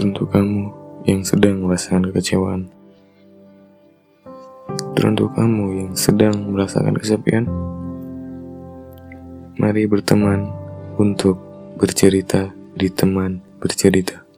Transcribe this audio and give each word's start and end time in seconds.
Teruntuk 0.00 0.32
kamu 0.32 0.72
yang 1.04 1.20
sedang 1.28 1.60
merasakan 1.60 2.08
kekecewaan. 2.08 2.72
Teruntuk 4.96 5.28
kamu 5.36 5.64
yang 5.76 5.92
sedang 5.92 6.40
merasakan 6.48 6.96
kesepian. 6.96 7.44
Mari 9.60 9.84
berteman 9.84 10.48
untuk 10.96 11.36
bercerita 11.76 12.48
di 12.72 12.88
teman 12.88 13.44
bercerita. 13.60 14.29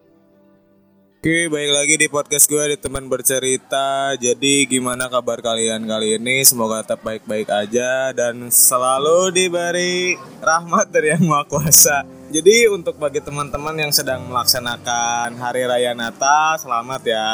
Oke, 1.22 1.46
baik 1.46 1.70
lagi 1.70 1.94
di 2.02 2.10
podcast 2.10 2.50
gue 2.50 2.74
di 2.74 2.78
teman 2.82 3.06
bercerita. 3.06 4.10
Jadi 4.18 4.66
gimana 4.66 5.06
kabar 5.06 5.38
kalian 5.38 5.86
kali 5.86 6.18
ini? 6.18 6.42
Semoga 6.42 6.82
tetap 6.82 7.06
baik-baik 7.06 7.46
aja 7.46 8.10
dan 8.10 8.50
selalu 8.50 9.30
diberi 9.30 10.18
rahmat 10.42 10.90
dari 10.90 11.14
Yang 11.14 11.22
Maha 11.30 11.46
Kuasa. 11.46 12.02
Jadi 12.26 12.66
untuk 12.66 12.98
bagi 12.98 13.22
teman-teman 13.22 13.70
yang 13.78 13.94
sedang 13.94 14.26
melaksanakan 14.26 15.38
Hari 15.38 15.62
Raya 15.62 15.94
Natal, 15.94 16.58
selamat 16.58 17.06
ya. 17.06 17.30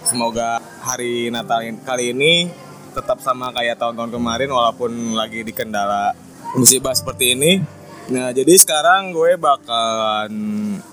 Semoga 0.00 0.56
hari 0.80 1.28
Natal 1.28 1.60
kali 1.84 2.16
ini 2.16 2.48
tetap 2.96 3.20
sama 3.20 3.52
kayak 3.52 3.76
tahun-tahun 3.76 4.16
kemarin 4.16 4.48
walaupun 4.48 5.12
lagi 5.12 5.44
di 5.44 5.52
kendala 5.52 6.16
musibah 6.56 6.96
seperti 6.96 7.36
ini. 7.36 7.60
Nah, 8.06 8.30
jadi 8.30 8.54
sekarang 8.54 9.10
gue 9.10 9.34
bakalan 9.34 10.30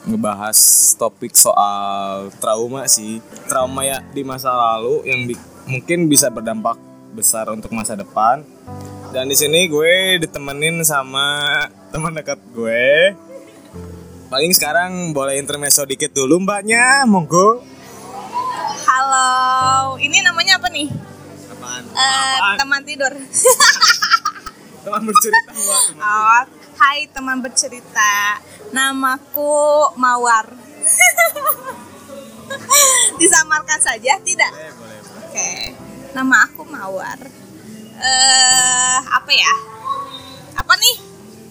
ngebahas 0.09 0.57
topik 0.97 1.37
soal 1.37 2.33
trauma 2.41 2.89
sih. 2.89 3.21
Trauma 3.45 3.85
ya 3.85 4.01
di 4.01 4.25
masa 4.25 4.49
lalu 4.49 5.05
yang 5.05 5.29
bi 5.29 5.37
mungkin 5.69 6.09
bisa 6.09 6.33
berdampak 6.33 6.73
besar 7.13 7.53
untuk 7.53 7.69
masa 7.69 7.93
depan. 7.93 8.41
Dan 9.13 9.29
di 9.29 9.37
sini 9.37 9.69
gue 9.69 10.17
ditemenin 10.25 10.81
sama 10.81 11.45
teman 11.93 12.17
dekat 12.17 12.41
gue. 12.49 13.13
Paling 14.33 14.49
sekarang 14.49 15.13
boleh 15.13 15.37
intermezzo 15.37 15.85
dikit 15.85 16.17
dulu 16.17 16.41
mbaknya, 16.41 17.05
monggo. 17.05 17.61
Halo, 18.89 19.29
ini 20.01 20.17
namanya 20.25 20.57
apa 20.57 20.65
nih? 20.73 20.89
Apaan? 21.53 21.83
Eh, 21.93 22.37
Apaan? 22.41 22.57
teman 22.57 22.81
tidur. 22.81 23.13
Teman 24.83 24.99
bercerita 24.99 25.51
mbak. 25.53 25.81
teman. 25.95 26.03
Oh, 26.03 26.43
hai 26.75 27.07
teman 27.09 27.39
bercerita. 27.39 28.39
Namaku 28.71 29.95
Mawar. 29.95 30.51
Disamarkan 33.19 33.79
saja, 33.79 34.19
tidak? 34.21 34.51
Boleh, 34.51 34.73
boleh, 34.73 34.99
boleh. 35.01 35.23
Oke. 35.23 35.51
Nama 36.13 36.35
aku 36.45 36.61
Mawar. 36.65 37.19
Eh, 37.93 38.97
apa 38.99 39.31
ya? 39.31 39.53
Apa 40.55 40.73
nih? 40.75 40.95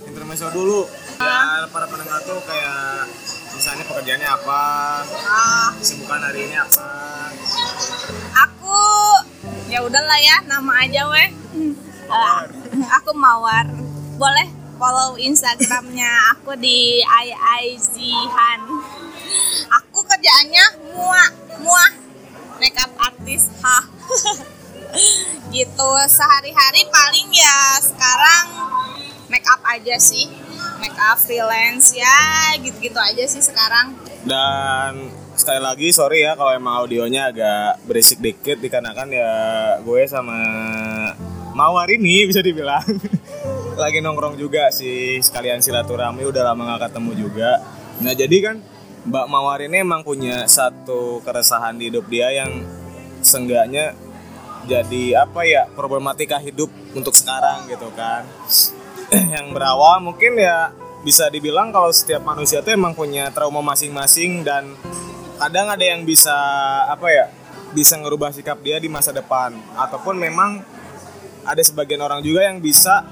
Intermezzo 0.07 0.51
dulu. 0.51 0.87
Biar 1.17 1.71
para 1.71 1.87
pendengar 1.87 2.19
tuh 2.23 2.43
kayak 2.43 3.07
misalnya 3.55 3.85
pekerjaannya 3.87 4.27
apa, 4.27 4.63
Ah, 5.23 5.71
kesibukan 5.79 6.19
hari 6.19 6.51
ini 6.51 6.57
apa. 6.57 6.83
aku 8.35 8.81
ya 9.69 9.81
udahlah 9.81 10.19
ya, 10.19 10.37
nama 10.45 10.73
aja 10.83 11.09
weh. 11.09 11.29
Mawar. 12.05 12.49
Eh, 12.51 12.89
aku 12.93 13.11
Mawar. 13.15 13.67
Boleh 14.13 14.49
follow 14.83 15.15
Instagramnya 15.15 16.11
aku 16.35 16.59
di 16.59 16.99
iizihan. 16.99 18.67
Aku 19.79 20.03
kerjaannya 20.03 20.91
mua 20.91 21.23
mua 21.63 21.87
makeup 22.59 22.91
artist 22.99 23.47
hah. 23.63 23.87
gitu. 25.55 25.91
Sehari-hari 26.11 26.83
paling 26.91 27.31
ya 27.31 27.79
sekarang 27.79 28.47
make 29.31 29.47
up 29.47 29.63
aja 29.71 29.95
sih. 30.03 30.27
Make 30.83 30.99
up 30.99 31.23
freelance 31.23 31.95
ya 31.95 32.59
gitu-gitu 32.59 32.99
aja 32.99 33.23
sih 33.31 33.39
sekarang. 33.39 33.95
Dan 34.27 35.15
sekali 35.39 35.63
lagi 35.63 35.95
sorry 35.95 36.27
ya 36.27 36.35
kalau 36.35 36.59
emang 36.59 36.83
audionya 36.83 37.31
agak 37.31 37.87
berisik 37.87 38.19
dikit 38.19 38.59
dikarenakan 38.59 39.15
ya 39.15 39.31
gue 39.79 40.03
sama 40.11 40.43
Mawar 41.53 41.87
ini 41.93 42.25
bisa 42.27 42.41
dibilang 42.41 42.83
lagi 43.83 43.99
nongkrong 43.99 44.39
juga 44.39 44.71
sih 44.71 45.19
sekalian 45.19 45.59
silaturahmi 45.59 46.23
udah 46.23 46.55
lama 46.55 46.79
gak 46.79 46.95
ketemu 46.95 47.27
juga. 47.27 47.59
Nah 47.99 48.15
jadi 48.15 48.37
kan 48.39 48.57
Mbak 49.03 49.27
Mawar 49.27 49.59
ini 49.67 49.83
emang 49.83 50.07
punya 50.07 50.47
satu 50.47 51.19
keresahan 51.27 51.75
di 51.75 51.91
hidup 51.91 52.07
dia 52.07 52.31
yang 52.31 52.63
seenggaknya 53.19 53.99
jadi 54.71 55.27
apa 55.27 55.43
ya 55.43 55.67
problematika 55.75 56.39
hidup 56.39 56.71
untuk 56.95 57.11
sekarang 57.19 57.67
gitu 57.67 57.91
kan 57.99 58.23
yang 59.35 59.51
berawal 59.51 59.99
mungkin 59.99 60.39
ya 60.39 60.71
bisa 61.03 61.27
dibilang 61.27 61.75
kalau 61.75 61.91
setiap 61.91 62.23
manusia 62.23 62.63
tuh 62.63 62.79
emang 62.79 62.95
punya 62.95 63.35
trauma 63.35 63.59
masing-masing 63.59 64.47
dan 64.47 64.71
kadang 65.43 65.67
ada 65.67 65.83
yang 65.83 66.07
bisa 66.07 66.35
apa 66.87 67.11
ya 67.11 67.27
bisa 67.75 67.99
ngerubah 67.99 68.31
sikap 68.31 68.63
dia 68.63 68.79
di 68.79 68.87
masa 68.87 69.11
depan 69.11 69.51
ataupun 69.75 70.15
memang 70.15 70.63
ada 71.43 71.59
sebagian 71.59 71.99
orang 71.99 72.23
juga 72.23 72.47
yang 72.47 72.63
bisa 72.63 73.03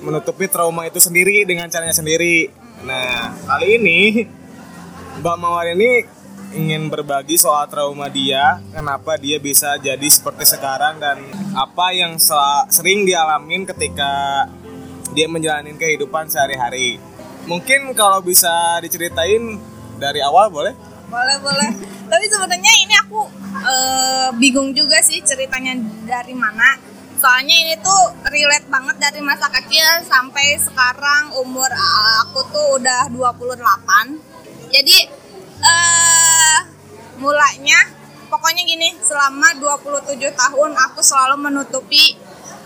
menutupi 0.00 0.50
trauma 0.50 0.84
itu 0.88 1.00
sendiri 1.00 1.44
dengan 1.48 1.68
caranya 1.70 1.94
sendiri. 1.96 2.50
Nah 2.84 3.32
kali 3.48 3.80
ini 3.80 4.00
Mbak 5.20 5.36
Mawar 5.40 5.72
ini 5.72 6.04
ingin 6.56 6.88
berbagi 6.88 7.36
soal 7.36 7.68
trauma 7.68 8.08
dia, 8.08 8.60
kenapa 8.72 9.16
dia 9.20 9.36
bisa 9.36 9.76
jadi 9.76 10.06
seperti 10.08 10.44
sekarang 10.46 11.00
dan 11.00 11.20
apa 11.56 11.92
yang 11.92 12.16
sering 12.72 13.04
dialamin 13.04 13.64
ketika 13.68 14.44
dia 15.12 15.26
menjalani 15.28 15.72
kehidupan 15.76 16.28
sehari-hari. 16.28 17.00
Mungkin 17.48 17.94
kalau 17.94 18.20
bisa 18.20 18.80
diceritain 18.82 19.58
dari 19.96 20.20
awal 20.20 20.52
boleh? 20.52 20.74
boleh 21.06 21.36
boleh 21.38 21.70
tapi 22.06 22.24
sebenarnya 22.26 22.72
ini 22.82 22.94
aku 23.06 23.20
eh, 23.62 24.28
bingung 24.38 24.74
juga 24.74 24.98
sih 25.02 25.22
ceritanya 25.22 25.78
dari 26.06 26.34
mana 26.34 26.78
soalnya 27.16 27.56
ini 27.56 27.74
tuh 27.80 28.02
relate 28.28 28.68
banget 28.68 28.96
dari 29.00 29.20
masa 29.24 29.48
kecil 29.48 29.84
sampai 30.04 30.56
sekarang. 30.60 31.32
Umur 31.40 31.68
eh, 31.68 32.14
aku 32.28 32.40
tuh 32.52 32.80
udah 32.80 33.08
28 33.12 34.70
jadi 34.72 34.98
eh 35.56 36.58
mulanya 37.16 37.78
pokoknya 38.28 38.62
gini 38.68 38.92
selama 39.00 39.56
27 39.56 40.20
tahun 40.36 40.70
aku 40.76 41.00
selalu 41.00 41.48
menutupi 41.48 42.16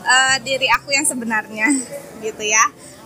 eh, 0.03 0.37
diri 0.43 0.67
aku 0.71 0.91
yang 0.94 1.06
sebenarnya 1.06 1.71
gitu 2.25 2.43
ya. 2.44 2.65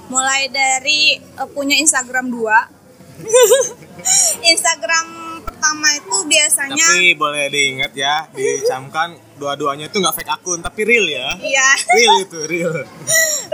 Mulai 0.09 0.49
dari 0.53 1.17
eh, 1.17 1.49
punya 1.53 1.77
Instagram 1.77 2.33
2 2.33 2.85
Instagram 4.53 5.07
pertama 5.45 5.87
itu 5.95 6.17
biasanya 6.27 6.87
Tapi 6.89 7.15
boleh 7.15 7.47
diingat 7.53 7.93
ya, 7.95 8.27
dicamkan 8.35 9.15
dua-duanya 9.35 9.87
itu 9.87 9.97
nggak 9.97 10.15
fake 10.15 10.33
akun, 10.33 10.59
tapi 10.59 10.83
real 10.83 11.05
ya. 11.05 11.29
iya 11.39 11.69
Real 11.89 12.15
itu, 12.21 12.39
real. 12.45 12.75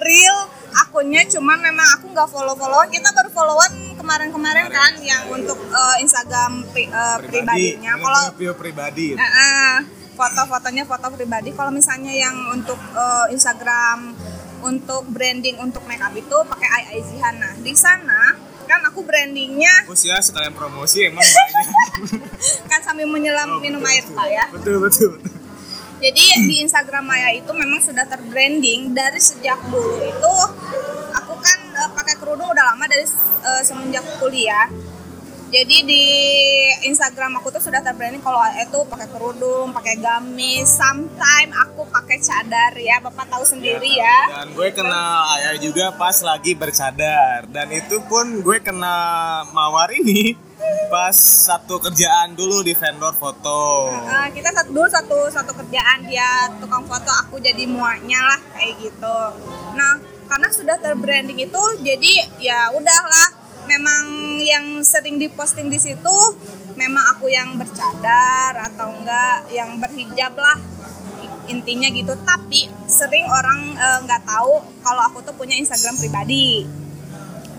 real 0.00 0.38
akunnya 0.72 1.26
cuman 1.26 1.58
memang 1.58 1.88
aku 1.94 2.08
nggak 2.08 2.26
follow 2.26 2.54
followan 2.54 2.86
kita 2.88 3.10
baru 3.10 3.26
followan 3.28 3.70
kemarin-kemarin 3.94 4.66
kan 4.68 4.92
yang 5.00 5.26
untuk 5.28 5.58
eh, 5.58 5.96
Instagram 5.98 6.62
pri- 6.66 6.86
eh, 6.86 7.18
pribadinya 7.22 7.92
Ini 7.92 8.00
kalau 8.00 8.22
video 8.30 8.54
pribadi. 8.54 9.06
Eh, 9.12 9.20
eh, 9.20 9.74
foto-fotonya 10.12 10.84
foto 10.84 11.10
pribadi 11.10 11.50
kalau 11.50 11.70
misalnya 11.70 12.12
yang 12.12 12.32
untuk 12.50 12.76
eh, 12.76 13.26
Instagram 13.30 14.14
untuk 14.60 15.08
branding 15.08 15.56
untuk 15.58 15.80
makeup 15.84 16.12
itu 16.12 16.36
pakai 16.44 16.68
AI 16.68 16.98
Zihana 17.00 17.56
di 17.56 17.72
sana 17.72 18.36
kan 18.62 18.84
aku 18.84 19.02
brandingnya 19.02 19.72
Bagus 19.82 20.04
ya 20.04 20.20
sekalian 20.20 20.52
promosi 20.52 21.02
emang 21.02 21.24
banyak. 21.24 21.66
kan 22.70 22.78
sambil 22.80 23.02
menyelam 23.04 23.48
Oh, 23.48 23.58
minum 23.58 23.80
betul, 23.80 23.90
air 23.90 24.04
betul. 24.04 24.14
pak 24.14 24.26
ya 24.28 24.44
Betul, 24.52 24.76
betul, 24.78 25.08
betul. 25.16 25.39
Jadi 26.00 26.48
di 26.48 26.56
Instagram 26.64 27.04
Maya 27.04 27.28
itu 27.36 27.52
memang 27.52 27.76
sudah 27.84 28.08
terbranding 28.08 28.96
dari 28.96 29.20
sejak 29.20 29.60
dulu 29.68 30.00
itu 30.00 30.34
aku 31.12 31.34
kan 31.36 31.58
eh, 31.76 31.90
pakai 31.92 32.16
kerudung 32.16 32.48
udah 32.48 32.64
lama 32.72 32.88
dari 32.88 33.04
eh, 33.44 33.62
semenjak 33.62 34.04
kuliah. 34.16 34.66
Jadi 35.50 35.82
di 35.82 36.04
Instagram 36.86 37.42
aku 37.42 37.50
tuh 37.50 37.58
sudah 37.58 37.82
terbranding 37.82 38.22
kalau 38.22 38.38
itu 38.54 38.86
pakai 38.86 39.10
kerudung, 39.10 39.74
pakai 39.74 39.98
gamis, 39.98 40.70
sometimes 40.70 41.50
aku 41.66 41.82
pakai 41.90 42.22
cadar 42.22 42.70
ya, 42.78 43.02
Bapak 43.02 43.26
tahu 43.26 43.42
sendiri 43.42 43.98
ya. 43.98 44.30
Dan 44.30 44.54
gue 44.54 44.70
kenal 44.70 45.26
Ayah 45.34 45.58
juga 45.58 45.90
pas 45.98 46.14
lagi 46.22 46.54
bercadar. 46.54 47.50
Dan 47.50 47.66
itu 47.74 47.98
pun 48.06 48.46
gue 48.46 48.62
kenal 48.62 49.50
Mawar 49.50 49.90
ini 49.90 50.38
pas 50.86 51.18
satu 51.18 51.82
kerjaan 51.82 52.38
dulu 52.38 52.62
di 52.62 52.70
vendor 52.78 53.18
foto. 53.18 53.90
Eh, 53.90 54.28
kita 54.30 54.54
satu 54.54 54.70
dulu 54.70 54.86
satu 54.86 55.18
satu 55.34 55.50
kerjaan 55.50 56.06
dia 56.06 56.46
tukang 56.62 56.86
foto 56.86 57.10
aku 57.26 57.42
jadi 57.42 57.66
muanya 57.66 58.22
lah 58.22 58.40
kayak 58.54 58.74
gitu 58.82 59.18
nah 59.74 59.98
karena 60.30 60.48
sudah 60.50 60.76
terbranding 60.78 61.42
itu 61.42 61.62
jadi 61.82 62.12
ya 62.38 62.70
udahlah 62.74 63.39
memang 63.70 64.02
yang 64.42 64.66
sering 64.82 65.22
diposting 65.22 65.70
di 65.70 65.78
situ 65.78 66.16
memang 66.74 67.04
aku 67.14 67.30
yang 67.30 67.54
bercadar 67.54 68.58
atau 68.72 68.90
enggak 68.98 69.46
yang 69.54 69.78
berhijab 69.78 70.34
lah 70.34 70.58
intinya 71.46 71.86
gitu 71.90 72.14
tapi 72.26 72.66
sering 72.90 73.26
orang 73.26 73.74
nggak 74.06 74.22
tahu 74.26 74.58
kalau 74.82 75.02
aku 75.06 75.22
tuh 75.22 75.34
punya 75.38 75.54
Instagram 75.54 75.94
pribadi 75.98 76.66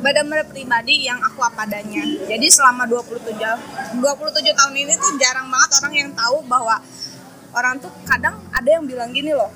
benar-benar 0.02 0.50
pribadi 0.50 1.06
yang 1.06 1.22
aku 1.22 1.46
apa 1.46 1.70
adanya. 1.70 2.02
Jadi 2.26 2.48
selama 2.50 2.90
27 2.90 4.02
27 4.02 4.58
tahun 4.58 4.74
ini 4.74 4.94
tuh 4.98 5.14
jarang 5.22 5.48
banget 5.48 5.70
orang 5.78 5.94
yang 5.94 6.10
tahu 6.18 6.42
bahwa 6.50 6.82
orang 7.54 7.78
tuh 7.78 7.94
kadang 8.10 8.42
ada 8.50 8.66
yang 8.66 8.84
bilang 8.90 9.14
gini 9.14 9.32
loh. 9.32 9.54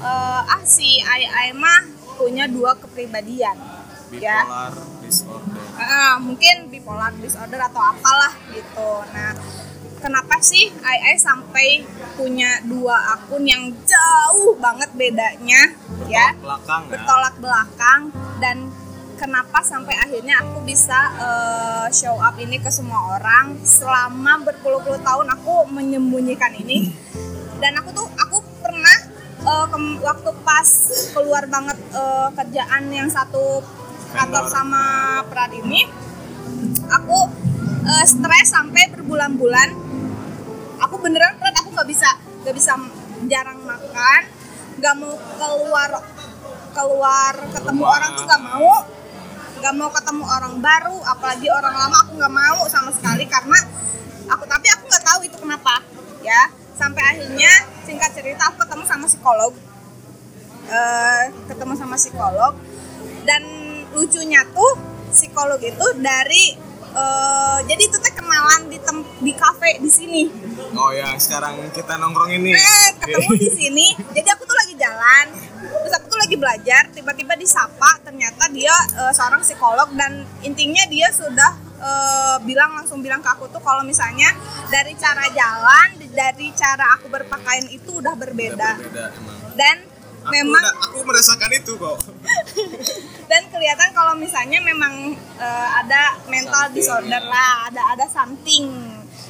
"Eh, 0.00 0.40
ah 0.40 0.62
si 0.64 1.04
Ai 1.04 1.28
Ai 1.28 1.48
mah 1.52 1.84
punya 2.16 2.48
dua 2.48 2.74
kepribadian. 2.80 3.73
Ya. 4.12 4.44
bipolar 4.44 4.74
disorder 5.00 5.64
Ah, 5.74 6.16
mungkin 6.18 6.68
bipolar 6.68 7.12
disorder 7.16 7.60
atau 7.60 7.80
apalah 7.80 8.34
gitu. 8.50 8.90
Nah, 9.10 9.32
kenapa 9.98 10.36
sih 10.38 10.68
Ai 10.80 11.12
Ai 11.12 11.16
sampai 11.16 11.82
punya 12.14 12.60
dua 12.62 13.16
akun 13.16 13.42
yang 13.42 13.72
jauh 13.84 14.54
banget 14.56 14.92
bedanya 14.92 15.72
ya? 16.04 16.36
belakang 16.36 16.82
ya 16.84 16.90
bertolak 16.92 17.34
belakang 17.40 18.00
dan 18.38 18.68
kenapa 19.14 19.64
sampai 19.64 19.96
akhirnya 19.96 20.44
aku 20.44 20.60
bisa 20.62 20.98
eh, 21.16 21.86
show 21.90 22.20
up 22.20 22.36
ini 22.36 22.60
ke 22.60 22.68
semua 22.68 23.16
orang 23.16 23.56
selama 23.64 24.44
berpuluh-puluh 24.44 25.00
tahun 25.00 25.26
aku 25.32 25.72
menyembunyikan 25.72 26.52
ini 26.54 26.92
dan 27.58 27.72
aku 27.80 27.90
tuh 27.94 28.06
aku 28.20 28.44
pernah 28.60 28.98
kem- 29.44 30.00
waktu 30.00 30.30
pas 30.42 30.68
keluar 31.12 31.44
banget 31.46 31.78
eh, 31.94 32.28
kerjaan 32.34 32.88
yang 32.88 33.08
satu 33.08 33.64
kantor 34.14 34.44
sama 34.46 34.82
Prat 35.26 35.50
ini 35.50 35.82
aku 36.86 37.18
eh, 37.84 38.06
stres 38.06 38.48
sampai 38.54 38.94
berbulan-bulan. 38.94 39.68
Aku 40.86 40.94
beneran 41.02 41.34
Prat 41.42 41.54
aku 41.58 41.74
nggak 41.74 41.88
bisa 41.90 42.10
nggak 42.46 42.54
bisa 42.54 42.78
jarang 43.26 43.58
makan 43.64 44.22
nggak 44.74 44.94
mau 45.00 45.14
keluar 45.16 45.90
keluar 46.74 47.32
ketemu 47.50 47.82
orang 47.82 48.10
tuh 48.14 48.24
nggak 48.24 48.44
mau. 48.46 48.72
Nggak 49.54 49.74
mau 49.80 49.90
ketemu 49.90 50.24
orang 50.28 50.54
baru 50.60 50.96
apalagi 51.08 51.48
orang 51.48 51.74
lama 51.74 51.96
aku 52.04 52.12
nggak 52.20 52.34
mau 52.34 52.60
sama 52.70 52.90
sekali 52.92 53.24
karena 53.24 53.58
aku 54.28 54.44
tapi 54.44 54.66
aku 54.70 54.82
nggak 54.86 55.04
tahu 55.04 55.20
itu 55.26 55.36
kenapa 55.42 55.82
ya. 56.22 56.52
Sampai 56.74 57.06
akhirnya 57.06 57.70
singkat 57.86 58.10
cerita 58.18 58.50
aku 58.50 58.66
ketemu 58.66 58.82
sama 58.82 59.06
psikolog. 59.06 59.54
Eh, 60.64 61.22
ketemu 61.46 61.72
sama 61.78 61.94
psikolog. 61.94 62.58
Dan 63.24 63.63
lucunya 63.94 64.42
tuh 64.50 64.74
psikolog 65.08 65.62
itu 65.62 65.86
dari 66.02 66.58
eh, 66.92 67.58
jadi 67.64 67.82
itu 67.86 67.96
teh 67.96 68.12
kenalan 68.12 68.66
di 68.66 68.78
tem 68.82 68.98
di 69.22 69.32
kafe 69.32 69.78
di 69.78 69.90
sini 69.90 70.22
oh 70.74 70.90
ya 70.90 71.14
sekarang 71.16 71.70
kita 71.70 71.94
nongkrong 71.96 72.34
ini 72.34 72.50
Eh, 72.50 72.88
ketemu 72.98 73.32
di 73.38 73.48
sini. 73.50 73.86
Jadi 74.10 74.28
aku 74.28 74.42
tuh 74.42 74.56
lagi 74.56 74.74
jalan, 74.74 75.26
terus 75.62 75.94
aku 75.94 76.06
tuh 76.10 76.18
lagi 76.18 76.36
belajar, 76.36 76.82
tiba-tiba 76.90 77.34
disapa, 77.36 78.00
ternyata 78.02 78.50
dia 78.50 78.72
eh, 78.98 79.12
seorang 79.14 79.40
psikolog 79.40 79.88
dan 79.94 80.24
intinya 80.42 80.82
dia 80.90 81.08
sudah 81.14 81.52
eh, 81.78 82.36
bilang 82.42 82.74
langsung 82.74 83.00
bilang 83.00 83.22
ke 83.22 83.30
aku 83.30 83.46
tuh 83.48 83.62
kalau 83.62 83.86
misalnya 83.86 84.34
dari 84.68 84.96
cara 84.98 85.24
jalan, 85.30 85.88
dari 86.10 86.48
cara 86.56 86.98
aku 86.98 87.06
berpakaian 87.06 87.66
itu 87.70 88.02
udah 88.02 88.14
berbeda. 88.18 88.70
beda 88.82 89.04
emang 89.14 89.36
Dan 89.54 89.76
memang 90.30 90.62
udah- 90.62 90.78
aku 90.88 90.98
merasakan 91.04 91.50
itu 91.52 91.72
kok 91.76 91.98
dan 93.30 93.42
kelihatan 93.48 93.90
kalau 93.92 94.14
misalnya 94.14 94.60
memang 94.60 95.16
eh, 95.36 95.68
ada 95.74 96.20
mental 96.28 96.68
Something, 96.68 96.76
disorder 96.76 97.22
lah, 97.24 97.68
ada 97.68 97.82
ada 97.96 98.06
something. 98.06 98.68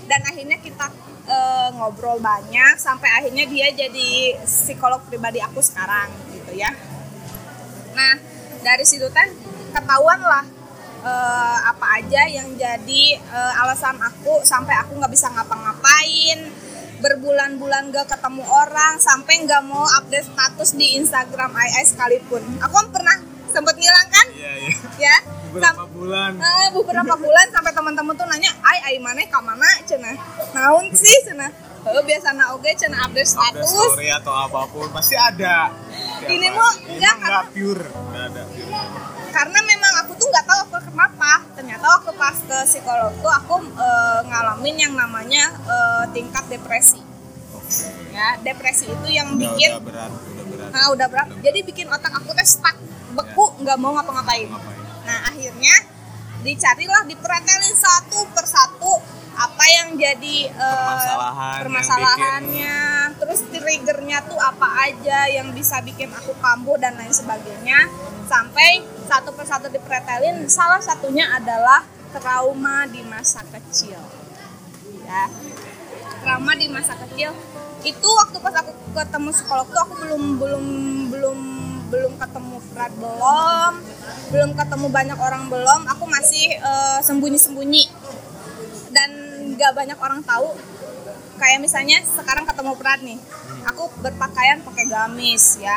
Dan 0.05 0.20
akhirnya 0.20 0.58
kita 0.61 0.87
eh, 1.25 1.69
ngobrol 1.73 2.20
banyak 2.20 2.76
sampai 2.76 3.08
akhirnya 3.08 3.46
dia 3.46 3.73
jadi 3.73 4.11
psikolog 4.44 5.00
pribadi 5.06 5.41
aku 5.41 5.62
sekarang 5.62 6.11
gitu 6.35 6.52
ya. 6.52 6.69
Nah, 7.94 8.14
dari 8.61 8.85
situ 8.85 9.06
kan 9.08 9.31
ketahuan 9.73 10.20
lah 10.20 10.44
eh, 11.00 11.58
apa 11.64 12.02
aja 12.02 12.23
yang 12.29 12.52
jadi 12.58 13.02
eh, 13.17 13.52
alasan 13.62 13.96
aku 13.96 14.43
sampai 14.43 14.75
aku 14.75 14.99
nggak 14.99 15.12
bisa 15.12 15.31
ngapa-ngapain 15.31 16.50
berbulan-bulan 17.05 17.93
gak 17.93 18.09
ketemu 18.09 18.49
orang 18.49 18.97
sampai 18.97 19.45
nggak 19.45 19.61
mau 19.69 19.85
update 20.01 20.25
status 20.25 20.73
di 20.73 20.97
Instagram 20.97 21.53
AI 21.53 21.85
sekalipun. 21.85 22.41
Aku 22.65 22.73
kan 22.73 22.89
pernah 22.89 23.17
sempet 23.53 23.77
ngilang 23.77 24.09
kan 24.11 24.27
iya 24.35 24.53
iya 24.59 24.73
ya. 24.99 25.17
beberapa 25.47 25.85
Sam- 25.85 25.93
bulan 25.95 26.33
Eh, 26.35 26.69
beberapa 26.75 27.15
bulan 27.15 27.47
sampai 27.53 27.71
teman-teman 27.71 28.15
tuh 28.17 28.27
nanya, 28.27 28.51
"Ai, 28.65 28.79
ai 28.83 28.97
mana 28.99 29.23
ka 29.29 29.39
mana?" 29.39 29.69
cenah. 29.85 30.17
Naon 30.51 30.91
sih 30.91 31.23
cenah? 31.23 31.53
Heuh 31.85 32.01
biasana 32.01 32.56
oge 32.56 32.73
cenah 32.75 33.05
update 33.05 33.29
update 33.29 33.62
status. 33.62 33.69
story 33.69 34.09
atau 34.09 34.33
apa 34.33 34.65
pun 34.73 34.89
pasti 34.89 35.15
ada 35.15 35.69
Ini 36.25 36.49
mah 36.49 36.73
Ini 36.81 36.97
enggak, 36.97 37.15
mah 37.15 37.29
nggak 37.29 37.45
pure 37.53 37.85
nggak 37.85 38.25
ada 38.33 38.43
pure 38.49 39.14
Karena 39.35 39.59
memang 39.67 39.93
aku 40.07 40.15
tuh 40.15 40.31
nggak 40.31 40.47
tahu 40.47 40.59
aku 40.71 40.95
kenapa. 40.95 41.43
Ternyata 41.59 41.83
waktu 41.83 42.11
pas 42.15 42.39
ke 42.39 42.59
psikolog 42.71 43.11
tuh 43.19 43.33
aku 43.35 43.55
eh, 43.75 44.21
ngalamin 44.31 44.77
yang 44.79 44.95
namanya 44.95 45.51
eh, 45.67 46.05
tingkat 46.15 46.47
depresi. 46.47 47.03
Ya, 48.15 48.39
depresi 48.39 48.87
itu 48.87 49.09
yang 49.11 49.35
udah, 49.35 49.41
bikin 49.41 49.71
udah 49.75 49.83
berat 49.83 50.13
udah 50.13 50.45
berat 50.47 50.71
nah 50.71 50.85
udah 50.95 51.07
berat. 51.11 51.29
Jadi 51.43 51.59
bikin 51.67 51.91
otak 51.91 52.15
aku 52.15 52.31
teh 52.31 52.47
stuck, 52.47 52.79
beku, 53.17 53.59
nggak 53.59 53.75
mau 53.81 53.99
ngapa-ngapain. 53.99 54.47
ngapain 54.47 54.81
Nah 55.03 55.19
akhirnya 55.27 55.75
dicarilah 56.45 57.03
dipretelin 57.09 57.75
satu 57.75 58.29
persatu 58.37 59.01
apa 59.35 59.65
yang 59.67 59.99
jadi 59.99 60.37
eh, 60.47 60.55
Permasalahan 60.55 61.51
yang 61.51 61.63
permasalahannya, 61.67 62.79
terus 63.19 63.41
triggernya 63.51 64.19
tuh 64.31 64.39
apa 64.39 64.69
aja 64.87 65.27
yang 65.27 65.51
bisa 65.51 65.83
bikin 65.83 66.13
aku 66.15 66.39
kambuh 66.39 66.79
dan 66.79 66.95
lain 66.95 67.11
sebagainya, 67.11 67.91
sampai 68.31 68.87
satu 69.05 69.31
persatu 69.37 69.69
dipretelin. 69.69 70.49
Salah 70.49 70.81
satunya 70.81 71.29
adalah 71.33 71.85
trauma 72.15 72.87
di 72.87 73.03
masa 73.03 73.43
kecil, 73.51 73.99
ya 75.03 75.27
trauma 76.23 76.55
di 76.55 76.71
masa 76.71 76.95
kecil. 76.95 77.35
Itu 77.83 78.06
waktu 78.06 78.39
pas 78.39 78.55
aku 78.55 78.71
ketemu 78.95 79.29
psikolog 79.35 79.67
tuh 79.69 79.81
aku 79.83 79.95
belum 79.99 80.23
belum 80.39 80.67
belum 81.11 81.39
belum 81.91 82.12
ketemu 82.17 82.56
Fred 82.73 82.93
belum 82.97 83.73
belum 84.33 84.51
ketemu 84.56 84.87
banyak 84.89 85.19
orang 85.19 85.51
belum. 85.53 85.81
Aku 85.91 86.06
masih 86.06 86.55
sembunyi 87.03 87.39
sembunyi 87.39 87.85
dan 88.95 89.11
nggak 89.59 89.73
banyak 89.75 89.99
orang 89.99 90.23
tahu. 90.23 90.55
Kayak 91.35 91.67
misalnya 91.67 91.99
sekarang 92.06 92.47
ketemu 92.47 92.73
Prat 92.79 93.03
nih. 93.03 93.19
Aku 93.75 93.91
berpakaian 93.99 94.62
pakai 94.62 94.87
gamis 94.87 95.59
ya. 95.59 95.75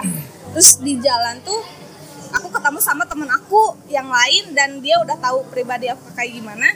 Terus 0.53 0.77
di 0.85 1.01
jalan 1.01 1.41
tuh 1.41 1.59
aku 2.33 2.47
ketemu 2.51 2.79
sama 2.83 3.03
temen 3.07 3.29
aku 3.29 3.75
yang 3.88 4.07
lain 4.07 4.51
dan 4.56 4.79
dia 4.83 5.00
udah 5.00 5.18
tahu 5.19 5.48
pribadi 5.51 5.88
aku 5.91 6.12
kayak 6.15 6.36
gimana. 6.36 6.67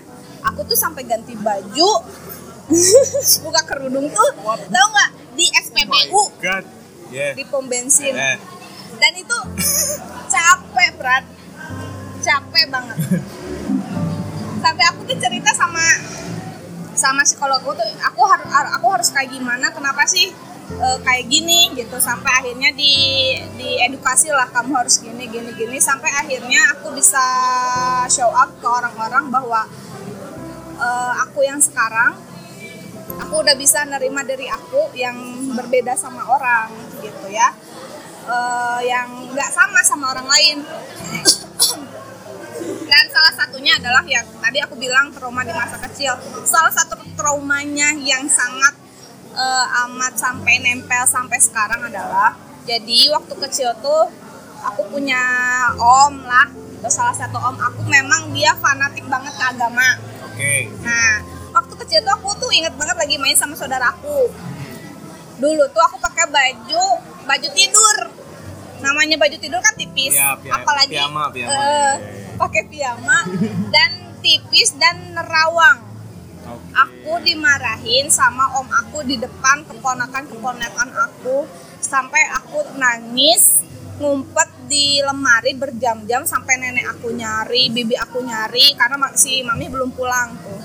Aku 0.52 0.66
tuh 0.66 0.78
sampai 0.78 1.06
ganti 1.06 1.38
baju 1.38 1.90
buka 3.46 3.62
kerudung 3.68 4.10
tuh 4.10 4.30
tahu 4.46 4.88
nggak? 4.90 5.12
Di 5.38 5.46
SPBU 5.54 6.24
God. 6.42 6.66
Yeah. 7.12 7.36
Di 7.36 7.44
pom 7.46 7.68
bensin. 7.68 8.16
Eh 8.16 8.62
dan 9.02 9.12
itu 9.18 9.38
capek 10.34 10.90
Prat. 11.02 11.26
Capek 12.22 12.66
banget. 12.70 12.98
Sampai 14.64 14.84
aku 14.94 15.02
tuh 15.10 15.18
cerita 15.18 15.50
sama 15.58 15.82
sama 17.02 17.26
psikologku 17.26 17.74
tuh 17.74 17.88
aku 18.06 18.22
harus 18.30 18.48
aku 18.78 18.88
harus 18.94 19.10
kayak 19.10 19.34
gimana 19.34 19.74
kenapa 19.74 20.06
sih 20.06 20.30
eh, 20.78 20.98
kayak 21.02 21.26
gini 21.26 21.74
gitu. 21.74 21.98
Sampai 21.98 22.30
akhirnya 22.38 22.70
di 22.78 22.94
di 23.58 23.82
edukasi 23.82 24.30
lah 24.30 24.46
kamu 24.54 24.78
harus 24.78 25.02
gini 25.02 25.26
gini 25.26 25.50
gini. 25.58 25.82
Sampai 25.82 26.14
akhirnya 26.14 26.78
aku 26.78 26.94
bisa 26.94 27.26
show 28.14 28.30
up 28.30 28.54
ke 28.62 28.68
orang-orang 28.70 29.34
bahwa 29.34 29.66
eh, 30.78 31.14
aku 31.26 31.42
yang 31.42 31.58
sekarang 31.58 32.14
aku 33.18 33.34
udah 33.42 33.58
bisa 33.58 33.82
nerima 33.90 34.22
diri 34.22 34.46
aku 34.46 34.94
yang 34.94 35.18
berbeda 35.58 35.98
sama 35.98 36.22
orang 36.30 36.70
gitu 37.02 37.28
ya. 37.34 37.50
Eh, 38.30 38.80
yang 38.86 39.34
nggak 39.34 39.50
sama 39.50 39.82
sama 39.82 40.14
orang 40.14 40.30
lain. 40.30 40.58
Dan 42.62 43.01
salah 43.22 43.38
satunya 43.38 43.78
adalah 43.78 44.02
yang 44.04 44.26
tadi 44.36 44.58
aku 44.58 44.74
bilang 44.76 45.14
trauma 45.14 45.46
di 45.46 45.54
masa 45.54 45.78
kecil 45.80 46.18
salah 46.44 46.74
satu 46.74 46.98
traumanya 47.14 47.94
yang 47.96 48.26
sangat 48.26 48.74
eh, 49.32 49.66
amat 49.86 50.18
sampai 50.18 50.58
nempel 50.58 51.06
sampai 51.06 51.38
sekarang 51.38 51.86
adalah 51.86 52.34
jadi 52.66 53.14
waktu 53.14 53.34
kecil 53.40 53.78
tuh 53.78 54.10
aku 54.64 54.90
punya 54.90 55.22
om 55.78 56.18
lah 56.24 56.50
Terus 56.82 56.98
salah 56.98 57.14
satu 57.14 57.38
om 57.38 57.54
aku 57.56 57.86
memang 57.86 58.34
dia 58.34 58.58
fanatik 58.58 59.06
banget 59.06 59.30
ke 59.32 59.44
agama 59.48 59.86
oke 60.26 60.54
Nah, 60.82 61.22
waktu 61.54 61.74
kecil 61.78 62.00
tuh 62.02 62.14
aku 62.16 62.34
tuh 62.36 62.50
inget 62.50 62.74
banget 62.74 62.98
lagi 62.98 63.22
main 63.22 63.38
sama 63.38 63.54
saudaraku. 63.54 64.34
Dulu 65.38 65.64
tuh 65.70 65.84
aku 65.84 66.02
pakai 66.02 66.26
baju 66.26 66.84
baju 67.22 67.48
tidur. 67.54 67.98
Namanya 68.82 69.14
baju 69.16 69.38
tidur 69.38 69.62
kan 69.62 69.78
tipis, 69.78 70.10
Iya, 70.10 70.34
pia- 70.42 70.58
apalagi 70.58 70.90
piyama, 70.90 71.30
piyama. 71.30 71.54
iya. 71.54 71.86
Pakai 72.42 72.66
piyama 72.66 73.30
dan 73.70 74.18
tipis 74.26 74.74
dan 74.82 75.14
nerawang. 75.14 75.78
Oke. 76.42 76.66
Aku 76.74 77.14
dimarahin 77.22 78.10
sama 78.10 78.58
om 78.58 78.66
aku 78.66 79.06
di 79.06 79.22
depan 79.22 79.62
keponakan-keponakan 79.70 80.90
aku 80.90 81.46
sampai 81.78 82.22
aku 82.34 82.66
nangis 82.82 83.62
ngumpet 84.02 84.50
di 84.66 84.98
lemari 85.06 85.54
berjam-jam 85.54 86.26
sampai 86.26 86.58
nenek 86.58 86.90
aku 86.90 87.14
nyari, 87.14 87.70
bibi 87.70 87.94
aku 87.94 88.26
nyari 88.26 88.74
karena 88.74 88.98
si 89.14 89.46
mami 89.46 89.70
belum 89.70 89.94
pulang 89.94 90.34
tuh. 90.42 90.62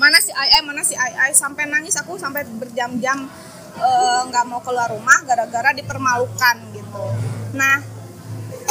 Mana 0.00 0.16
si 0.20 0.32
Ai 0.32 0.64
mana 0.64 0.80
si 0.80 0.96
Ai 0.96 1.12
Ai 1.28 1.32
sampai 1.36 1.68
nangis 1.68 1.96
aku 2.00 2.16
sampai 2.16 2.48
berjam-jam 2.48 3.28
eh, 3.76 4.20
nggak 4.32 4.44
mau 4.48 4.64
keluar 4.64 4.88
rumah 4.88 5.20
gara-gara 5.28 5.76
dipermalukan 5.76 6.56
gitu. 6.72 7.04
Nah, 7.52 7.84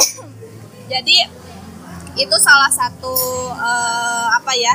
jadi 0.90 1.45
itu 2.16 2.36
salah 2.40 2.72
satu 2.72 3.12
eh, 3.52 4.26
apa 4.32 4.52
ya 4.56 4.74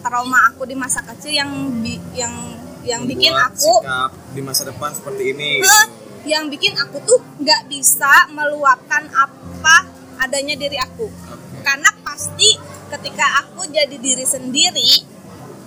trauma 0.00 0.48
aku 0.48 0.64
di 0.64 0.72
masa 0.72 1.04
kecil 1.04 1.32
yang 1.36 1.50
bi- 1.84 2.00
yang 2.16 2.32
yang 2.80 3.04
bikin 3.04 3.36
Membuat 3.36 3.52
aku 3.52 3.72
sikap 3.84 4.10
di 4.32 4.40
masa 4.40 4.62
depan 4.64 4.90
seperti 4.96 5.22
ini. 5.36 5.60
Heh, 5.60 5.86
yang 6.24 6.48
bikin 6.48 6.72
aku 6.80 6.96
tuh 7.04 7.20
nggak 7.36 7.68
bisa 7.68 8.08
meluapkan 8.32 9.04
apa 9.12 9.76
adanya 10.16 10.56
diri 10.56 10.80
aku. 10.80 11.12
Karena 11.60 11.92
pasti 12.00 12.56
ketika 12.88 13.44
aku 13.44 13.68
jadi 13.68 13.92
diri 14.00 14.24
sendiri 14.24 14.90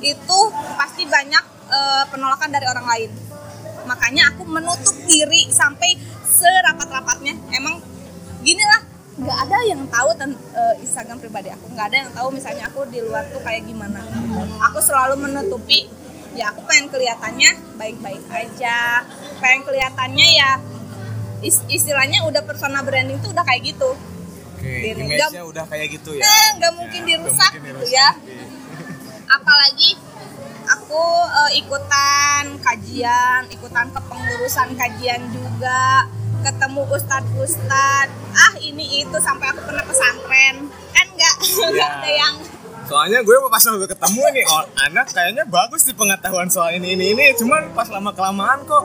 itu 0.01 0.39
pasti 0.73 1.05
banyak 1.05 1.43
eh, 1.69 2.03
penolakan 2.09 2.49
dari 2.49 2.65
orang 2.65 2.87
lain. 2.89 3.11
Makanya 3.85 4.33
aku 4.33 4.49
menutup 4.49 4.95
diri 5.05 5.45
sampai 5.53 5.93
serapat-rapatnya 6.25 7.37
emang 7.53 7.77
gini 8.41 8.63
lah 8.65 8.82
nggak 9.15 9.38
ada 9.39 9.58
yang 9.63 9.82
tahu 9.88 10.10
ten- 10.15 10.41
eh, 10.51 10.75
Instagram 10.79 11.17
pribadi 11.17 11.48
aku 11.48 11.70
nggak 11.70 11.86
ada 11.86 11.98
yang 12.00 12.12
tahu 12.12 12.27
misalnya 12.29 12.65
aku 12.65 12.82
di 12.88 12.98
luar 13.00 13.29
tuh 13.29 13.39
kayak 13.39 13.62
gimana 13.63 14.01
aku 14.63 14.79
selalu 14.79 15.22
menutupi 15.22 15.86
ya 16.34 16.50
aku 16.50 16.65
pengen 16.65 16.89
kelihatannya 16.89 17.50
baik-baik 17.75 18.25
aja 18.27 19.05
pengen 19.38 19.62
kelihatannya 19.62 20.27
ya 20.34 20.51
is- 21.39 21.62
istilahnya 21.67 22.25
udah 22.25 22.41
persona 22.41 22.82
branding 22.82 23.20
tuh 23.20 23.29
udah 23.29 23.43
kayak 23.43 23.70
gitu 23.70 23.93
Oke, 24.55 24.96
image-nya 24.96 25.27
nggak- 25.29 25.46
udah 25.46 25.65
kayak 25.67 25.88
gitu 25.91 26.15
ya. 26.15 26.24
Eh, 26.24 26.48
nggak 26.55 26.74
mungkin 26.74 27.01
Ya, 27.01 27.08
dirusak 27.10 27.51
nggak 27.51 27.62
gitu 27.62 27.75
mungkin 27.75 27.91
ya. 27.91 28.10
dirusak. 28.15 28.48
apalagi 29.29 29.89
aku 30.65 31.03
eh, 31.36 31.51
ikutan 31.55 32.43
kajian 32.60 33.41
ikutan 33.48 33.88
kepengurusan 33.91 34.70
kajian 34.74 35.22
juga 35.29 36.08
ketemu 36.43 36.81
ustadz 36.88 37.31
ustadz. 37.33 38.12
Ah 38.35 38.53
ini 38.59 39.01
itu 39.01 39.17
sampai 39.17 39.50
aku 39.50 39.63
pernah 39.63 39.83
pesantren. 39.83 40.55
Kan 40.91 41.07
nggak? 41.09 41.35
Nggak 41.71 41.71
Iya. 41.73 41.97
ada 41.97 42.12
yang 42.12 42.35
Soalnya 42.83 43.23
gue 43.23 43.31
pas 43.47 43.63
udah 43.63 43.88
ketemu 43.88 44.21
nih, 44.35 44.43
oh, 44.43 44.63
anak 44.83 45.07
kayaknya 45.07 45.47
bagus 45.47 45.88
di 45.88 45.95
pengetahuan 45.95 46.51
soal 46.51 46.75
ini 46.75 47.00
ini 47.00 47.15
ini, 47.15 47.31
cuman 47.31 47.71
pas 47.71 47.88
lama 47.88 48.12
kelamaan 48.12 48.59
kok, 48.67 48.83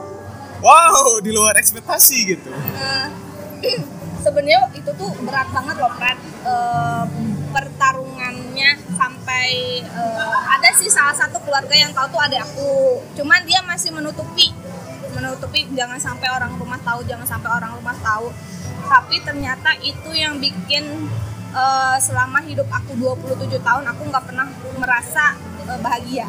wow, 0.63 1.19
di 1.19 1.35
luar 1.35 1.59
ekspektasi 1.59 2.17
gitu. 2.31 2.47
eh, 2.79 3.05
sebenarnya 4.23 4.71
itu 4.71 4.87
tuh 4.95 5.11
berat 5.19 5.51
banget 5.51 5.75
loh 5.77 5.91
Fred 5.93 6.15
Eh, 6.39 7.05
pertarungannya 7.51 8.69
sampai 8.95 9.47
eh, 9.83 10.37
ada 10.47 10.69
sih 10.71 10.87
salah 10.87 11.11
satu 11.11 11.35
keluarga 11.43 11.75
yang 11.75 11.91
tahu 11.91 12.07
tuh 12.09 12.21
ada 12.23 12.39
aku. 12.39 13.03
Cuman 13.13 13.43
dia 13.43 13.59
masih 13.61 13.91
menutupi 13.91 14.55
menutupi 15.15 15.65
jangan 15.73 15.99
sampai 15.99 16.27
orang 16.29 16.53
rumah 16.57 16.79
tahu 16.81 17.03
jangan 17.05 17.27
sampai 17.27 17.49
orang 17.49 17.71
rumah 17.75 17.97
tahu. 17.99 18.29
Tapi 18.89 19.21
ternyata 19.21 19.75
itu 19.81 20.09
yang 20.13 20.37
bikin 20.37 21.09
eh, 21.53 21.97
selama 22.01 22.41
hidup 22.45 22.67
aku 22.69 22.97
27 22.97 23.59
tahun 23.61 23.83
aku 23.89 24.01
nggak 24.09 24.23
pernah 24.25 24.47
merasa 24.77 25.35
eh, 25.67 25.79
bahagia. 25.79 26.27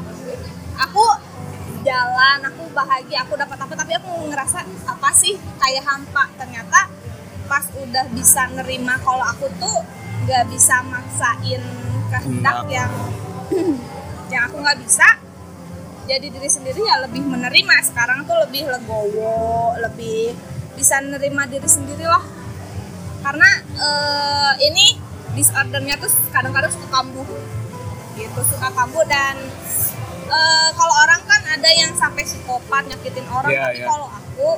Aku 0.81 1.05
jalan 1.81 2.45
aku 2.45 2.69
bahagia 2.77 3.25
aku 3.25 3.41
dapat 3.41 3.57
apa 3.57 3.73
tapi 3.73 3.97
aku 3.97 4.29
ngerasa 4.29 4.65
apa 4.89 5.11
sih 5.17 5.37
kayak 5.61 5.85
hampa. 5.85 6.29
Ternyata 6.37 6.89
pas 7.51 7.67
udah 7.75 8.07
bisa 8.15 8.47
nerima 8.55 8.95
kalau 9.03 9.27
aku 9.27 9.51
tuh 9.59 9.79
nggak 10.29 10.47
bisa 10.53 10.85
maksain 10.87 11.63
kehendak 12.11 12.63
Kehendak. 12.63 12.71
yang 12.71 12.93
yang 14.31 14.43
aku 14.47 14.63
nggak 14.63 14.79
bisa 14.85 15.09
jadi 16.11 16.27
diri 16.27 16.51
sendiri 16.51 16.83
ya 16.83 16.99
lebih 17.07 17.23
menerima. 17.23 17.75
Sekarang 17.87 18.27
tuh 18.27 18.35
lebih 18.43 18.67
legowo 18.67 19.79
lebih 19.79 20.35
bisa 20.75 20.99
nerima 20.99 21.47
diri 21.47 21.71
sendiri 21.71 22.03
lah. 22.03 22.25
Karena 23.23 23.51
eh, 23.79 24.53
ini 24.67 24.99
disordernya 25.39 25.95
tuh 26.03 26.11
kadang-kadang 26.35 26.75
suka 26.75 26.89
kambuh. 26.91 27.29
Gitu 28.19 28.41
suka 28.51 28.75
kambuh 28.75 29.07
dan 29.07 29.39
eh, 30.27 30.69
kalau 30.75 30.95
orang 31.07 31.23
kan 31.31 31.41
ada 31.47 31.71
yang 31.71 31.95
sampai 31.95 32.27
psikopat 32.27 32.91
nyakitin 32.91 33.27
orang. 33.31 33.51
Iya, 33.55 33.63
tapi 33.71 33.79
iya. 33.79 33.87
kalau 33.87 34.09
aku 34.11 34.49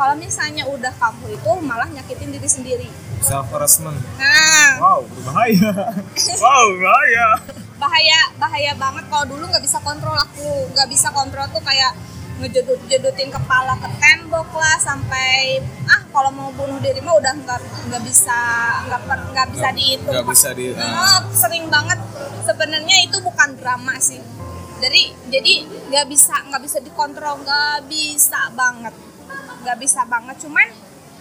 kalau 0.00 0.16
misalnya 0.16 0.64
udah 0.64 0.96
kambuh 0.96 1.28
itu 1.28 1.50
malah 1.60 1.84
nyakitin 1.86 2.32
diri 2.32 2.48
sendiri. 2.48 2.88
Self 3.20 3.52
harassment. 3.52 4.00
nah. 4.16 4.80
Wow, 4.80 5.00
berbahaya. 5.04 5.92
wow, 6.40 6.64
berbahaya. 6.72 7.28
bahaya 7.76 8.20
bahaya 8.36 8.72
banget 8.74 9.04
kalau 9.08 9.28
dulu 9.28 9.44
nggak 9.44 9.60
bisa 9.60 9.76
kontrol 9.80 10.16
aku. 10.16 10.72
Nggak 10.72 10.88
bisa 10.88 11.12
kontrol 11.12 11.44
tuh 11.48 11.60
kayak 11.60 11.92
ngejedut 12.40 12.80
jedutin 12.88 13.28
kepala 13.28 13.76
ke 13.76 13.88
tembok 14.00 14.48
lah 14.54 14.80
sampai 14.80 15.60
ah 15.84 16.00
kalau 16.08 16.32
mau 16.32 16.48
bunuh 16.50 16.80
diri 16.80 17.04
mah 17.04 17.20
udah 17.20 17.36
nggak 17.36 17.60
nggak 17.92 18.00
bisa 18.00 18.40
nggak 18.88 19.00
nggak 19.04 19.46
bisa 19.52 19.60
Nggak- 19.60 19.76
dihitung. 19.76 20.12
nggak 20.16 20.26
bisa 20.32 20.48
di- 20.56 20.72
Ah, 20.72 21.20
sering 21.28 21.68
banget. 21.68 22.00
Sebenarnya 22.48 22.96
itu 23.04 23.20
bukan 23.20 23.52
drama 23.54 24.00
sih. 24.00 24.16
Dari 24.80 25.12
jadi 25.28 25.52
nggak 25.92 26.06
bisa 26.08 26.40
nggak 26.48 26.62
bisa 26.64 26.80
dikontrol 26.80 27.44
nggak 27.44 27.84
bisa 27.84 28.48
banget 28.56 28.96
nggak 29.62 29.78
bisa 29.80 30.04
banget. 30.08 30.36
Cuman 30.42 30.68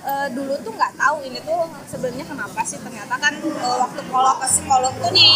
eh, 0.06 0.28
dulu 0.32 0.54
tuh 0.64 0.72
nggak 0.74 0.94
tahu 0.96 1.24
ini 1.28 1.40
tuh 1.44 1.68
sebenarnya 1.88 2.26
kenapa 2.26 2.62
sih. 2.64 2.80
Ternyata 2.80 3.16
kan 3.20 3.34
eh, 3.40 3.78
waktu 3.80 4.02
kalau 4.08 4.34
ke 4.40 4.48
psikolog 4.48 4.94
tuh 4.98 5.12
di 5.14 5.30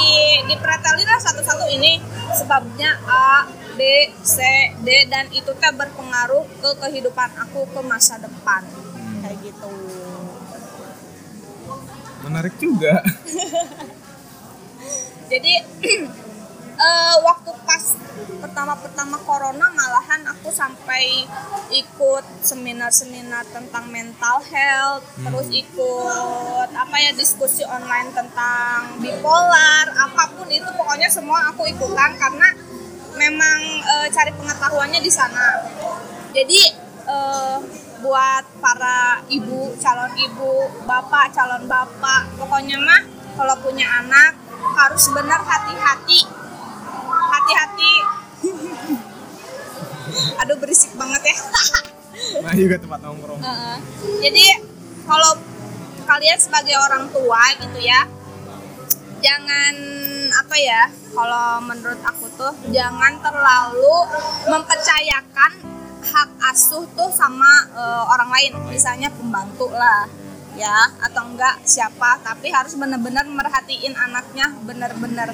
dipretelin 0.48 1.08
lah 1.08 1.22
satu-satu 1.22 1.66
ini. 1.72 2.00
Sebabnya 2.34 3.00
A 3.08 3.48
B 3.74 3.82
C 4.22 4.38
D 4.82 5.10
dan 5.10 5.28
itu 5.34 5.52
teh 5.58 5.74
berpengaruh 5.74 6.46
ke 6.62 6.70
kehidupan 6.82 7.30
aku 7.44 7.68
ke 7.70 7.82
masa 7.84 8.20
depan. 8.22 8.64
Kayak 9.24 9.38
gitu. 9.44 9.72
Menarik 12.24 12.56
juga. 12.56 13.04
jadi 15.32 15.54
eh, 16.84 17.16
waktu 17.24 17.52
pas 17.64 17.84
pertama-pertama 18.44 19.18
corona 19.24 19.72
malahan 19.72 20.22
aku 20.36 20.52
sampai 20.52 21.26
ikut 21.72 22.26
seminar-seminar 22.44 23.48
tentang 23.50 23.88
mental 23.88 24.44
health 24.52 25.04
terus 25.16 25.48
ikut 25.50 26.70
apa 26.76 26.96
ya 27.00 27.12
diskusi 27.16 27.64
online 27.64 28.12
tentang 28.12 29.00
bipolar 29.00 29.88
apa 29.96 30.36
pun 30.36 30.48
itu 30.52 30.68
pokoknya 30.76 31.08
semua 31.08 31.50
aku 31.50 31.66
ikutan 31.72 32.14
karena 32.20 32.52
memang 33.16 33.60
eh, 33.82 34.08
cari 34.10 34.32
pengetahuannya 34.34 35.00
di 35.00 35.12
sana. 35.12 35.64
Jadi 36.34 36.62
eh, 37.08 37.58
buat 38.04 38.44
para 38.60 39.24
ibu 39.32 39.72
calon 39.80 40.12
ibu 40.20 40.68
bapak 40.84 41.32
calon 41.32 41.64
bapak 41.72 42.36
pokoknya 42.36 42.76
mah 42.76 43.02
kalau 43.40 43.56
punya 43.64 43.88
anak 44.04 44.36
harus 44.76 45.08
benar 45.16 45.40
hati-hati 45.40 46.43
hati-hati 47.30 47.94
aduh 50.38 50.58
berisik 50.58 50.94
banget 50.96 51.24
ya 51.26 51.38
Nah, 52.14 52.56
juga 52.56 52.80
tempat 52.80 53.04
nongkrong. 53.04 53.42
Heeh. 53.42 53.78
jadi 54.22 54.46
kalau 55.04 55.36
kalian 56.04 56.40
sebagai 56.40 56.78
orang 56.78 57.10
tua 57.10 57.42
gitu 57.58 57.80
ya 57.80 58.08
jangan 59.20 59.74
apa 60.34 60.56
ya 60.56 60.84
kalau 61.10 61.64
menurut 61.64 62.00
aku 62.00 62.28
tuh 62.34 62.54
jangan 62.70 63.20
terlalu 63.20 63.96
mempercayakan 64.46 65.52
hak 66.04 66.30
asuh 66.48 66.84
tuh 66.94 67.10
sama 67.10 67.48
eh, 67.72 68.04
orang 68.08 68.30
lain 68.30 68.52
misalnya 68.68 69.08
pembantu 69.10 69.68
lah 69.72 70.08
ya 70.54 70.86
atau 71.02 71.34
enggak 71.34 71.66
siapa 71.66 72.22
tapi 72.22 72.54
harus 72.54 72.78
benar-benar 72.78 73.26
merhatiin 73.26 73.94
anaknya 73.98 74.54
benar-benar. 74.64 75.34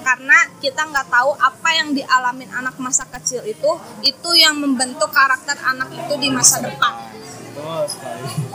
Karena 0.00 0.38
kita 0.62 0.86
nggak 0.88 1.10
tahu 1.10 1.34
apa 1.36 1.68
yang 1.74 1.92
dialamin 1.92 2.50
anak 2.54 2.78
masa 2.78 3.04
kecil 3.10 3.42
itu 3.44 3.70
itu 4.06 4.30
yang 4.38 4.56
membentuk 4.58 5.10
karakter 5.10 5.58
anak 5.66 5.90
itu 5.92 6.14
di 6.18 6.28
masa 6.30 6.62
depan. 6.62 7.10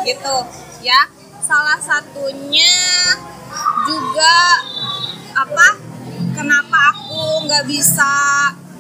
Gitu 0.03 0.35
ya. 0.81 1.11
Salah 1.45 1.77
satunya 1.77 2.73
juga 3.85 4.35
apa 5.37 5.77
kenapa 6.33 6.77
aku 6.95 7.45
nggak 7.45 7.69
bisa 7.69 8.13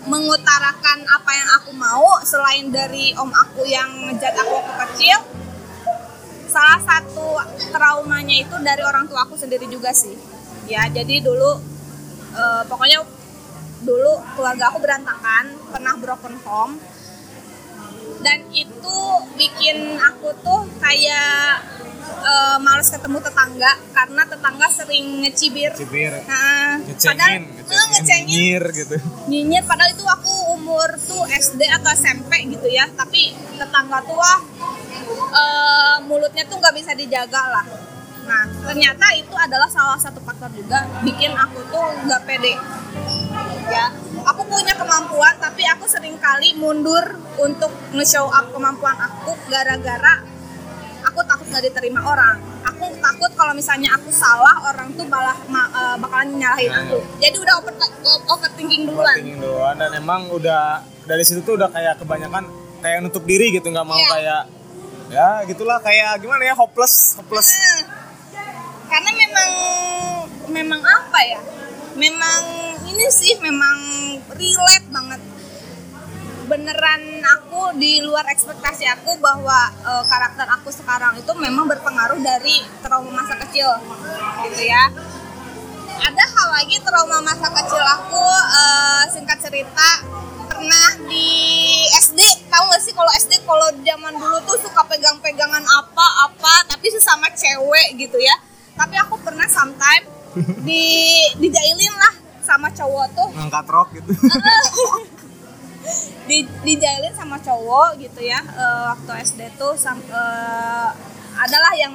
mengutarakan 0.09 1.01
apa 1.05 1.31
yang 1.33 1.49
aku 1.61 1.71
mau 1.77 2.17
selain 2.25 2.69
dari 2.69 3.13
om 3.17 3.29
aku 3.29 3.65
yang 3.65 4.09
ngejat 4.09 4.33
aku 4.37 4.51
waktu 4.53 4.73
kecil 4.85 5.17
salah 6.55 6.79
satu 6.79 7.35
traumanya 7.75 8.35
itu 8.39 8.55
dari 8.63 8.79
orang 8.79 9.11
tua 9.11 9.27
aku 9.27 9.35
sendiri 9.35 9.67
juga 9.67 9.91
sih 9.91 10.15
ya 10.71 10.87
jadi 10.87 11.19
dulu 11.19 11.51
eh, 12.31 12.63
pokoknya 12.71 13.03
dulu 13.83 14.13
keluarga 14.39 14.71
aku 14.71 14.79
berantakan 14.79 15.51
pernah 15.67 15.93
broken 15.99 16.35
home 16.47 16.79
dan 18.23 18.39
itu 18.55 18.97
bikin 19.35 19.99
aku 19.99 20.31
tuh 20.39 20.63
kayak 20.79 21.59
eh, 22.23 22.57
males 22.63 22.87
ketemu 22.87 23.19
tetangga 23.19 23.71
karena 23.91 24.21
tetangga 24.25 24.67
sering 24.71 25.21
ngecibir. 25.21 25.75
Cibir. 25.77 26.13
Nah, 26.25 26.81
padahal 26.81 27.37
Ngecengin, 27.37 27.43
eh, 27.69 27.85
ngecengin 27.93 28.25
nyinyir 28.31 28.63
gitu. 28.73 28.95
nyinyir 29.29 29.63
padahal 29.67 29.91
itu 29.93 30.05
aku 30.07 30.33
umur 30.57 30.89
tuh 31.03 31.21
SD 31.29 31.67
atau 31.67 31.91
SMP 31.93 32.31
gitu 32.49 32.65
ya 32.71 32.87
tapi 32.95 33.35
tetangga 33.59 33.99
tua 34.07 34.33
eh, 35.15 35.95
mulutnya 36.03 36.43
tuh 36.43 36.57
nggak 36.57 36.75
bisa 36.75 36.91
dijaga 36.91 37.43
lah. 37.51 37.65
Nah 38.25 38.43
ternyata 38.63 39.05
itu 39.13 39.33
adalah 39.33 39.67
salah 39.67 39.95
satu 39.95 40.17
faktor 40.19 40.49
juga 40.51 40.83
bikin 41.01 41.31
aku 41.31 41.61
tuh 41.65 41.85
nggak 42.03 42.21
pede. 42.23 42.53
Ya 43.65 43.89
aku 44.23 44.41
punya 44.43 44.73
kemampuan 44.73 45.35
tapi 45.37 45.61
aku 45.63 45.85
sering 45.85 46.17
kali 46.17 46.53
mundur 46.53 47.03
untuk 47.37 47.67
nge-show 47.91 48.25
up 48.27 48.49
kemampuan 48.49 48.95
aku 48.95 49.33
gara-gara 49.45 50.21
aku 51.05 51.19
takut 51.23 51.45
nggak 51.47 51.63
diterima 51.63 52.01
orang. 52.01 52.35
Aku 52.65 52.89
takut 52.97 53.31
kalau 53.31 53.53
misalnya 53.53 53.93
aku 53.93 54.09
salah 54.09 54.57
orang 54.65 54.89
tuh 54.91 55.05
malah 55.05 55.37
ma- 55.45 55.69
eh, 55.69 55.95
bakalan 55.95 56.33
nyalahin 56.35 56.71
aku. 56.73 56.97
jadi 57.19 57.37
udah 57.37 57.53
over, 57.57 57.73
overthinking 58.27 58.83
duluan. 58.83 59.05
Overthinking 59.07 59.39
doang 59.39 59.75
dan 59.77 59.91
emang 59.93 60.27
udah 60.27 60.63
dari 61.05 61.21
situ 61.21 61.39
tuh 61.39 61.55
udah 61.55 61.69
kayak 61.69 62.01
kebanyakan 62.01 62.49
kayak 62.81 62.99
nutup 62.99 63.21
diri 63.23 63.49
gitu 63.49 63.69
nggak 63.69 63.85
mau 63.85 63.95
Iya. 63.95 64.09
kayak 64.11 64.41
ya 65.15 65.47
gitulah 65.47 65.79
kayak 65.79 66.19
gimana 66.19 66.43
ya 66.43 66.55
hopeless 66.59 67.15
hopeless. 67.15 67.47
Nah, 67.47 67.87
karena 68.91 69.11
memang 69.15 69.49
memang 70.51 70.81
apa 70.83 71.19
ya? 71.23 71.39
Memang 71.95 72.41
ini 72.83 73.05
sih 73.07 73.39
memang 73.39 73.77
relate 74.35 74.87
banget. 74.91 75.21
Beneran 76.45 77.23
aku 77.25 77.79
di 77.79 78.03
luar 78.03 78.27
ekspektasi 78.27 78.83
aku 78.91 79.15
bahwa 79.23 79.71
eh, 79.87 80.03
karakter 80.03 80.47
aku 80.51 80.69
sekarang 80.75 81.15
itu 81.15 81.31
memang 81.39 81.63
berpengaruh 81.71 82.19
dari 82.19 82.59
trauma 82.83 83.23
masa 83.23 83.39
kecil 83.47 83.71
gitu 84.51 84.67
ya. 84.67 84.91
Ada 85.95 86.23
hal 86.27 86.47
lagi 86.59 86.75
trauma 86.83 87.23
masa 87.23 87.47
kecil 87.55 87.79
aku 87.79 88.25
eh, 88.35 89.03
singkat 89.15 89.39
cerita 89.39 89.89
pernah 90.51 90.99
di 91.07 91.31
SD 92.03 92.34
tahu 92.55 92.71
gak 92.71 92.83
sih 92.87 92.93
kalau 92.95 93.11
SD 93.19 93.33
kalau 93.43 93.67
zaman 93.83 94.13
dulu 94.15 94.37
tuh 94.47 94.57
suka 94.63 94.81
pegang-pegangan 94.87 95.59
apa-apa 95.59 96.71
tapi 96.71 96.87
sesama 96.87 97.27
cewek 97.35 97.99
gitu 97.99 98.15
ya. 98.15 98.35
Tapi 98.79 98.95
aku 98.95 99.19
pernah 99.19 99.43
sometime 99.51 100.07
di 100.67 100.83
dijailin 101.35 101.95
lah 101.99 102.13
sama 102.39 102.71
cowok 102.71 103.05
tuh. 103.11 103.29
Ngangkat 103.35 103.65
rok 103.67 103.89
gitu. 103.91 104.11
Di 106.25 106.41
dijailin 106.65 107.13
sama 107.13 107.37
cowok 107.37 108.01
gitu 108.01 108.25
ya 108.25 108.41
eh, 108.41 108.83
waktu 108.89 109.21
SD 109.21 109.53
tuh 109.61 109.77
sam, 109.77 110.01
eh, 110.01 110.89
adalah 111.37 111.77
yang 111.77 111.93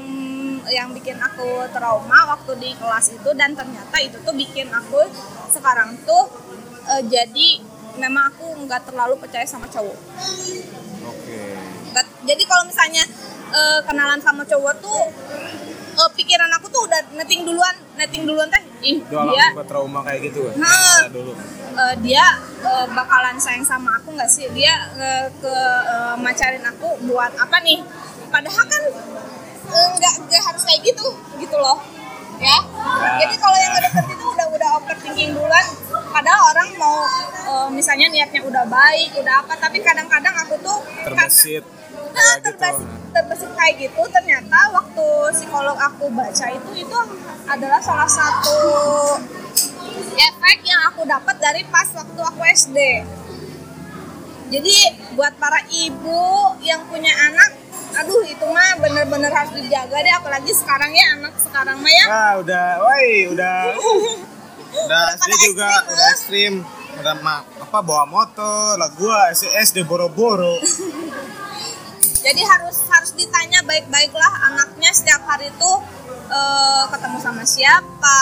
yang 0.71 0.95
bikin 0.95 1.19
aku 1.19 1.67
trauma 1.75 2.31
waktu 2.31 2.55
di 2.63 2.71
kelas 2.79 3.11
itu. 3.11 3.31
Dan 3.35 3.59
ternyata 3.59 3.99
itu 3.99 4.23
tuh 4.23 4.31
bikin 4.31 4.71
aku 4.71 5.03
sekarang 5.51 5.99
tuh 6.07 6.31
eh, 6.87 7.03
jadi 7.11 7.70
memang 7.97 8.29
aku 8.29 8.47
nggak 8.61 8.85
terlalu 8.85 9.15
percaya 9.17 9.43
sama 9.45 9.67
cowok. 9.67 9.99
Oke. 11.03 11.39
Nggak- 11.91 12.11
jadi 12.25 12.43
kalau 12.45 12.65
misalnya 12.65 13.05
eh, 13.51 13.81
kenalan 13.83 14.19
sama 14.19 14.43
cowok 14.45 14.75
tuh 14.79 15.01
eh, 15.93 16.11
pikiran 16.13 16.51
aku 16.53 16.69
tuh 16.69 16.85
udah 16.85 17.01
netting 17.13 17.43
duluan 17.43 17.75
netting 17.95 18.23
duluan 18.23 18.47
teh 18.47 18.63
ih 18.81 19.03
Udah 19.03 19.27
dia 19.27 19.47
trauma 19.65 20.01
kayak 20.01 20.21
gitu 20.25 20.47
kan 20.47 20.55
Nah. 20.57 20.97
Kayak 21.01 21.13
dulu. 21.13 21.33
eh, 21.73 21.95
dia 22.01 22.25
eh, 22.61 22.87
bakalan 22.89 23.37
sayang 23.37 23.63
sama 23.63 23.97
aku 23.97 24.15
nggak 24.15 24.29
sih? 24.29 24.47
Dia 24.51 24.71
eh, 24.95 25.27
ke 25.35 25.55
eh, 25.89 26.15
macarin 26.17 26.63
aku 26.65 26.89
buat 27.05 27.35
apa 27.35 27.59
nih? 27.61 27.83
Padahal 28.29 28.65
kan 28.65 28.83
nggak 29.71 30.15
nggak 30.21 30.43
harus 30.45 30.63
kayak 30.65 30.83
gitu 30.85 31.07
gitu 31.37 31.57
loh 31.57 31.79
ya. 32.41 32.59
Jadi 33.21 33.35
kalau 33.37 33.57
yang 33.61 33.73
ngedeket 33.77 34.07
itu 34.11 34.25
udah 34.25 34.47
udah 34.51 34.69
overthinking 34.81 35.31
duluan. 35.37 35.67
Padahal 36.11 36.41
orang 36.51 36.69
mau 36.81 36.97
eh, 37.47 37.69
misalnya 37.71 38.11
niatnya 38.11 38.43
udah 38.43 38.65
baik 38.67 39.15
udah 39.21 39.35
apa 39.47 39.55
tapi 39.57 39.79
kadang-kadang 39.81 40.35
aku 40.43 40.59
tuh 40.59 40.79
terbesit 41.07 41.65
Nah, 42.11 42.19
kayak 42.19 42.43
gitu. 42.43 42.47
terbesit, 42.51 42.89
terbesit 43.15 43.51
kayak 43.55 43.75
gitu 43.87 44.03
ternyata 44.11 44.59
waktu 44.75 45.07
psikolog 45.31 45.79
aku 45.79 46.11
baca 46.11 46.47
itu 46.51 46.71
itu 46.83 46.99
adalah 47.47 47.79
salah 47.79 48.11
satu 48.11 48.59
efek 50.11 50.59
yang 50.67 50.91
aku 50.91 51.07
dapat 51.07 51.37
dari 51.39 51.63
pas 51.71 51.87
waktu 51.95 52.21
aku 52.21 52.41
SD. 52.43 52.79
Jadi 54.51 54.77
buat 55.15 55.39
para 55.39 55.63
ibu 55.71 56.59
yang 56.67 56.83
punya 56.91 57.15
anak, 57.31 57.51
aduh 57.91 58.23
itu 58.23 58.45
mah 58.47 58.79
bener-bener 58.79 59.33
harus 59.35 59.53
dijaga 59.59 59.99
deh 59.99 60.15
apalagi 60.15 60.53
sekarang 60.55 60.93
ya 60.95 61.07
anak 61.19 61.35
sekarang 61.43 61.77
mah 61.83 61.93
ya. 61.93 62.05
ah 62.07 62.33
udah 62.39 62.69
woi 62.87 63.11
udah 63.35 63.57
udah 64.87 65.03
SD 65.19 65.33
juga 65.51 65.67
ekstrim, 65.67 65.91
udah 65.91 66.07
ekstrim 66.15 66.53
udah 67.01 67.15
ma- 67.23 67.45
apa 67.59 67.79
bawa 67.83 68.05
motor 68.07 68.79
lah 68.79 68.91
gua 68.95 69.35
SD 69.35 69.83
boro-boro 69.87 70.59
Jadi 72.21 72.45
harus 72.45 72.85
harus 72.93 73.17
ditanya 73.17 73.65
baik-baik 73.65 74.13
lah 74.13 74.53
anaknya 74.53 74.93
setiap 74.93 75.25
hari 75.25 75.49
itu 75.49 75.73
eh, 76.29 76.85
ketemu 76.93 77.17
sama 77.17 77.49
siapa, 77.49 78.21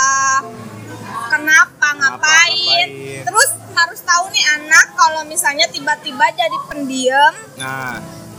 kenapa, 1.35 1.89
ngapain. 1.99 2.87
ngapain. 2.87 3.27
Terus 3.27 3.51
harus 3.75 4.01
tahu 4.07 4.31
nih 4.31 4.45
anak 4.55 4.95
kalau 4.95 5.27
misalnya 5.27 5.67
tiba-tiba 5.67 6.31
jadi 6.31 6.59
pendiam, 6.71 7.35
nah 7.59 7.99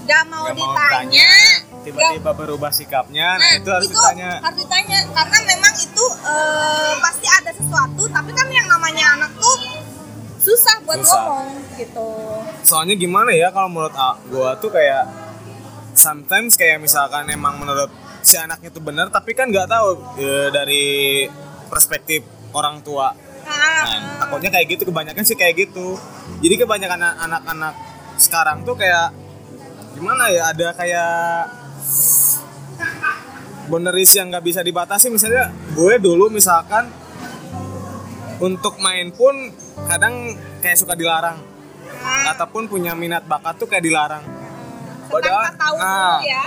gak 0.10 0.24
mau 0.26 0.44
nggak 0.44 0.58
mau 0.58 0.74
ditanya, 0.74 0.90
tanya, 0.90 1.32
tiba-tiba 1.80 2.32
berubah 2.34 2.72
sikapnya 2.72 3.28
nah, 3.32 3.40
Nah, 3.40 3.52
itu 3.56 3.70
harus 3.70 3.88
ditanya. 3.88 4.32
harus 4.42 4.58
ditanya 4.60 4.98
karena 5.08 5.38
memang 5.46 5.74
itu 5.78 6.06
eh, 6.26 6.94
pasti 6.98 7.28
ada 7.30 7.52
sesuatu, 7.54 8.04
tapi 8.10 8.32
kan 8.32 8.48
yang 8.50 8.66
namanya 8.66 9.06
anak 9.16 9.32
tuh 9.38 9.58
susah 10.40 10.76
buat 10.82 10.98
Susah. 11.00 11.14
ngomong 11.22 11.48
gitu. 11.76 12.10
soalnya 12.64 12.96
gimana 12.96 13.30
ya 13.32 13.52
kalau 13.52 13.70
menurut 13.70 13.94
a- 13.94 14.18
gua 14.26 14.58
tuh 14.58 14.72
kayak 14.72 15.06
sometimes 15.94 16.56
kayak 16.56 16.80
misalkan 16.80 17.28
emang 17.28 17.60
menurut 17.60 17.92
si 18.20 18.36
anaknya 18.36 18.70
tuh 18.70 18.80
benar 18.80 19.08
tapi 19.10 19.32
kan 19.32 19.48
nggak 19.48 19.68
tahu 19.68 19.90
e, 20.16 20.28
dari 20.50 20.86
perspektif 21.68 22.24
orang 22.52 22.80
tua. 22.80 23.12
Nah, 23.46 23.84
nah, 23.84 24.00
takutnya 24.20 24.50
kayak 24.50 24.68
gitu 24.70 24.84
kebanyakan 24.86 25.24
sih 25.24 25.36
kayak 25.36 25.56
gitu. 25.60 25.96
Jadi 26.40 26.56
kebanyakan 26.58 27.00
anak-anak 27.20 27.74
sekarang 28.16 28.64
tuh 28.64 28.74
kayak 28.74 29.12
gimana 29.96 30.30
ya 30.30 30.54
ada 30.54 30.74
kayak 30.74 31.14
boundaries 33.70 34.12
yang 34.18 34.34
nggak 34.34 34.46
bisa 34.46 34.62
dibatasi? 34.66 35.14
Misalnya 35.14 35.54
gue 35.78 35.94
dulu 36.02 36.34
misalkan 36.34 36.90
untuk 38.42 38.82
main 38.82 39.14
pun 39.14 39.54
kadang 39.86 40.34
kayak 40.60 40.78
suka 40.80 40.98
dilarang. 40.98 41.38
Ataupun 42.30 42.66
punya 42.72 42.96
minat 42.96 43.28
bakat 43.30 43.60
tuh 43.60 43.68
kayak 43.70 43.86
dilarang. 43.86 44.24
Tahu 45.58 45.76
nah, 45.82 46.22
ya. 46.22 46.44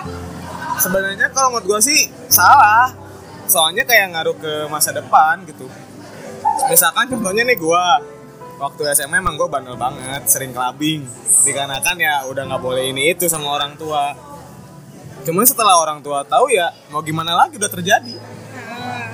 sebenarnya 0.78 1.28
kalau 1.34 1.54
menurut 1.54 1.66
gue 1.78 1.80
sih 1.82 2.00
salah. 2.30 2.90
Soalnya 3.46 3.82
kayak 3.82 4.14
ngaruh 4.14 4.36
ke 4.38 4.52
masa 4.70 4.94
depan 4.94 5.42
gitu. 5.44 5.66
Misalkan 6.70 7.10
contohnya 7.10 7.42
nih 7.42 7.58
gue 7.58 7.84
waktu 8.62 8.94
SMA 8.94 9.18
emang 9.18 9.34
gue 9.34 9.50
bandel 9.50 9.74
banget 9.74 10.22
sering 10.30 10.54
clubbing. 10.54 11.02
Dikarenakan 11.42 11.96
ya 11.98 12.22
udah 12.30 12.46
nggak 12.46 12.62
boleh 12.62 12.94
ini 12.94 13.10
itu 13.10 13.26
sama 13.26 13.50
orang 13.50 13.74
tua. 13.74 14.14
Cuman 15.26 15.42
setelah 15.42 15.82
orang 15.82 15.98
tua 15.98 16.22
tahu 16.22 16.46
ya 16.54 16.70
mau 16.94 17.02
gimana 17.02 17.34
lagi 17.34 17.58
udah 17.58 17.70
terjadi. 17.70 18.14
Nah, 18.54 19.10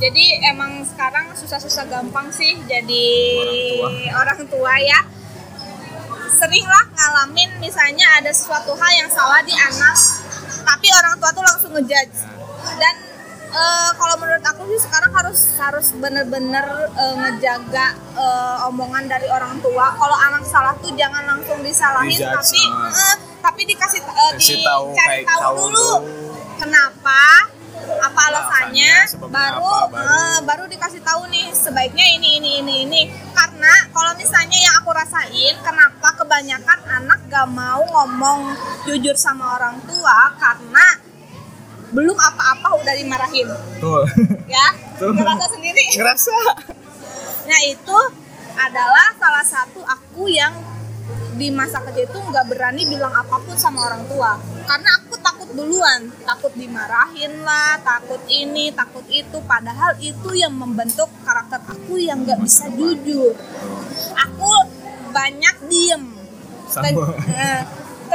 jadi 0.00 0.24
emang 0.48 0.80
sekarang 0.88 1.36
susah-susah 1.36 1.84
gampang 1.92 2.32
sih 2.32 2.56
jadi 2.64 3.04
orang 4.16 4.40
tua, 4.48 4.72
ya. 4.80 5.00
Sering 6.34 6.66
lah 6.66 6.84
ngalamin 6.88 7.60
misalnya 7.60 8.20
ada 8.20 8.32
sesuatu 8.32 8.74
hal 8.74 8.92
yang 8.96 9.08
salah 9.12 9.44
di 9.44 9.54
anak, 9.54 9.96
tapi 10.64 10.88
orang 10.92 11.14
tua 11.20 11.30
tuh 11.36 11.44
langsung 11.44 11.72
ngejudge. 11.76 12.16
Dan 12.80 12.94
eh, 13.54 13.90
kalau 13.94 14.14
menurut 14.18 14.42
aku 14.42 14.66
sih 14.68 14.80
sekarang 14.82 15.14
harus 15.14 15.38
harus 15.56 15.86
bener-bener 15.94 16.66
eh, 16.90 17.14
ngejaga 17.16 17.86
eh, 18.12 18.68
omongan 18.68 19.06
dari 19.06 19.30
orang 19.30 19.62
tua. 19.62 19.94
Kalau 19.94 20.16
anak 20.20 20.42
salah 20.44 20.74
tuh 20.76 20.90
jangan 20.92 21.22
langsung 21.24 21.62
disalahin, 21.62 22.18
Dijudge, 22.18 22.34
tapi 22.34 22.60
eh, 22.92 23.16
tapi 23.38 23.60
dikasih 23.64 24.00
Kasih 24.34 24.58
tahu, 24.62 24.84
dicari 24.90 25.22
tahu 25.22 25.40
tahu 25.40 25.54
dulu 25.62 25.90
kenapa 26.56 27.22
apa 27.84 28.20
alasannya 28.32 28.94
Alasannya, 29.04 29.28
baru 29.28 29.60
apa, 29.60 29.92
baru. 29.92 30.08
eh, 30.08 30.38
baru 30.42 30.64
dikasih 30.66 31.02
tahu 31.04 31.22
nih 31.28 31.52
sebaiknya 31.52 32.06
ini 32.16 32.40
ini 32.40 32.50
ini 32.64 32.74
ini 32.88 33.02
karena 33.36 33.72
kalau 33.92 34.16
misalnya 34.16 34.56
yang 34.56 34.74
aku 34.80 34.90
rasain 34.90 35.54
kenapa 35.60 36.08
kebanyakan 36.16 36.78
anak 36.88 37.20
gak 37.28 37.44
mau 37.52 37.84
ngomong 37.84 38.56
jujur 38.88 39.12
sama 39.14 39.60
orang 39.60 39.76
tua 39.84 40.32
karena 40.40 40.86
belum 41.94 42.18
apa-apa 42.18 42.68
udah 42.82 42.94
dimarahin. 42.98 43.48
Tuh 43.78 44.02
ya? 44.54 44.66
Tuh. 44.98 45.14
ngerasa 45.14 45.46
sendiri? 45.54 45.84
Ngerasa. 45.94 46.36
Nah 47.44 47.60
itu 47.68 47.98
adalah 48.56 49.12
salah 49.20 49.44
satu 49.44 49.84
aku 49.84 50.32
yang 50.32 50.48
di 51.36 51.52
masa 51.52 51.84
kecil 51.84 52.08
itu 52.08 52.16
nggak 52.16 52.48
berani 52.48 52.88
bilang 52.88 53.12
apa 53.12 53.36
pun 53.36 53.52
sama 53.52 53.84
orang 53.84 54.00
tua. 54.08 54.40
Karena 54.64 54.96
aku 54.96 55.20
takut 55.20 55.52
duluan. 55.52 56.08
Takut 56.24 56.56
dimarahin 56.56 57.44
lah 57.44 57.76
takut 57.84 58.24
ini 58.32 58.72
takut 58.72 59.04
itu. 59.12 59.44
Padahal 59.44 60.00
itu 60.00 60.32
yang 60.32 60.56
membentuk 60.56 61.12
karakter 61.20 61.60
aku 61.68 62.00
yang 62.00 62.24
nggak 62.24 62.40
bisa 62.40 62.64
jujur. 62.72 63.36
Aku 64.16 64.50
banyak 65.12 65.56
diem. 65.68 66.04
Sama. 66.72 67.12
Eh, 67.28 67.60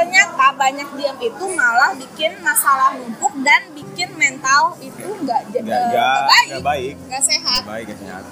ternyata 0.00 0.46
banyak 0.56 0.88
diam 0.96 1.18
itu 1.20 1.44
malah 1.52 1.92
bikin 1.92 2.32
masalah 2.40 2.96
numpuk 2.96 3.36
dan 3.44 3.68
bikin 3.70 4.08
mental 4.16 4.72
itu 4.80 5.04
nggak 5.20 5.52
Nggak- 5.52 5.92
ja- 5.92 6.16
eh, 6.16 6.20
baik 6.26 6.48
nggak 6.48 6.64
baik. 6.64 6.94
nggak 7.04 7.20
sehat. 7.22 7.60
Baik 7.68 7.86
ya 7.86 7.96
sehat 7.98 8.24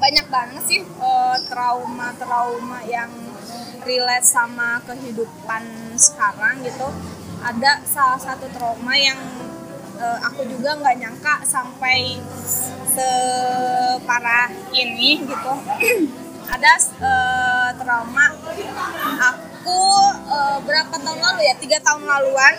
banyak 0.00 0.26
banget 0.32 0.62
sih 0.64 0.80
eh, 0.80 1.36
trauma-trauma 1.44 2.80
yang 2.86 3.10
relate 3.82 4.24
sama 4.24 4.80
kehidupan 4.86 5.62
sekarang 5.98 6.62
gitu. 6.62 6.88
Ada 7.40 7.82
salah 7.84 8.16
satu 8.16 8.46
trauma 8.48 8.94
yang 8.94 9.18
eh, 9.98 10.18
aku 10.22 10.46
juga 10.46 10.78
nggak 10.78 10.96
nyangka 10.96 11.34
sampai 11.44 12.16
separah 12.88 14.48
ini 14.72 15.20
gitu. 15.20 15.52
Ada 16.54 16.72
eh, 16.96 17.68
trauma 17.76 18.24
aku 19.20 19.49
eh, 19.68 20.56
berapa 20.64 20.94
tahun 20.96 21.20
lalu 21.20 21.40
ya? 21.44 21.54
Tiga 21.60 21.78
tahun 21.84 22.04
laluan. 22.08 22.54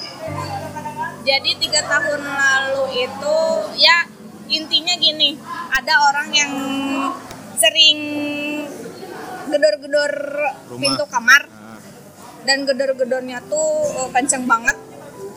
Jadi 1.21 1.51
tiga 1.61 1.85
tahun 1.85 2.21
lalu 2.25 3.05
itu 3.05 3.37
ya 3.77 4.05
intinya 4.49 4.93
gini. 4.97 5.37
Ada 5.71 5.93
orang 6.11 6.29
yang 6.33 6.53
sering 7.57 7.99
gedor-gedor 9.49 10.13
pintu 10.77 11.05
kamar. 11.09 11.45
Nah, 11.45 11.79
dan 12.41 12.65
gedor-gedornya 12.65 13.45
tuh 13.45 13.69
eh, 14.05 14.09
kenceng 14.13 14.45
banget. 14.49 14.77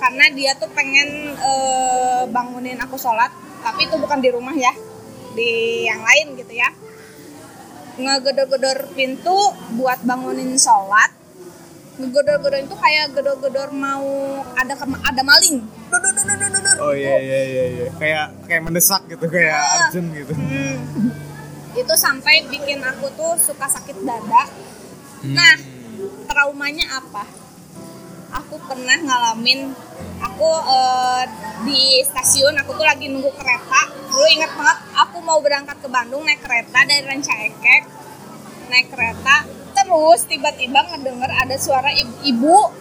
Karena 0.00 0.24
dia 0.32 0.52
tuh 0.56 0.68
pengen 0.72 1.36
eh, 1.36 2.22
bangunin 2.28 2.80
aku 2.80 2.96
sholat. 2.96 3.30
Tapi 3.64 3.88
itu 3.88 3.96
bukan 3.96 4.20
di 4.20 4.28
rumah 4.32 4.52
ya. 4.56 4.72
Di 5.36 5.84
yang 5.88 6.00
lain 6.00 6.36
gitu 6.40 6.52
ya. 6.52 6.68
Ngegedor-gedor 7.94 8.90
pintu 8.96 9.36
buat 9.78 10.02
bangunin 10.02 10.58
sholat 10.58 11.23
ngegedor-gedor 11.94 12.58
itu 12.58 12.74
kayak 12.74 13.14
gedor-gedor 13.14 13.70
mau 13.70 14.02
ada 14.58 14.74
ada 14.82 15.22
maling. 15.22 15.62
Dudur. 15.86 16.76
oh 16.82 16.94
iya 16.94 17.16
iya 17.22 17.40
iya 17.46 17.64
iya. 17.70 17.86
Kayak 17.96 18.26
kayak 18.50 18.62
mendesak 18.66 19.02
gitu 19.06 19.26
kayak 19.30 19.54
Ah. 19.54 19.88
urgent 19.88 20.08
gitu. 20.10 20.32
Hmm. 20.34 20.76
itu 21.74 21.94
sampai 21.98 22.46
bikin 22.46 22.78
aku 22.82 23.10
tuh 23.14 23.34
suka 23.34 23.66
sakit 23.66 23.98
dada. 24.02 24.46
Nah 25.26 25.54
traumanya 26.26 27.02
apa? 27.02 27.26
Aku 28.34 28.58
pernah 28.66 28.98
ngalamin 28.98 29.74
aku 30.18 30.50
eh, 30.50 31.22
di 31.62 32.02
stasiun 32.02 32.54
aku 32.58 32.74
tuh 32.74 32.86
lagi 32.86 33.10
nunggu 33.10 33.30
kereta. 33.34 33.90
Dulu 34.06 34.26
inget 34.30 34.50
banget 34.54 34.78
aku 34.94 35.18
mau 35.22 35.38
berangkat 35.38 35.78
ke 35.78 35.88
Bandung 35.90 36.22
naik 36.22 36.42
kereta 36.42 36.78
dari 36.86 37.02
Rancaekek 37.02 37.82
naik 38.70 38.90
kereta 38.90 39.36
terus 39.84 40.20
tiba-tiba 40.24 40.80
ngedenger 40.82 41.28
ada 41.28 41.56
suara 41.60 41.92
ibu-ibu 41.92 42.72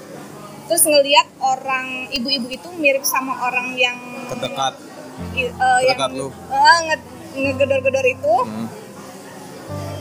terus 0.63 0.87
ngelihat 0.87 1.27
orang 1.43 2.07
ibu-ibu 2.09 2.47
itu 2.47 2.67
mirip 2.79 3.03
sama 3.03 3.35
orang 3.43 3.75
yang 3.75 3.99
terdekat. 4.31 4.79
eh, 5.35 5.79
yang 5.83 5.99
lu. 6.15 6.31
eh, 6.31 6.77
nge- 6.87 7.09
ngegedor-gedor 7.35 8.05
itu. 8.07 8.35
Hmm. 8.47 8.67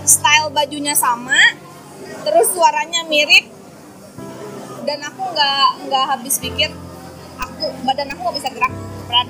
style 0.03 0.51
bajunya 0.51 0.95
sama 0.95 1.39
terus 2.23 2.51
suaranya 2.51 3.03
mirip. 3.05 3.51
Dan 4.83 4.99
aku 4.99 5.23
nggak 5.31 5.67
nggak 5.87 6.05
habis 6.09 6.39
pikir 6.39 6.71
aku 7.39 7.71
badan 7.83 8.11
aku 8.11 8.21
nggak 8.21 8.37
bisa 8.39 8.49
gerak 8.51 8.73
berat. 9.07 9.29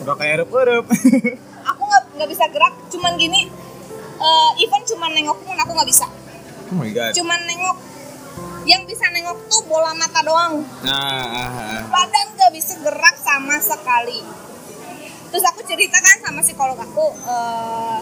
Udah 0.00 0.14
kayak 0.16 0.32
erup-erup 0.40 0.84
aku 1.70 1.82
nggak 1.82 2.02
nggak 2.16 2.30
bisa 2.32 2.44
gerak 2.48 2.74
cuman 2.88 3.12
gini 3.16 3.48
eh, 4.16 4.50
even 4.60 4.82
cuman 4.86 5.10
nengok 5.12 5.40
pun 5.40 5.56
aku 5.56 5.72
nggak 5.72 5.88
bisa 5.88 6.04
oh 6.72 6.76
my 6.76 6.90
god. 6.90 7.12
Cuman 7.14 7.40
nengok 7.46 7.76
yang 8.66 8.82
bisa 8.84 9.06
nengok 9.14 9.38
tuh 9.46 9.62
bola 9.70 9.94
mata 9.94 10.20
doang. 10.26 10.60
Nah 10.82 10.92
ah, 10.92 11.48
ah. 11.48 11.82
badan 11.86 12.26
nggak 12.34 12.52
bisa 12.52 12.74
gerak 12.82 13.16
sama 13.22 13.56
sekali. 13.62 14.20
Terus 15.30 15.44
aku 15.46 15.60
ceritakan 15.66 16.22
sama 16.22 16.40
psikolog 16.42 16.78
aku 16.78 17.06
eh, 17.14 17.98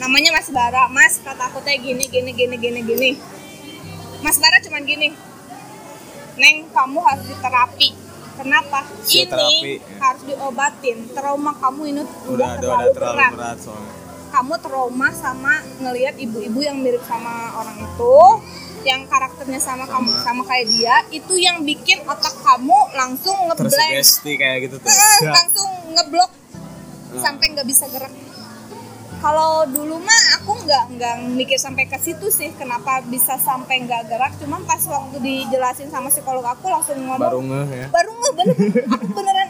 namanya 0.00 0.32
Mas 0.32 0.48
Bara. 0.48 0.88
Mas 0.88 1.20
kata 1.20 1.52
aku 1.52 1.60
teh 1.62 1.76
gini 1.76 2.08
gini 2.08 2.32
gini 2.32 2.56
gini 2.56 2.80
gini. 2.80 3.10
Mas 4.24 4.40
Bara 4.40 4.58
cuman 4.64 4.82
gini 4.88 5.12
Neng 6.36 6.68
kamu 6.68 7.00
harus 7.00 7.24
diterapi. 7.32 7.96
Kenapa? 8.36 8.84
Psioterapi, 9.00 9.80
ini 9.80 9.80
harus 9.96 10.22
diobatin. 10.28 11.08
Trauma 11.16 11.56
kamu 11.56 11.82
ini 11.88 12.02
udah 12.04 12.28
udah, 12.28 12.36
udah 12.36 12.60
terlalu, 12.60 12.84
udah 12.84 12.92
terlalu 12.92 13.16
berat. 13.16 13.32
berat 13.32 13.58
soalnya 13.64 14.05
kamu 14.28 14.54
trauma 14.58 15.08
sama 15.10 15.54
ngelihat 15.78 16.14
ibu-ibu 16.16 16.60
yang 16.60 16.76
mirip 16.78 17.02
sama 17.04 17.54
orang 17.56 17.76
itu 17.78 18.16
yang 18.86 19.02
karakternya 19.04 19.58
sama, 19.58 19.82
kamu 19.82 20.14
Sama. 20.14 20.22
sama 20.22 20.42
kayak 20.46 20.66
dia 20.70 20.94
itu 21.10 21.34
yang 21.34 21.58
bikin 21.60 21.98
otak 22.06 22.30
kamu 22.38 22.78
langsung 22.94 23.34
ngeblank 23.46 23.74
tersugesti 23.74 24.38
kayak 24.38 24.70
gitu 24.70 24.76
tuh. 24.78 24.86
Eh, 24.86 25.18
Ya. 25.20 25.32
langsung 25.34 25.70
ngeblok. 25.90 26.30
Hmm. 27.06 27.22
sampai 27.22 27.46
nggak 27.50 27.66
bisa 27.66 27.86
gerak. 27.88 28.12
Kalau 29.16 29.64
dulu 29.64 29.96
mah 29.96 30.22
aku 30.36 30.52
nggak 30.60 30.84
nggak 30.92 31.14
mikir 31.32 31.56
sampai 31.56 31.88
ke 31.88 31.96
situ 31.96 32.28
sih 32.28 32.52
kenapa 32.54 33.00
bisa 33.02 33.40
sampai 33.40 33.82
nggak 33.82 34.06
gerak. 34.06 34.32
Cuman 34.36 34.62
pas 34.62 34.82
waktu 34.84 35.16
dijelasin 35.18 35.88
sama 35.88 36.06
psikolog 36.06 36.44
aku 36.44 36.68
langsung 36.68 36.98
ngomong 37.00 37.18
baru 37.18 37.40
ngeh 37.40 37.68
ya. 37.72 37.86
Baru 37.88 38.10
nggak 38.12 38.34
bener. 38.36 38.56
Aku 38.92 39.06
beneran 39.08 39.48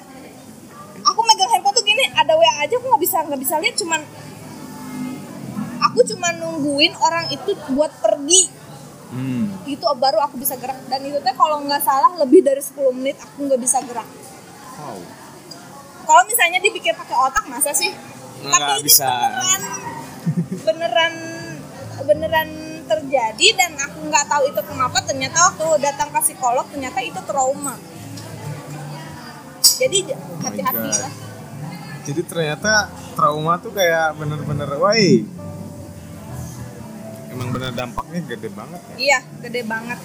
aku 1.06 1.20
megang 1.22 1.50
handphone 1.50 1.70
tuh 1.72 1.84
gini 1.84 2.04
ada 2.12 2.34
wa 2.34 2.50
aja 2.58 2.74
aku 2.74 2.86
nggak 2.86 3.02
bisa 3.02 3.16
nggak 3.22 3.40
bisa 3.40 3.54
lihat 3.62 3.76
cuman 3.78 4.00
aku 5.96 6.04
cuma 6.12 6.28
nungguin 6.36 6.92
orang 7.00 7.32
itu 7.32 7.56
buat 7.72 7.88
pergi. 8.04 8.68
Hmm. 9.06 9.54
itu 9.70 9.86
baru 9.96 10.18
aku 10.18 10.36
bisa 10.36 10.58
gerak. 10.58 10.76
Dan 10.92 11.00
itu 11.08 11.16
teh 11.22 11.32
kalau 11.32 11.62
nggak 11.64 11.78
salah 11.80 12.18
lebih 12.20 12.42
dari 12.42 12.58
10 12.60 12.90
menit 12.92 13.16
aku 13.16 13.48
nggak 13.48 13.60
bisa 13.62 13.78
gerak. 13.86 14.04
Wow. 14.76 14.98
Kalau 16.04 16.22
misalnya 16.28 16.58
dipikir 16.60 16.92
pakai 16.92 17.14
otak 17.14 17.46
masa 17.48 17.70
sih? 17.72 17.88
Nggak 18.44 18.60
tapi 18.60 18.72
ini 18.76 18.84
bisa. 18.84 19.06
beneran 19.08 19.62
beneran 20.68 21.14
beneran 22.02 22.48
terjadi 22.84 23.46
dan 23.56 23.70
aku 23.78 24.04
nggak 24.10 24.26
tahu 24.26 24.42
itu 24.52 24.60
kenapa 24.66 24.98
ternyata 25.06 25.38
waktu 25.48 25.64
datang 25.80 26.10
ke 26.12 26.20
psikolog 26.26 26.66
ternyata 26.68 26.98
itu 27.00 27.20
trauma. 27.24 27.78
Jadi 29.62 29.98
hati-hati 30.44 30.82
Oh 30.82 30.92
God. 30.92 31.02
lah. 31.08 31.14
Jadi 32.04 32.20
ternyata 32.26 32.72
trauma 33.14 33.54
tuh 33.62 33.70
kayak 33.70 34.18
bener-bener 34.18 34.66
woi 34.82 35.24
emang 37.36 37.48
bener 37.50 37.72
dampaknya 37.72 38.20
gede 38.26 38.48
banget 38.50 38.80
ya 38.82 38.96
iya 38.96 39.18
gede 39.38 39.62
banget 39.62 40.00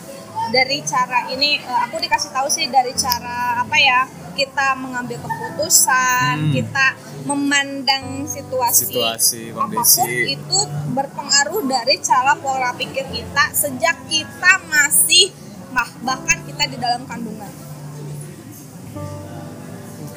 dari 0.49 0.83
cara 0.83 1.25
ini 1.27 1.55
eh, 1.55 1.79
aku 1.81 1.95
dikasih 1.97 2.29
tahu 2.29 2.47
sih 2.47 2.67
dari 2.67 2.91
cara 2.93 3.61
apa 3.61 3.77
ya 3.77 4.03
kita 4.31 4.75
mengambil 4.75 5.19
keputusan 5.19 6.33
Hmm. 6.33 6.51
kita 6.51 6.85
memandang 7.23 8.05
situasi 8.25 8.89
Situasi, 8.89 9.41
apa 9.51 9.69
pun 9.69 9.83
kondisi. 9.83 10.33
itu 10.33 10.59
berpengaruh 10.89 11.61
dari 11.63 11.95
cara 11.99 12.33
pola 12.35 12.73
pikir 12.73 13.05
kita 13.07 13.43
sejak 13.51 13.95
kita 14.05 14.51
masih 14.65 15.29
bah 15.69 15.87
bahkan 16.01 16.41
kita 16.41 16.67
di 16.67 16.75
dalam 16.75 17.05
kandungan 17.05 17.47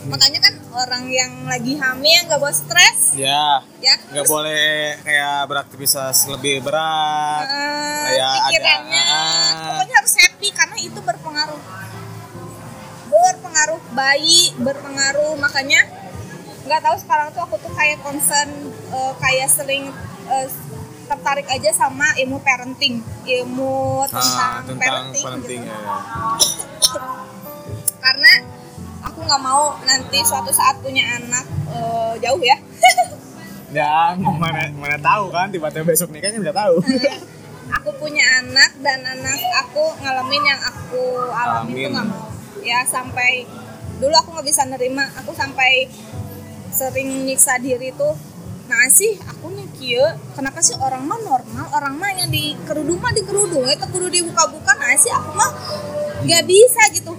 makanya 0.04 0.40
kan 0.40 0.54
orang 0.74 1.04
yang 1.06 1.32
lagi 1.44 1.74
hamil 1.74 2.18
nggak 2.24 2.36
boleh 2.36 2.52
stres. 2.52 3.14
Ya 3.14 3.62
ya 3.78 3.94
nggak 4.06 4.26
boleh 4.26 4.66
kayak 5.00 5.46
beraktivitas 5.46 6.28
lebih 6.28 6.60
berat. 6.60 7.46
Eh, 7.46 8.02
Kayak 8.06 8.28
ada- 8.28 8.42
pikirannya 8.44 9.02
ah. 9.02 9.50
pokoknya 9.66 9.94
harus 9.96 10.14
happy 10.16 10.48
karena 10.50 10.76
itu 10.78 10.98
berpengaruh. 11.00 11.60
Berpengaruh 13.06 13.80
bayi 13.90 14.52
berpengaruh 14.56 15.34
makanya 15.36 15.80
nggak 16.64 16.80
tahu 16.80 16.96
sekarang 16.98 17.28
tuh 17.30 17.42
aku 17.42 17.56
tuh 17.58 17.72
kayak 17.72 18.00
concern 18.00 18.48
eh, 18.90 19.12
kayak 19.18 19.48
sering 19.48 19.88
eh, 20.26 20.46
tertarik 21.04 21.44
aja 21.46 21.70
sama 21.70 22.12
ilmu 22.16 22.40
parenting. 22.40 22.98
Ilmu 23.22 24.04
tentang, 24.06 24.24
Ah, 24.24 24.60
tentang 24.62 24.80
parenting, 24.80 25.22
parenting 25.22 25.60
gitu. 25.62 25.70
ya. 25.70 25.78
Karena 28.00 28.32
aku 29.14 29.22
nggak 29.30 29.42
mau 29.46 29.78
nanti 29.86 30.18
suatu 30.26 30.50
saat 30.50 30.74
punya 30.82 31.06
anak 31.22 31.46
eh, 31.70 32.12
jauh 32.18 32.42
ya. 32.42 32.58
Ya 33.74 34.14
mana 34.14 34.70
mana 34.70 34.94
tahu 35.02 35.34
kan 35.34 35.50
tiba-tiba 35.50 35.82
besok 35.82 36.14
nikahnya 36.14 36.38
nggak 36.38 36.54
tahu. 36.54 36.78
Aku 37.74 37.90
punya 37.98 38.22
anak 38.38 38.70
dan 38.78 39.02
anak 39.02 39.34
aku 39.66 39.98
ngalamin 39.98 40.42
yang 40.46 40.60
aku 40.62 41.02
alami 41.34 41.74
itu 41.74 41.90
Alamin. 41.90 41.90
nggak 41.90 42.06
mau. 42.06 42.26
Ya 42.62 42.86
sampai 42.86 43.42
dulu 43.98 44.14
aku 44.14 44.30
nggak 44.38 44.46
bisa 44.46 44.62
nerima. 44.70 45.10
Aku 45.18 45.34
sampai 45.34 45.90
sering 46.70 47.26
nyiksa 47.26 47.58
diri 47.58 47.90
tuh 47.94 48.14
nah 48.64 48.88
sih 48.88 49.18
aku 49.28 49.52
nih 49.52 49.68
kia 49.76 50.06
kenapa 50.38 50.62
sih 50.62 50.78
orang 50.78 51.02
mah 51.10 51.18
normal? 51.22 51.66
Orang 51.74 51.98
mah 51.98 52.14
yang 52.14 52.30
di 52.30 52.54
kerudung 52.70 53.02
mah 53.02 53.10
di 53.10 53.26
kerudung 53.26 53.66
itu 53.66 53.86
kudu 53.90 54.06
dibuka-buka 54.06 54.70
nah 54.78 54.94
sih 54.94 55.10
aku 55.10 55.34
mah 55.34 55.50
nggak 56.22 56.46
bisa 56.46 56.82
gitu 56.94 57.10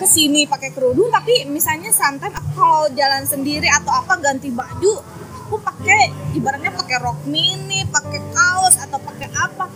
ke 0.00 0.08
sini 0.08 0.48
pakai 0.48 0.72
kerudung 0.72 1.12
tapi 1.12 1.44
misalnya 1.44 1.92
santai 1.92 2.32
aku 2.32 2.56
kalau 2.56 2.88
jalan 2.96 3.20
sendiri 3.22 3.68
atau 3.68 3.92
apa 3.92 4.16
ganti 4.16 4.48
baju 4.48 4.96
aku 5.44 5.60
pakai 5.60 6.08
ibaratnya 6.32 6.72
pakai 6.72 6.96
rok 6.96 7.28
mini 7.28 7.84
pakai 7.84 8.20
kaos 8.32 8.80
atau 8.80 8.96
pakai 8.96 9.28
apa. 9.28 9.66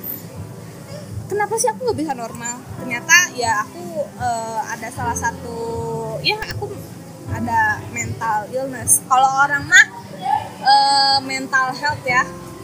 Kenapa 1.24 1.56
sih 1.56 1.68
aku 1.68 1.84
nggak 1.84 1.98
bisa 1.98 2.12
normal? 2.14 2.56
Ternyata 2.78 3.34
ya 3.34 3.66
aku 3.66 3.84
eh, 4.16 4.60
ada 4.64 4.88
salah 4.88 5.16
satu 5.18 5.56
ya 6.22 6.40
aku 6.40 6.72
ada 7.28 7.84
mental 7.90 8.48
illness. 8.48 9.04
Kalau 9.04 9.28
orang 9.44 9.66
mah 9.66 9.86
eh, 10.62 11.16
mental 11.20 11.74
health 11.74 12.00
ya 12.06 12.22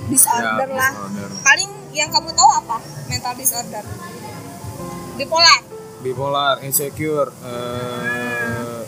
disorder 0.08 0.64
Ya, 0.64 0.80
lah. 0.80 0.92
disorder. 0.96 1.28
paling 1.44 1.70
yang 1.92 2.08
kamu 2.08 2.30
tahu 2.32 2.50
apa? 2.56 2.78
Mental 3.10 3.34
disorder. 3.36 3.84
Bipolar 5.18 5.60
bipolar 6.00 6.60
insecure 6.60 7.28
eh, 7.40 8.80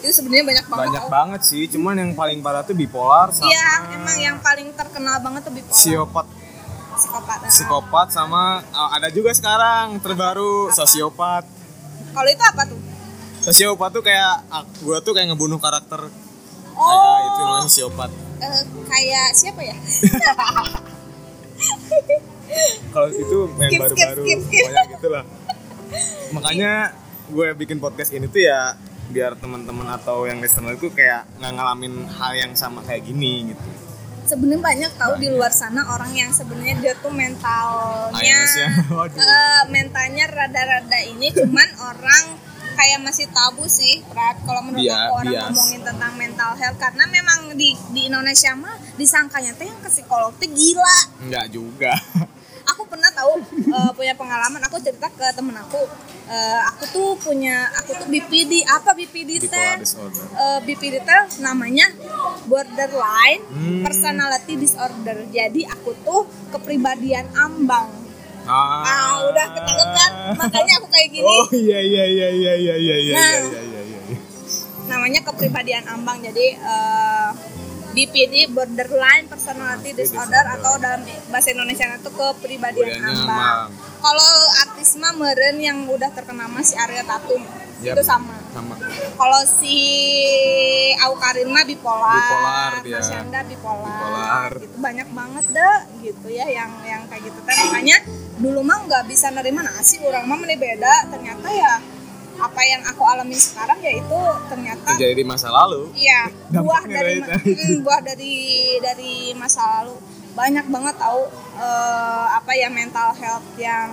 itu 0.00 0.12
sebenarnya 0.12 0.44
banyak 0.44 0.66
banget 0.66 0.80
banyak 0.82 1.02
tau. 1.02 1.10
banget 1.10 1.40
sih 1.42 1.64
cuman 1.68 1.94
yang 1.94 2.12
paling 2.12 2.40
parah 2.40 2.60
tuh 2.60 2.72
bipolar 2.72 3.30
sama 3.30 3.46
Iya, 3.46 3.68
emang 3.92 4.16
yang 4.18 4.36
paling 4.38 4.68
terkenal 4.72 5.20
banget 5.20 5.42
tuh 5.42 5.52
bipolar. 5.52 5.74
psikopat 5.74 6.26
Psikopat. 6.90 7.38
nah. 7.38 7.48
psikopat 7.48 8.06
sama 8.08 8.44
oh, 8.66 8.90
ada 8.90 9.08
juga 9.08 9.30
sekarang 9.30 9.96
terbaru 9.98 10.68
Apa? 10.68 10.76
sosiopat 10.76 11.44
Kalau 12.10 12.28
itu 12.28 12.42
apa 12.42 12.62
tuh? 12.66 12.80
sosiopat 13.40 13.88
tuh 13.90 14.02
kayak 14.02 14.32
ah, 14.48 14.64
gua 14.80 14.98
tuh 14.98 15.12
kayak 15.12 15.30
ngebunuh 15.30 15.56
karakter 15.56 16.10
Oh, 16.72 16.88
kayak 16.88 17.24
itu 17.26 17.40
namanya 17.42 17.64
sosiopat 17.66 18.10
eh, 18.40 18.60
kayak 18.84 19.26
siapa 19.32 19.60
ya? 19.62 19.76
kalau 22.90 23.08
itu 23.08 23.36
yang 23.54 23.70
skip, 23.70 23.80
baru-baru 23.80 24.22
skip. 24.24 24.38
pokoknya 24.42 24.82
gitulah 24.90 25.24
makanya 26.30 26.94
gue 27.30 27.48
bikin 27.54 27.78
podcast 27.78 28.10
ini 28.10 28.26
tuh 28.26 28.42
ya 28.42 28.74
biar 29.10 29.34
teman-teman 29.34 29.90
atau 29.90 30.22
yang 30.26 30.38
listener 30.38 30.78
itu 30.78 30.90
kayak 30.90 31.26
nggak 31.38 31.52
ngalamin 31.54 32.06
hal 32.06 32.32
yang 32.34 32.52
sama 32.54 32.82
kayak 32.86 33.02
gini 33.02 33.50
gitu. 33.50 33.66
Sebenarnya 34.22 34.62
banyak 34.62 34.92
tahu 34.94 35.18
di 35.18 35.26
luar 35.26 35.50
sana 35.50 35.82
orang 35.90 36.14
yang 36.14 36.30
sebenarnya 36.30 36.78
dia 36.78 36.94
tuh 37.02 37.10
mentalnya 37.10 38.38
eh, 39.18 39.62
mentalnya 39.66 40.24
rada-rada 40.30 40.98
ini 41.02 41.34
cuman 41.34 41.68
orang 41.82 42.38
kayak 42.78 43.02
masih 43.02 43.26
tabu 43.34 43.66
sih 43.66 44.00
Prat 44.06 44.38
kalau 44.46 44.62
menurut 44.62 44.86
Bia- 44.86 45.10
aku 45.10 45.12
orang 45.20 45.34
bias. 45.34 45.42
ngomongin 45.50 45.80
tentang 45.82 46.12
mental 46.14 46.52
health 46.54 46.78
karena 46.78 47.04
memang 47.10 47.38
di 47.58 47.74
di 47.90 48.06
Indonesia 48.06 48.54
mah 48.54 48.78
disangkanya 48.94 49.52
teh 49.58 49.66
yang 49.66 49.82
ke 49.82 49.90
psikolog 49.90 50.30
teh 50.38 50.46
gila. 50.46 50.98
Nggak 51.26 51.46
juga 51.50 51.92
aku 52.70 52.82
pernah 52.86 53.10
tahu 53.10 53.38
eh, 53.68 53.90
punya 53.92 54.14
pengalaman. 54.14 54.62
Aku 54.64 54.78
cerita 54.78 55.06
ke 55.08 55.26
temen 55.32 55.56
aku 55.56 55.82
Eh, 56.30 56.60
aku 56.62 56.86
tuh 56.86 57.10
punya 57.18 57.66
aku 57.74 57.90
tuh 57.92 58.06
BPD 58.06 58.62
apa 58.62 58.94
BPD 58.94 59.42
teh? 59.42 59.74
disorder. 59.76 60.22
Eh, 60.30 60.58
BPD 60.62 61.02
teh 61.02 61.22
namanya 61.40 61.90
borderline 62.46 63.42
Hmm. 63.44 63.82
personality 63.82 64.54
disorder. 64.54 65.26
Jadi 65.28 65.66
aku 65.66 65.90
tuh 66.00 66.22
kepribadian 66.48 67.26
ambang. 67.34 67.90
Ah, 68.42 68.82
ah. 68.82 69.10
udah 69.26 69.46
ketangkep 69.52 69.90
kan? 69.90 70.10
Makanya 70.36 70.72
aku 70.78 70.86
kayak 70.88 71.08
gini. 71.10 71.26
Oh 71.28 71.50
iya 71.50 71.78
iya 71.78 72.04
iya 72.06 72.28
iya 72.30 72.52
iya 72.56 72.74
iya 72.76 72.96
iya 72.96 73.12
Nah. 73.12 73.30
iya 73.42 73.60
iya 73.60 73.80
iya 73.82 74.00
iya. 74.06 74.18
Namanya 74.86 75.20
kepribadian 75.22 75.84
ambang. 75.88 76.18
Jadi 76.20 76.46
eh, 76.54 77.28
BPD 77.90 78.50
borderline 78.50 79.26
personality 79.26 79.90
disorder 79.92 80.44
atau 80.58 80.78
dalam 80.78 81.02
bahasa 81.28 81.50
Indonesia 81.50 81.90
itu 81.90 82.10
kepribadian 82.10 83.02
ambang. 83.02 83.26
ambang. 83.26 83.66
Kalau 84.00 84.30
artis 84.64 84.96
mah 84.96 85.12
meren 85.12 85.56
yang 85.60 85.84
udah 85.84 86.08
terkenal 86.14 86.48
mah 86.48 86.64
si 86.64 86.72
Ariel 86.78 87.04
Tatum 87.04 87.42
Yap. 87.80 87.96
itu 87.96 88.02
sama. 88.06 88.36
sama 88.50 88.74
Kalau 89.14 89.40
si 89.46 89.76
Aukarin 91.00 91.48
mah 91.52 91.64
bipolar, 91.64 92.16
Bipolar 92.16 92.72
bipolar, 93.44 93.44
Bipolar. 93.46 94.50
gitu 94.58 94.74
banyak 94.80 95.08
banget 95.12 95.44
deh 95.52 95.78
gitu 96.02 96.26
ya 96.32 96.46
yang 96.48 96.70
yang 96.82 97.02
kayak 97.06 97.28
gitu 97.28 97.40
kan 97.44 97.56
makanya 97.68 97.96
dulu 98.40 98.60
mah 98.64 98.78
nggak 98.88 99.04
bisa 99.06 99.28
nerima 99.30 99.60
nasi 99.60 100.00
orang 100.00 100.24
mah 100.24 100.38
beda 100.40 100.94
ternyata 101.12 101.48
ya 101.52 101.74
apa 102.40 102.60
yang 102.62 102.82
aku 102.82 103.02
alami 103.02 103.36
sekarang 103.36 103.78
yaitu 103.80 104.18
ternyata 104.48 104.88
terjadi 104.90 105.14
di 105.14 105.24
masa 105.24 105.48
lalu 105.48 105.92
Iya, 105.92 106.20
buah 106.50 106.82
dari 106.82 106.96
dari 106.96 107.14
ma- 107.18 107.28
tadi. 107.28 107.50
mm, 107.52 107.76
buah 107.80 108.00
dari 108.02 108.36
dari 108.80 109.14
masa 109.34 109.60
lalu 109.78 109.96
banyak 110.30 110.66
banget 110.66 110.94
tahu 110.96 111.20
eh, 111.54 112.26
apa 112.32 112.52
ya 112.54 112.68
mental 112.68 113.12
health 113.14 113.48
yang 113.56 113.90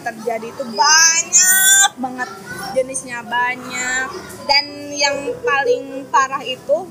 terjadi 0.00 0.46
itu 0.48 0.64
banyak 0.72 1.90
banget 1.96 2.30
jenisnya 2.72 3.20
banyak 3.22 4.06
dan 4.44 4.64
yang 4.92 5.16
paling 5.40 5.84
parah 6.08 6.40
itu 6.40 6.86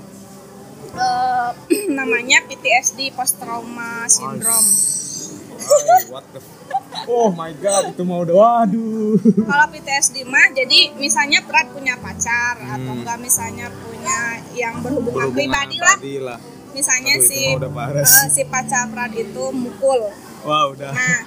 eh, 0.92 1.50
namanya 1.98 2.44
PTSD 2.44 3.12
post 3.12 3.38
trauma 3.38 4.04
syndrome. 4.08 4.68
Ay, 5.54 6.10
what 6.10 6.26
the 6.30 6.42
Oh 7.04 7.30
my 7.30 7.52
god, 7.56 7.84
itu 7.90 8.04
mau 8.04 8.22
udah 8.22 8.36
waduh. 8.36 9.18
Kalau 9.22 9.66
PTSD 9.70 10.22
mah 10.24 10.52
jadi 10.52 10.94
misalnya 10.96 11.42
Prat 11.42 11.70
punya 11.70 11.96
pacar 11.96 12.58
atau 12.58 12.92
Hmm. 12.92 13.00
enggak 13.00 13.18
misalnya 13.18 13.68
punya 13.72 14.20
yang 14.52 14.80
berhubungan, 14.80 15.30
Berhubungan 15.30 15.34
pribadi 15.34 15.78
lah 15.78 15.96
pribadi 15.96 16.16
lah. 16.20 16.38
misalnya 16.72 17.14
Aduh, 17.14 17.26
si 17.26 17.40
sih. 17.42 18.30
si 18.30 18.42
pacar 18.46 18.88
Prat 18.88 19.12
itu 19.12 19.44
mukul. 19.52 20.00
Wah, 20.42 20.64
udah. 20.68 20.90
Nah, 20.90 21.20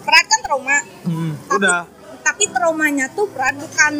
Prat 0.00 0.24
kan 0.24 0.40
trauma. 0.40 0.78
Hmm, 1.04 1.32
Tapi, 1.44 1.58
udah. 1.58 1.80
Tapi 2.18 2.44
traumanya 2.46 3.08
tuh 3.08 3.24
Prat 3.26 3.56
bukan 3.56 3.94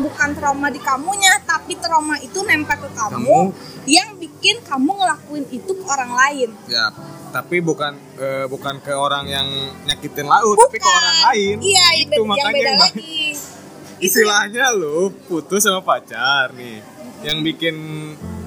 bukan 0.00 0.28
trauma 0.32 0.68
di 0.68 0.78
kamunya, 0.78 1.32
tapi 1.42 1.74
trauma 1.74 2.16
itu 2.18 2.40
nempel 2.42 2.76
ke 2.78 2.88
kamu, 2.90 3.16
Kamu. 3.16 3.38
yang 3.86 4.14
bikin 4.14 4.60
kamu 4.62 4.90
ngelakuin 4.94 5.44
itu 5.48 5.70
ke 5.70 5.84
orang 5.86 6.12
lain. 6.12 6.48
Ya, 6.66 6.92
tapi 7.30 7.58
bukan 7.58 7.92
eh, 8.16 8.44
bukan 8.44 8.78
ke 8.78 8.90
orang 8.90 9.24
yang 9.24 9.46
nyakitin 9.84 10.26
laut, 10.26 10.58
tapi 10.60 10.76
ke 10.76 10.88
orang 10.88 11.18
lain. 11.26 11.56
Iya, 11.58 11.86
itu 11.96 12.12
yang 12.12 12.26
makanya 12.26 12.52
beda 12.52 12.72
lagi. 12.76 13.18
Istilahnya 14.06 14.72
lu 14.72 15.12
putus 15.24 15.62
sama 15.62 15.80
pacar 15.80 16.50
nih. 16.52 16.80
Yang 17.20 17.38
bikin 17.44 17.76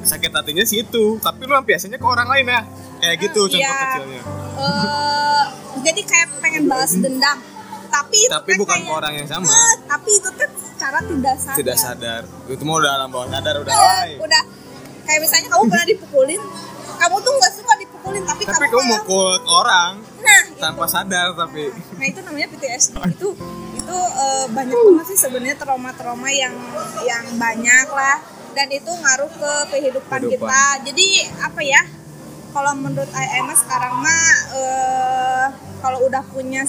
sakit 0.02 0.32
hatinya 0.34 0.66
sih 0.66 0.82
itu, 0.82 1.18
tapi 1.18 1.46
lu 1.46 1.54
biasanya 1.56 1.96
ke 1.96 2.04
orang 2.04 2.28
lain 2.28 2.46
ya. 2.48 2.62
Kayak 2.98 3.16
gitu 3.22 3.42
contoh 3.46 3.60
Iya. 3.60 3.76
kecilnya. 3.78 4.22
Eh, 4.54 5.44
jadi 5.82 6.02
kayak 6.04 6.28
pengen 6.40 6.64
balas 6.66 6.94
dendam. 6.94 7.38
Tapi 7.88 8.18
itu 8.20 8.34
Tapi 8.34 8.50
teh 8.50 8.58
bukan 8.58 8.74
kayak- 8.74 8.90
ke 8.90 8.94
orang 8.96 9.14
yang 9.14 9.28
sama. 9.30 9.46
Eh, 9.46 9.74
tapi 9.86 10.10
itu 10.18 10.28
tuh 10.28 10.50
secara 10.58 10.98
tidak 11.00 11.36
sadar. 11.38 11.58
Tidak 11.62 11.78
sadar. 11.78 12.22
Itu 12.48 12.64
mau 12.64 12.82
udah 12.82 12.92
alam 12.92 13.08
bawah 13.08 13.30
sadar 13.30 13.62
udah. 13.62 13.70
Ay. 13.72 14.18
udah 14.18 14.44
kayak 15.04 15.20
misalnya 15.22 15.48
kamu 15.48 15.64
pernah 15.68 15.86
dipukulin, 15.86 16.42
kamu 16.96 17.16
tuh 17.20 17.32
nggak 17.32 17.54
suka 17.54 17.74
dipukulin, 18.06 18.24
tapi, 18.26 18.42
Tapi 18.44 18.66
kamu 18.66 18.76
kamu 18.76 18.92
mukul 19.00 19.32
orang 19.48 19.92
Nah, 20.20 20.42
tanpa 20.58 20.86
sadar 20.86 21.32
tapi 21.34 21.72
Nah 21.72 22.06
itu 22.06 22.20
namanya 22.20 22.48
PTSD. 22.50 22.94
Itu 23.10 23.30
itu 23.74 23.98
eh, 23.98 24.46
banyak 24.50 24.76
banget 24.76 25.06
sih 25.08 25.20
sebenarnya 25.20 25.56
trauma-trauma 25.56 26.28
yang 26.28 26.52
yang 27.02 27.26
banyak 27.34 27.88
lah 27.90 28.18
dan 28.52 28.68
itu 28.70 28.86
ngaruh 28.88 29.28
ke 29.30 29.52
kehidupan, 29.70 30.20
Kehidupan. 30.22 30.46
kita. 30.46 30.64
Jadi 30.86 31.08
apa 31.38 31.62
ya? 31.62 31.82
Kalau 32.50 32.72
menurut 32.76 33.10
IMS 33.10 33.60
sekarang 33.62 33.94
mah 33.98 34.26
eh, 34.54 35.46
kalau 35.80 36.04
udah 36.04 36.24
punya 36.26 36.64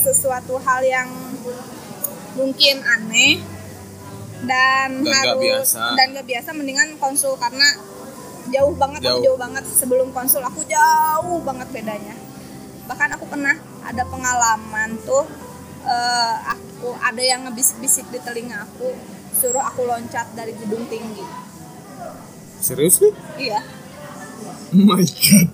sesuatu 0.00 0.58
hal 0.58 0.80
yang 0.82 1.08
mungkin 2.34 2.82
aneh 2.82 3.40
dan 4.42 5.00
Dan 5.00 5.14
harus 5.14 5.40
biasa. 5.70 5.96
dan 5.96 6.06
gak 6.12 6.26
biasa 6.26 6.48
mendingan 6.52 6.98
konsul 6.98 7.38
karena 7.38 7.64
jauh 8.50 8.74
banget 8.76 9.00
aku 9.00 9.08
Jauh. 9.08 9.24
jauh 9.24 9.38
banget 9.38 9.64
sebelum 9.64 10.08
konsul 10.10 10.42
aku 10.42 10.60
jauh 10.64 11.40
banget 11.40 11.68
bedanya 11.70 12.14
bahkan 12.84 13.08
aku 13.12 13.24
pernah 13.24 13.56
ada 13.80 14.04
pengalaman 14.04 15.00
tuh 15.02 15.24
eh, 15.84 16.36
aku 16.44 16.92
ada 17.00 17.22
yang 17.22 17.48
ngebisik-bisik 17.48 18.04
di 18.12 18.20
telinga 18.20 18.64
aku 18.64 18.92
suruh 19.32 19.64
aku 19.64 19.84
loncat 19.84 20.28
dari 20.32 20.52
gedung 20.54 20.84
tinggi 20.86 21.24
serius 22.60 23.00
nih? 23.00 23.14
iya 23.40 23.60
Oh 24.74 24.82
my 24.82 25.00
god. 25.00 25.48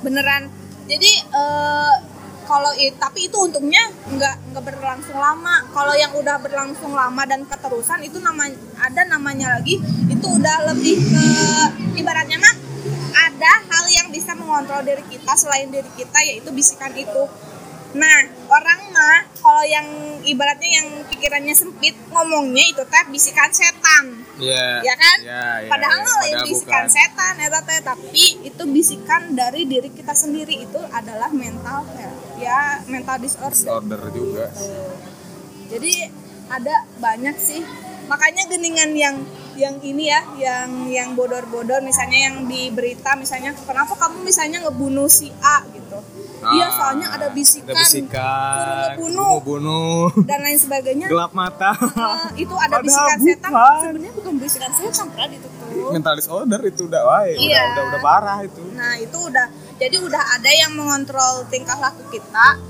beneran 0.00 0.48
jadi 0.86 1.10
eh, 1.28 1.94
kalau 2.50 2.74
tapi 2.98 3.30
itu 3.30 3.36
untungnya 3.38 3.78
nggak 4.10 4.50
nggak 4.50 4.64
berlangsung 4.66 5.14
lama 5.14 5.62
kalau 5.70 5.94
yang 5.94 6.10
udah 6.18 6.42
berlangsung 6.42 6.90
lama 6.90 7.22
dan 7.22 7.46
keterusan 7.46 8.02
itu 8.02 8.18
nama 8.18 8.50
ada 8.82 9.06
namanya 9.06 9.54
lagi 9.54 9.78
itu 10.10 10.26
udah 10.26 10.74
lebih 10.74 10.98
ke 10.98 11.26
ibaratnya 11.94 12.42
mah 12.42 12.54
ada 13.14 13.52
hal 13.70 13.84
yang 13.94 14.10
bisa 14.10 14.34
mengontrol 14.34 14.82
diri 14.82 15.06
kita 15.06 15.32
selain 15.38 15.70
diri 15.70 15.86
kita 15.94 16.18
yaitu 16.26 16.50
bisikan 16.50 16.90
itu 16.98 17.30
nah 17.94 18.18
orang 18.50 18.80
mah 18.90 19.30
kalau 19.38 19.62
yang 19.62 19.86
ibaratnya 20.26 20.82
yang 20.82 20.88
pikirannya 21.06 21.54
sempit 21.54 21.94
ngomongnya 22.10 22.66
itu 22.66 22.82
teh 22.82 23.04
bisikan 23.14 23.54
setan 23.54 24.26
Iya. 24.40 24.80
ya 24.80 24.94
kan? 24.96 25.18
Iya, 25.20 25.44
iya, 25.60 25.68
Padahal 25.68 26.00
iya. 26.00 26.08
lain 26.16 26.32
Padahal 26.32 26.48
bisikan 26.48 26.84
bukan. 26.88 26.96
setan 26.96 27.34
eta 27.44 27.60
teh, 27.60 27.80
tapi 27.84 28.24
itu 28.40 28.62
bisikan 28.72 29.22
dari 29.36 29.62
diri 29.68 29.92
kita 29.92 30.16
sendiri 30.16 30.64
itu 30.64 30.80
adalah 30.96 31.28
mental 31.28 31.84
health. 31.92 32.19
Ya, 32.40 32.60
mental 32.86 33.16
disorder. 33.18 33.52
Disorder 33.52 34.00
juga. 34.10 34.46
Jadi 35.68 35.94
ada 36.48 36.74
banyak 36.98 37.36
sih. 37.36 37.62
Makanya 38.06 38.48
geningan 38.48 38.90
yang 38.92 39.16
yang 39.54 39.76
ini 39.78 40.08
ya 40.08 40.24
yang 40.34 40.68
yang 40.88 41.08
bodor-bodor 41.12 41.78
misalnya 41.80 42.18
yang 42.24 42.48
di 42.48 42.72
berita 42.72 43.12
misalnya 43.14 43.52
kenapa 43.54 43.92
kamu 43.94 44.24
misalnya 44.24 44.58
ngebunuh 44.62 45.06
si 45.06 45.28
A? 45.38 45.62
gitu. 45.68 45.98
Iya 46.40 46.66
Ah, 46.66 46.72
soalnya 46.72 47.06
ada 47.12 47.28
bisikan, 47.28 47.68
ada 47.68 47.84
bisikan 47.84 48.96
ngebunuh. 48.96 49.34
bunuh 49.44 50.08
dan 50.24 50.40
lain 50.40 50.56
sebagainya. 50.56 51.06
Gelap 51.06 51.36
mata. 51.36 51.76
Eh, 51.76 52.42
itu 52.42 52.54
ada 52.56 52.72
Padahal 52.72 52.86
bisikan 52.88 53.18
setan. 53.20 53.50
Bukan. 53.52 53.76
sebenarnya 53.84 54.12
bukan 54.16 54.34
bisikan 54.40 54.70
setan 54.72 55.06
Prat, 55.12 55.30
itu. 55.30 55.44
Tuh 55.46 55.90
mental 55.92 56.14
disorder 56.16 56.60
itu 56.64 56.82
udah 56.88 57.02
wae 57.04 57.36
Iya. 57.36 57.60
udah, 57.60 57.62
udah 57.68 57.84
udah 57.84 58.00
parah 58.00 58.38
itu. 58.40 58.62
Nah 58.72 58.92
itu 58.96 59.18
udah 59.20 59.46
jadi 59.80 59.96
udah 59.96 60.22
ada 60.36 60.50
yang 60.52 60.76
mengontrol 60.76 61.48
tingkah 61.48 61.80
laku 61.80 62.04
kita. 62.12 62.60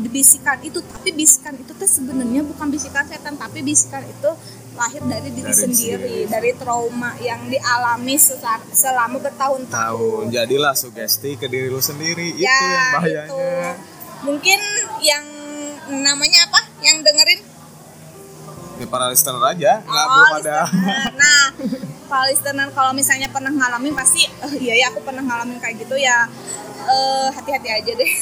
Bisikan 0.00 0.56
itu 0.64 0.80
tapi 0.80 1.12
bisikan 1.12 1.52
itu 1.60 1.76
tuh 1.76 1.84
sebenarnya 1.84 2.40
bukan 2.40 2.72
bisikan 2.72 3.04
setan 3.04 3.36
tapi 3.36 3.60
bisikan 3.60 4.00
itu 4.00 4.30
lahir 4.72 5.02
dari 5.04 5.28
diri 5.28 5.50
Dari 5.50 5.60
sendiri 5.60 6.08
sendiri. 6.24 6.30
dari 6.30 6.50
trauma 6.56 7.12
yang 7.20 7.52
dialami 7.52 8.16
selama 8.72 9.20
bertahun-tahun. 9.20 9.68
Tahun 9.68 10.22
jadilah 10.32 10.72
sugesti 10.72 11.36
ke 11.36 11.52
diri 11.52 11.68
lu 11.68 11.84
sendiri. 11.84 12.32
Itu 12.32 12.48
ya 12.48 12.56
yang 12.56 12.88
bahayanya. 12.96 13.28
Itu 13.28 13.40
mungkin 14.24 14.60
yang 15.04 15.24
namanya 16.00 16.48
apa? 16.48 16.60
Yang 16.80 16.96
dengerin 17.04 17.40
ya 18.80 18.86
para 18.88 19.12
listener 19.12 19.44
aja 19.44 19.72
nggak 19.84 20.06
Oh, 20.08 20.12
belum 20.16 20.40
ada. 20.40 20.58
Nah, 21.20 21.44
para 22.08 22.24
listener 22.32 22.68
kalau 22.72 22.92
misalnya 22.96 23.28
pernah 23.28 23.52
ngalamin 23.52 23.92
pasti 23.92 24.24
eh, 24.24 24.52
iya 24.56 24.74
ya 24.80 24.86
aku 24.88 25.04
pernah 25.04 25.20
ngalamin 25.20 25.60
kayak 25.60 25.84
gitu 25.84 26.00
ya. 26.00 26.24
Eh, 26.88 27.28
hati-hati 27.36 27.68
aja 27.68 27.92
deh. 27.92 28.12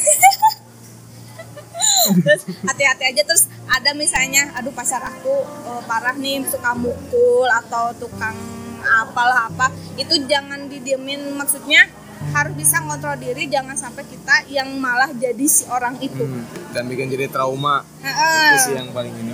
terus 2.26 2.42
hati-hati 2.66 3.04
aja. 3.14 3.22
Terus 3.22 3.46
ada 3.70 3.94
misalnya 3.94 4.50
aduh 4.58 4.74
pacar 4.74 4.98
aku 5.06 5.46
eh, 5.46 5.82
parah 5.86 6.18
nih 6.18 6.42
suka 6.50 6.74
mukul 6.74 7.46
atau 7.46 7.94
tukang 7.94 8.34
apalah 8.82 9.46
apa. 9.46 9.70
Itu 9.94 10.26
jangan 10.26 10.66
didiemin. 10.66 11.38
Maksudnya 11.38 11.86
harus 12.34 12.54
bisa 12.58 12.82
ngontrol 12.82 13.14
diri 13.14 13.46
jangan 13.46 13.78
sampai 13.78 14.02
kita 14.02 14.50
yang 14.50 14.74
malah 14.82 15.14
jadi 15.14 15.46
si 15.46 15.62
orang 15.70 15.96
itu. 16.02 16.26
Hmm, 16.26 16.42
dan 16.74 16.90
bikin 16.90 17.08
jadi 17.14 17.30
trauma. 17.30 17.86
Heeh. 18.02 18.58
itu 18.58 18.58
sih 18.66 18.74
yang 18.74 18.90
paling 18.90 19.14
ini 19.14 19.32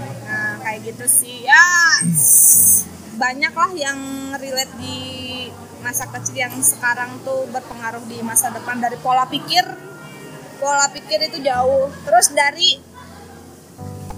kayak 0.74 0.90
gitu 0.90 1.06
sih. 1.06 1.46
Ya, 1.46 1.62
banyak 3.14 3.54
lah 3.54 3.70
yang 3.78 3.98
relate 4.42 4.74
di 4.82 4.98
masa 5.86 6.10
kecil 6.10 6.34
yang 6.34 6.54
sekarang 6.58 7.22
tuh 7.22 7.46
berpengaruh 7.54 8.02
di 8.10 8.18
masa 8.26 8.50
depan 8.50 8.82
dari 8.82 8.98
pola 8.98 9.22
pikir. 9.30 9.62
Pola 10.58 10.90
pikir 10.90 11.30
itu 11.30 11.38
jauh. 11.46 11.94
Terus 12.02 12.34
dari 12.34 12.74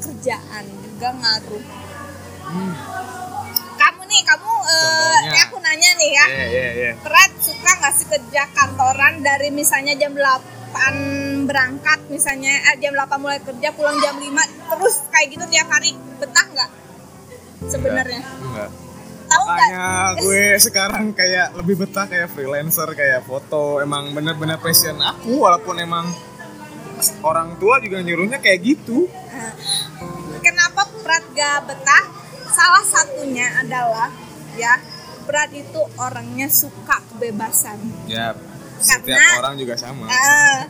pekerjaan 0.01 0.65
juga 0.81 1.13
ngaruh. 1.13 1.65
Kamu 3.77 4.03
nih, 4.09 4.23
kamu 4.25 4.53
eh, 4.65 5.19
ini 5.29 5.39
aku 5.45 5.57
nanya 5.61 5.91
nih 6.01 6.11
ya. 6.17 6.27
Iya, 6.33 6.69
iya. 6.73 6.93
Berat 7.05 7.37
suka 7.37 7.69
nggak 7.85 7.93
sih 8.01 8.09
kerja 8.09 8.49
kantoran 8.57 9.21
dari 9.21 9.53
misalnya 9.53 9.93
jam 9.93 10.17
8 10.17 10.73
berangkat 11.47 12.01
misalnya 12.07 12.51
eh, 12.67 12.77
jam 12.77 12.93
8 12.93 13.07
mulai 13.17 13.39
kerja 13.39 13.71
pulang 13.71 13.97
jam 13.99 14.15
5 14.15 14.27
terus 14.69 14.95
kayak 15.09 15.27
gitu 15.31 15.45
tiap 15.47 15.69
hari 15.69 15.91
betah 16.19 16.47
nggak 16.47 16.71
sebenarnya 17.65 18.21
Enggak. 18.21 18.71
tahu 19.27 19.45
nggak 19.49 20.09
gue 20.21 20.45
sekarang 20.67 21.05
kayak 21.13 21.55
lebih 21.55 21.75
betah 21.79 22.05
kayak 22.05 22.29
freelancer, 22.29 22.87
kayak 22.93 23.23
foto. 23.23 23.79
Emang 23.79 24.13
bener-bener 24.13 24.55
passion 24.57 24.99
aku 24.99 25.41
walaupun 25.41 25.75
emang 25.77 26.07
orang 27.23 27.57
tua 27.57 27.77
juga 27.79 28.01
nyuruhnya 28.01 28.39
kayak 28.39 28.61
gitu. 28.63 29.07
kenapa 30.39 30.87
Prat 31.03 31.23
gak 31.33 31.67
betah 31.67 32.05
salah 32.49 32.83
satunya 32.83 33.47
adalah 33.59 34.09
ya 34.55 34.79
Prat 35.23 35.51
itu 35.51 35.81
orangnya 35.97 36.47
suka 36.47 37.03
kebebasan 37.09 37.79
Ya, 38.07 38.31
setiap 38.79 39.11
Karena- 39.13 39.39
orang 39.39 39.55
juga 39.57 39.75
sama. 39.75 40.07
Ah. 40.07 40.65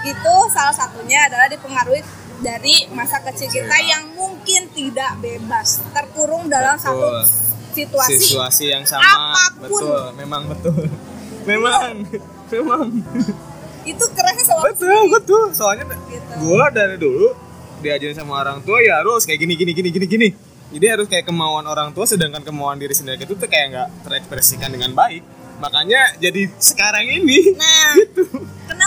Itu 0.00 0.34
salah 0.48 0.74
satunya 0.74 1.28
adalah 1.28 1.46
dipengaruhi 1.46 2.00
dari 2.40 2.88
masa 2.96 3.20
kecil 3.20 3.52
kita 3.52 3.76
yang 3.84 4.16
mungkin 4.16 4.72
tidak 4.72 5.20
bebas 5.20 5.84
terkurung 5.92 6.48
dalam 6.48 6.80
Betul. 6.80 6.88
satu 6.88 7.08
situasi 7.70 8.16
Situasi 8.16 8.64
yang 8.72 8.84
sama. 8.88 9.04
Apa 9.36 9.68
pun. 9.68 9.80
Betul, 9.84 10.02
memang 10.16 10.42
betul. 10.48 10.88
Memang, 11.40 12.04
memang. 12.52 12.84
itu 13.80 14.04
kerennya 14.12 14.44
sama 14.44 14.60
betul, 14.68 15.02
betul. 15.08 15.44
Soalnya 15.52 15.84
Gitu. 16.08 16.32
gue 16.36 16.64
dari 16.72 16.96
dulu 17.00 17.28
diajarin 17.80 18.16
sama 18.16 18.44
orang 18.44 18.60
tua 18.60 18.76
ya 18.84 19.00
harus 19.00 19.24
kayak 19.24 19.40
gini, 19.40 19.54
gini, 19.56 19.72
gini, 19.72 19.88
gini, 19.88 20.06
gini. 20.08 20.28
Jadi 20.70 20.86
harus 20.86 21.06
kayak 21.10 21.26
kemauan 21.26 21.66
orang 21.66 21.90
tua, 21.90 22.06
sedangkan 22.06 22.46
kemauan 22.46 22.78
diri 22.78 22.94
sendiri 22.94 23.18
itu 23.18 23.34
tuh 23.34 23.48
kayak 23.50 23.66
nggak 23.74 23.88
terekspresikan 24.06 24.70
dengan 24.70 24.94
baik. 24.94 25.24
Makanya 25.60 26.16
jadi 26.16 26.48
sekarang 26.56 27.04
ini. 27.04 27.52
nah 27.58 27.92
Gitu. 28.00 28.24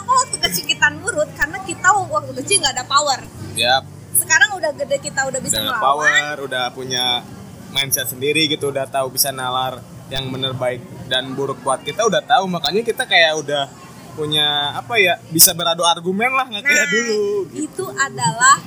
Kenapa 0.04 0.20
waktu 0.20 0.38
kecil 0.42 0.64
kita 0.68 0.88
nurut 0.94 1.30
karena 1.32 1.58
kita 1.64 1.88
waktu 1.90 2.32
kecil 2.44 2.56
nggak 2.60 2.74
ada 2.76 2.86
power 2.86 3.20
Ya, 3.54 3.86
sekarang 4.12 4.58
udah 4.58 4.72
gede 4.74 4.98
kita 5.00 5.24
udah 5.24 5.38
bisa 5.38 5.62
udah 5.62 5.78
power, 5.78 6.36
udah 6.42 6.74
punya 6.74 7.22
mindset 7.70 8.10
sendiri 8.10 8.50
gitu, 8.50 8.68
udah 8.68 8.84
tahu 8.86 9.14
bisa 9.14 9.30
nalar 9.30 9.78
yang 10.10 10.26
bener 10.28 10.52
baik 10.52 10.82
dan 11.06 11.32
buruk 11.32 11.62
buat 11.62 11.80
kita 11.80 12.02
udah 12.02 12.18
tahu. 12.20 12.50
Makanya 12.50 12.82
kita 12.82 13.06
kayak 13.06 13.38
udah 13.38 13.70
punya 14.14 14.74
apa 14.74 14.98
ya 14.98 15.22
bisa 15.30 15.54
beradu 15.54 15.82
argumen 15.84 16.30
lah 16.30 16.46
nggak 16.46 16.66
kayak 16.66 16.82
Nah, 16.82 16.90
dulu. 16.90 17.22
itu 17.56 17.86
adalah 17.94 18.58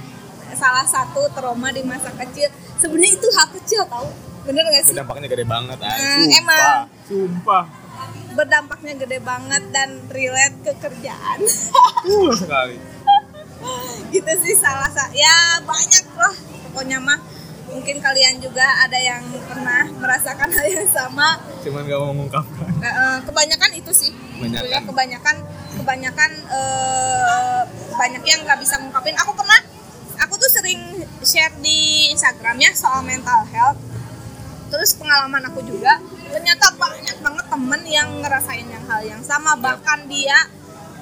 salah 0.55 0.83
satu 0.83 1.27
trauma 1.31 1.71
di 1.71 1.83
masa 1.83 2.15
kecil 2.15 2.47
sebenarnya 2.77 3.13
itu 3.13 3.29
hal 3.29 3.49
kecil 3.53 3.83
tau 3.87 4.07
bener 4.43 4.63
gak 4.65 4.83
sih 4.83 4.95
dampaknya 4.95 5.27
gede 5.27 5.43
banget 5.45 5.79
ah. 5.79 5.91
Hmm, 5.91 6.15
Sumpah, 6.17 6.35
emang. 6.37 6.79
sumpah. 7.07 7.65
Berdampaknya 8.37 8.95
gede 9.01 9.19
banget 9.19 9.63
dan 9.73 10.05
relate 10.13 10.57
ke 10.63 10.73
kerjaan 10.79 11.39
Uh, 12.07 12.31
sekali. 12.37 12.77
gitu 14.15 14.33
sih 14.45 14.55
salah 14.55 14.87
sa 14.93 15.11
ya 15.11 15.59
banyak 15.65 16.07
lah 16.15 16.35
pokoknya 16.69 17.03
mah 17.03 17.19
mungkin 17.67 17.99
kalian 17.99 18.39
juga 18.39 18.63
ada 18.63 18.95
yang 18.95 19.27
pernah 19.51 19.91
merasakan 19.91 20.47
hal 20.55 20.67
yang 20.71 20.87
sama 20.87 21.35
Cuman 21.67 21.83
gak 21.83 21.99
mau 21.99 22.15
mengungkapkan. 22.15 22.71
Kebanyakan 23.27 23.71
itu 23.75 23.91
sih 23.91 24.11
Kebanyakan. 24.15 24.63
Sebetulnya 24.63 24.81
kebanyakan 24.87 25.37
kebanyakan 25.77 26.31
eh, 26.47 27.61
banyak 27.91 28.23
yang 28.23 28.41
nggak 28.47 28.59
bisa 28.63 28.79
ngungkapin 28.79 29.19
aku 29.19 29.35
pernah 29.35 29.61
aku 30.23 30.39
tuh 30.39 30.51
sering 30.53 30.79
share 31.27 31.53
di 31.59 32.09
Instagram 32.15 32.57
ya 32.61 32.71
soal 32.71 33.03
mental 33.03 33.43
health 33.51 33.81
terus 34.71 34.95
pengalaman 34.95 35.43
aku 35.47 35.61
juga 35.67 35.99
ternyata 36.31 36.67
banyak 36.77 37.17
banget 37.23 37.47
temen 37.47 37.83
yang 37.87 38.09
ngerasain 38.23 38.67
yang 38.67 38.85
hal 38.87 39.01
yang 39.03 39.23
sama 39.23 39.55
bahkan 39.59 40.05
dia 40.07 40.37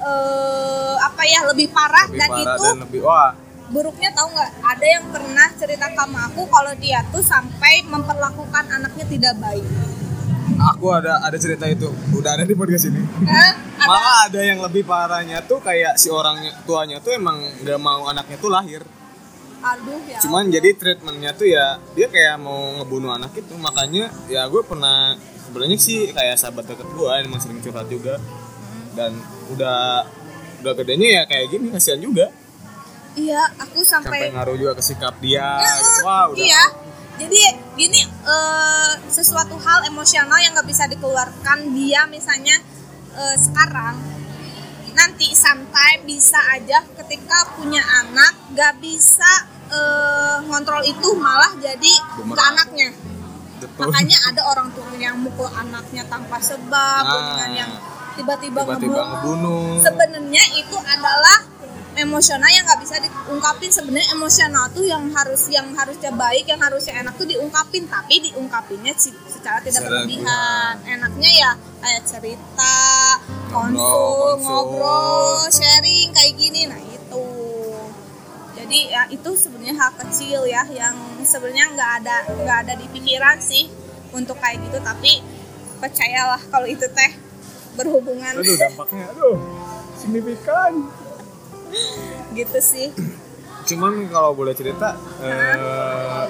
eh, 0.01 0.95
apa 0.99 1.23
ya 1.25 1.39
lebih 1.49 1.69
parah 1.71 2.07
Lebih 2.09 2.19
dan 2.19 2.29
parah 2.29 2.43
itu 2.43 2.63
dan 2.65 2.79
lebih 2.85 3.01
wah. 3.05 3.31
buruknya 3.73 4.09
tahu 4.13 4.27
nggak 4.29 4.51
ada 4.61 4.85
yang 4.85 5.05
pernah 5.09 5.47
cerita 5.57 5.87
sama 5.97 6.19
aku 6.29 6.45
kalau 6.47 6.73
dia 6.77 7.01
tuh 7.09 7.23
sampai 7.25 7.81
memperlakukan 7.89 8.65
anaknya 8.69 9.05
tidak 9.09 9.33
baik 9.41 9.65
Aku 10.55 10.87
ada 10.93 11.19
ada 11.25 11.35
cerita 11.35 11.67
itu. 11.67 11.89
Udah 12.15 12.37
ada 12.39 12.45
di 12.47 12.55
podcast 12.55 12.87
ini. 12.87 13.01
Hah? 13.27 13.53
ada 13.75 13.89
Malah 13.89 14.17
ada 14.29 14.41
yang 14.45 14.59
lebih 14.63 14.87
parahnya 14.87 15.43
tuh 15.43 15.59
kayak 15.59 15.99
si 15.99 16.07
orang 16.07 16.37
tuanya 16.63 17.01
tuh 17.03 17.11
emang 17.11 17.43
gak 17.65 17.81
mau 17.81 18.07
anaknya 18.07 18.37
tuh 18.39 18.53
lahir. 18.53 18.85
Aduh 19.65 19.97
ya 20.05 20.21
Cuman 20.21 20.53
jadi 20.53 20.69
treatmentnya 20.77 21.31
tuh 21.33 21.49
ya 21.49 21.81
dia 21.97 22.05
kayak 22.05 22.37
mau 22.37 22.77
ngebunuh 22.81 23.17
anak 23.17 23.33
itu. 23.33 23.53
Makanya 23.57 24.13
ya 24.29 24.45
gue 24.45 24.61
pernah 24.61 25.17
sebenarnya 25.17 25.77
sih 25.81 26.13
kayak 26.13 26.37
sahabat 26.37 26.69
deket 26.69 26.85
gue 26.85 27.09
emang 27.25 27.41
sering 27.41 27.59
curhat 27.65 27.89
juga. 27.89 28.21
Dan 28.93 29.17
udah 29.49 30.05
udah 30.61 30.73
gedenya 30.77 31.21
ya 31.21 31.23
kayak 31.25 31.45
gini 31.49 31.73
kasihan 31.73 32.01
juga. 32.01 32.29
iya 33.15 33.47
aku 33.63 33.79
Sampai 33.79 34.27
sampai 34.27 34.35
ngaruh 34.35 34.55
juga 34.59 34.73
ke 34.75 34.83
sikap 34.83 35.15
dia. 35.23 35.55
Eh, 35.57 35.65
gitu. 35.65 36.05
Wah 36.07 36.25
udah. 36.29 36.37
iya 36.37 36.63
jadi 37.15 37.41
gini 37.79 38.03
eh, 38.03 38.93
sesuatu 39.07 39.55
hal 39.55 39.87
emosional 39.87 40.35
yang 40.43 40.51
nggak 40.51 40.67
bisa 40.67 40.83
dikeluarkan 40.91 41.71
dia 41.71 42.03
misalnya 42.11 42.59
eh, 43.15 43.35
sekarang 43.39 43.95
nanti 44.95 45.31
santai 45.35 46.03
bisa 46.07 46.39
aja 46.55 46.83
ketika 47.03 47.55
punya 47.59 47.83
anak 48.03 48.35
nggak 48.55 48.79
bisa 48.79 49.27
eh, 49.67 50.37
ngontrol 50.43 50.81
itu 50.83 51.07
malah 51.15 51.51
jadi 51.57 51.93
ke 51.95 52.21
Bumerang. 52.21 52.53
anaknya 52.53 52.89
Betul. 53.55 53.87
makanya 53.87 54.17
ada 54.27 54.41
orang 54.45 54.67
tua 54.71 54.91
yang 54.95 55.15
mukul 55.17 55.47
anaknya 55.47 56.03
tanpa 56.05 56.37
sebab 56.37 57.03
Nah. 57.03 57.23
dengan 57.31 57.51
yang 57.55 57.71
tiba-tiba, 58.15 58.59
ngebunuh 58.63 58.95
ngebunuh. 58.95 59.63
sebenarnya 59.79 60.43
itu 60.55 60.77
adalah 60.77 61.39
emosional 61.95 62.47
yang 62.47 62.63
nggak 62.63 62.79
bisa 62.79 62.95
diungkapin 62.99 63.71
sebenarnya 63.71 64.11
emosional 64.11 64.67
tuh 64.69 64.83
yang 64.83 65.07
harus 65.11 65.47
yang 65.47 65.71
harusnya 65.71 66.11
baik 66.11 66.43
yang 66.43 66.59
harusnya 66.59 66.99
enak 66.99 67.15
tuh 67.15 67.23
diungkapin 67.23 67.87
tapi 67.87 68.19
diungkapinnya 68.21 68.91
secara 68.99 69.63
tidak 69.63 69.79
Secara 69.79 70.03
berlebihan 70.03 70.73
enaknya 70.85 71.31
ya 71.31 71.51
kayak 71.79 72.03
cerita 72.03 72.75
konsum 73.47 74.35
Ngobrol, 74.35 74.43
ngobrol 74.43 75.47
sharing 75.47 76.11
kayak 76.11 76.33
gini 76.35 76.67
nah 76.67 76.79
jadi 78.65 78.79
ya 78.89 79.03
itu 79.13 79.29
sebenarnya 79.37 79.77
hal 79.77 79.93
kecil 79.93 80.41
ya 80.49 80.65
yang 80.73 80.97
sebenarnya 81.21 81.69
nggak 81.77 81.91
ada 82.01 82.15
nggak 82.33 82.57
ada 82.65 82.73
di 82.73 82.89
pikiran 82.89 83.37
sih 83.37 83.69
untuk 84.09 84.41
kayak 84.41 84.57
gitu. 84.65 84.81
Tapi 84.81 85.21
percayalah 85.77 86.41
kalau 86.49 86.65
itu 86.65 86.89
teh 86.89 87.11
berhubungan. 87.77 88.41
Aduh 88.41 88.57
dampaknya 88.57 89.05
aduh 89.13 89.37
signifikan. 90.01 90.89
Gitu 92.33 92.57
sih. 92.57 92.89
Cuman 93.69 94.09
kalau 94.09 94.33
boleh 94.33 94.57
cerita 94.57 94.97
eh, 95.21 96.25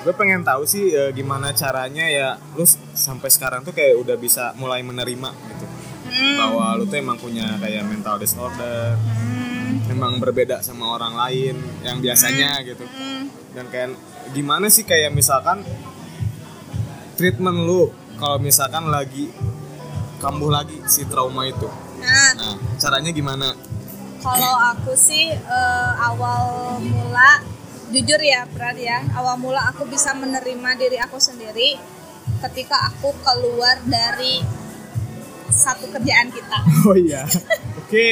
gue 0.00 0.14
pengen 0.16 0.40
tahu 0.40 0.64
sih 0.64 0.96
eh, 0.96 1.12
gimana 1.12 1.52
caranya 1.52 2.08
ya 2.08 2.40
lu 2.56 2.64
sampai 2.96 3.28
sekarang 3.28 3.68
tuh 3.68 3.76
kayak 3.76 4.00
udah 4.00 4.16
bisa 4.16 4.56
mulai 4.56 4.80
menerima 4.80 5.28
gitu. 5.28 5.66
Hmm, 6.08 6.36
bahwa 6.40 6.80
lu 6.80 6.88
tuh 6.88 6.96
emang 6.96 7.20
punya 7.20 7.60
kayak 7.60 7.84
mental 7.84 8.16
disorder 8.16 8.96
hmm, 8.96 9.59
memang 9.90 10.22
berbeda 10.22 10.62
sama 10.62 10.94
orang 10.94 11.18
lain 11.18 11.58
yang 11.82 11.98
biasanya 11.98 12.62
gitu. 12.62 12.86
Hmm. 12.86 13.26
dan 13.50 13.66
kayak 13.66 13.98
gimana 14.30 14.70
sih 14.70 14.86
kayak 14.86 15.10
misalkan 15.10 15.66
treatment 17.18 17.66
lu 17.66 17.90
kalau 18.14 18.38
misalkan 18.38 18.86
lagi 18.86 19.26
kambuh 20.22 20.52
lagi 20.52 20.78
si 20.86 21.08
trauma 21.08 21.48
itu? 21.48 21.66
Nah. 21.98 22.30
Nah 22.36 22.56
caranya 22.78 23.10
gimana? 23.10 23.50
Kalau 24.22 24.54
aku 24.76 24.92
sih 24.94 25.32
eh, 25.32 25.92
awal 25.98 26.78
mula 26.78 27.42
jujur 27.90 28.22
ya 28.22 28.46
Brad 28.46 28.78
ya 28.78 29.02
awal 29.18 29.34
mula 29.40 29.66
aku 29.74 29.82
bisa 29.90 30.14
menerima 30.14 30.78
diri 30.78 31.02
aku 31.02 31.18
sendiri 31.18 31.74
ketika 32.46 32.78
aku 32.86 33.10
keluar 33.26 33.82
dari 33.82 34.38
satu 35.50 35.90
kerjaan 35.90 36.30
kita. 36.30 36.58
Oh 36.86 36.94
iya 36.94 37.26
oke. 37.90 38.08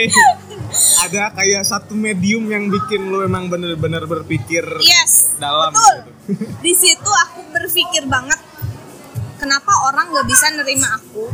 Ada 1.06 1.32
kayak 1.32 1.62
satu 1.64 1.94
medium 1.94 2.50
yang 2.50 2.66
bikin 2.66 3.08
lu 3.08 3.22
emang 3.22 3.46
bener-bener 3.46 4.04
berpikir 4.04 4.66
yes 4.82 5.38
dalam 5.38 5.72
betul. 5.72 5.96
gitu. 6.02 6.10
di 6.66 6.72
situ 6.74 7.08
aku 7.08 7.40
berpikir 7.54 8.04
banget 8.10 8.36
kenapa 9.38 9.70
orang 9.86 10.10
nggak 10.10 10.26
bisa 10.26 10.50
nerima 10.50 10.98
aku? 10.98 11.30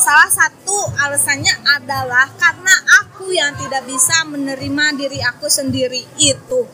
Salah 0.00 0.32
satu 0.32 0.96
alasannya 0.96 1.52
adalah 1.76 2.24
karena 2.40 2.72
aku 3.04 3.36
yang 3.36 3.52
tidak 3.60 3.84
bisa 3.84 4.24
menerima 4.24 4.84
diri 4.96 5.20
aku 5.20 5.46
sendiri 5.52 6.00
itu. 6.16 6.64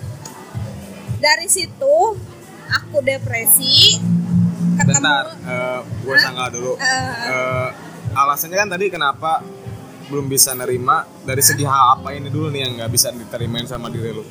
Dari 1.18 1.51
situ 1.51 1.97
aku 2.70 3.03
depresi 3.03 3.99
ketemu 4.78 4.94
bentar 4.94 5.26
eh, 5.42 5.80
gue 6.07 6.16
sangka 6.22 6.47
dulu. 6.55 6.78
Eh. 6.78 7.12
Eh, 7.34 7.68
alasannya 8.14 8.57
kan 8.57 8.68
tadi 8.70 8.86
kenapa 8.94 9.42
belum 10.07 10.26
bisa 10.26 10.52
nerima. 10.52 11.02
Dari 11.20 11.40
segi 11.40 11.62
hal 11.62 11.98
apa 11.98 12.12
ini 12.12 12.28
dulu 12.28 12.48
nih 12.48 12.61
yang 12.62 12.72
nggak 12.76 12.90
bisa 12.90 13.11
diterimain 13.11 13.66
sama 13.66 13.88
diri 13.88 14.11
lu? 14.11 14.22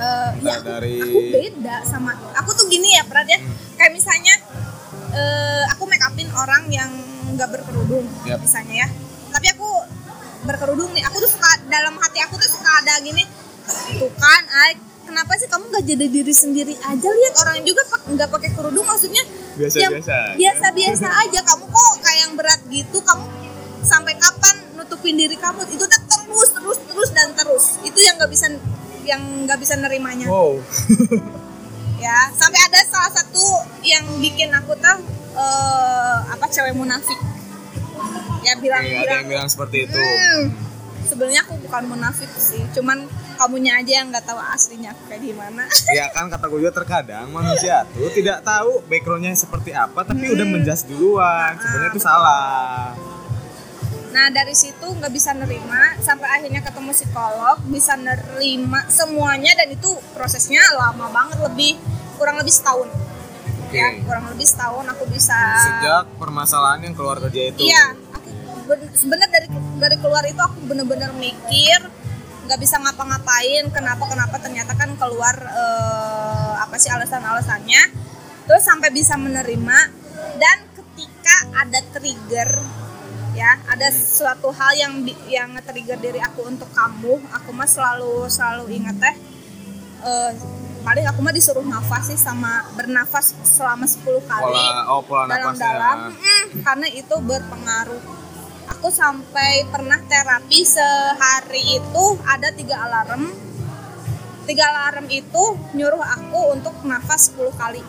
Entah 0.00 0.34
ya, 0.40 0.58
dari- 0.60 0.96
aku 0.98 1.20
beda 1.30 1.76
sama 1.84 2.10
aku 2.32 2.50
tuh 2.54 2.66
gini 2.66 2.96
ya 2.96 3.04
Prat 3.04 3.26
ya. 3.26 3.38
Kayak 3.74 3.92
misalnya 3.92 4.34
eh, 5.10 5.62
aku 5.68 5.84
make 5.84 6.02
upin 6.02 6.28
orang 6.32 6.66
yang 6.68 6.90
nggak 7.30 7.48
berkerudung 7.48 8.06
Yap. 8.24 8.40
misalnya 8.40 8.86
ya. 8.86 8.88
Tapi 9.30 9.46
aku 9.50 9.68
berkerudung 10.42 10.90
nih. 10.90 11.04
Aku 11.04 11.18
tuh 11.18 11.30
suka 11.30 11.50
dalam 11.66 11.94
hati 11.96 12.18
aku 12.20 12.34
tuh 12.34 12.50
suka 12.50 12.70
ada 12.80 12.98
gini 13.00 13.22
tuh 13.70 14.10
kan 14.18 14.42
ay 14.64 14.74
kenapa 15.04 15.38
sih 15.38 15.46
kamu 15.46 15.62
nggak 15.68 15.84
jadi 15.86 16.06
diri 16.08 16.34
sendiri 16.34 16.74
aja? 16.80 17.06
Lihat 17.06 17.34
orang 17.38 17.62
juga 17.62 17.82
nggak 18.08 18.28
pakai 18.28 18.50
kerudung 18.50 18.82
maksudnya 18.82 19.22
Biasa-biasa 19.54 20.14
aja. 20.26 20.34
biasa 20.34 20.66
biasa 20.72 21.06
aja. 21.22 21.40
Kamu 21.44 21.64
kok 21.66 21.92
kayak 22.00 22.18
yang 22.20 22.32
berat 22.34 22.60
gitu? 22.66 22.98
Kamu 22.98 23.24
sampai 23.80 24.14
kapan 24.14 24.56
nutupin 24.90 25.14
diri 25.14 25.38
kamu 25.38 25.62
itu 25.64 25.78
tuh 25.78 25.86
terus 25.86 26.50
terus 26.50 26.78
terus 26.82 27.10
dan 27.14 27.30
terus. 27.30 27.78
Itu 27.80 27.94
yang 27.96 28.18
nggak 28.18 28.26
bisa 28.26 28.50
yang 29.06 29.22
nggak 29.46 29.58
bisa 29.62 29.78
nerimanya. 29.78 30.26
Wow. 30.26 30.58
Ya 32.00 32.32
sampai 32.32 32.56
ada 32.64 32.80
salah 32.88 33.12
satu 33.12 33.44
yang 33.84 34.00
bikin 34.18 34.48
aku 34.50 34.72
tuh 34.72 34.98
eh, 35.36 36.16
apa 36.26 36.48
cewek 36.48 36.72
munafik. 36.72 37.20
Ya 38.40 38.56
bilang 38.56 38.80
Kayak 38.80 38.96
ada 38.96 39.04
bilang 39.04 39.20
yang 39.20 39.28
bilang 39.28 39.48
seperti 39.52 39.84
itu. 39.84 40.00
"Hmm, 40.00 40.48
sebenarnya 41.04 41.44
aku 41.44 41.60
bukan 41.60 41.82
munafik 41.86 42.32
sih 42.32 42.64
cuman 42.72 43.04
kamunya 43.36 43.76
aja 43.76 44.00
yang 44.00 44.08
nggak 44.08 44.24
tahu 44.24 44.40
aslinya 44.40 44.96
aku 44.96 45.12
kayak 45.12 45.26
gimana 45.26 45.68
ya 45.98 46.08
kan 46.08 46.28
kata 46.28 46.44
gue 46.46 46.60
juga 46.60 46.72
terkadang 46.72 47.28
manusia 47.28 47.84
tuh 47.90 48.08
tidak 48.12 48.40
tahu 48.40 48.80
backgroundnya 48.88 49.36
seperti 49.36 49.76
apa 49.76 50.00
tapi 50.00 50.24
udah 50.24 50.46
Hmm. 50.48 50.56
menjas 50.56 50.88
duluan. 50.88 51.52
Sebenarnya 51.52 51.90
itu 51.90 52.00
salah. 52.00 52.96
Nah 54.10 54.26
dari 54.26 54.56
nggak 54.96 55.12
bisa 55.12 55.30
nerima 55.36 55.96
sampai 56.00 56.28
akhirnya 56.40 56.62
ketemu 56.64 56.90
psikolog 56.94 57.56
bisa 57.68 57.94
nerima 57.94 58.86
semuanya 58.90 59.52
dan 59.56 59.70
itu 59.72 59.90
prosesnya 60.14 60.60
lama 60.76 61.10
banget 61.10 61.38
lebih 61.44 61.78
kurang 62.20 62.36
lebih 62.40 62.52
setahun. 62.52 62.88
Ya 63.70 63.86
Oke. 63.94 64.02
kurang 64.02 64.26
lebih 64.34 64.46
setahun 64.46 64.84
aku 64.90 65.04
bisa 65.08 65.38
sejak 65.62 66.04
permasalahan 66.18 66.82
yang 66.84 66.94
keluar 66.94 67.22
kerja 67.22 67.54
itu. 67.54 67.70
Iya 67.70 67.94
aku 68.12 68.28
ben- 68.66 68.90
sebenarnya 68.92 69.28
dari 69.30 69.48
dari 69.78 69.96
keluar 69.98 70.24
itu 70.26 70.40
aku 70.42 70.58
bener-bener 70.66 71.10
mikir 71.14 71.80
nggak 72.50 72.58
bisa 72.58 72.82
ngapa-ngapain 72.82 73.70
kenapa 73.70 74.10
kenapa 74.10 74.36
ternyata 74.42 74.74
kan 74.74 74.90
keluar 74.98 75.38
eh, 75.38 76.52
apa 76.58 76.76
sih 76.76 76.90
alasan-alasannya. 76.90 77.82
Terus 78.50 78.66
sampai 78.66 78.90
bisa 78.90 79.14
menerima 79.14 79.78
dan 80.42 80.56
ketika 80.74 81.36
ada 81.54 81.80
trigger 81.94 82.50
ya. 83.40 83.52
Ada 83.72 83.88
suatu 83.90 84.52
hal 84.52 84.72
yang 84.76 84.92
yang 85.32 85.48
nge-trigger 85.56 85.96
diri 85.96 86.20
aku 86.20 86.44
untuk 86.44 86.68
kamu 86.76 87.16
aku 87.32 87.50
mah 87.56 87.68
selalu 87.68 88.28
selalu 88.28 88.64
ingat 88.76 88.96
teh 89.00 89.16
eh, 90.04 90.32
paling 90.80 91.04
aku 91.04 91.20
mah 91.20 91.34
disuruh 91.34 91.64
nafas 91.64 92.08
sih 92.12 92.18
sama 92.20 92.64
bernafas 92.72 93.36
selama 93.44 93.84
10 93.84 94.00
kali 94.24 94.64
pola 94.64 94.68
oh 94.88 95.02
pola 95.04 95.28
dalam-dalam. 95.28 96.16
mm, 96.16 96.46
karena 96.64 96.86
itu 96.88 97.16
berpengaruh. 97.20 98.02
Aku 98.78 98.88
sampai 98.88 99.66
pernah 99.68 100.00
terapi 100.08 100.62
sehari 100.64 101.82
itu 101.82 102.04
ada 102.24 102.48
tiga 102.54 102.80
alarm. 102.86 103.28
Tiga 104.48 104.64
alarm 104.72 105.04
itu 105.12 105.42
nyuruh 105.76 106.00
aku 106.00 106.56
untuk 106.56 106.72
nafas 106.86 107.34
10 107.34 107.50
kali. 107.60 107.82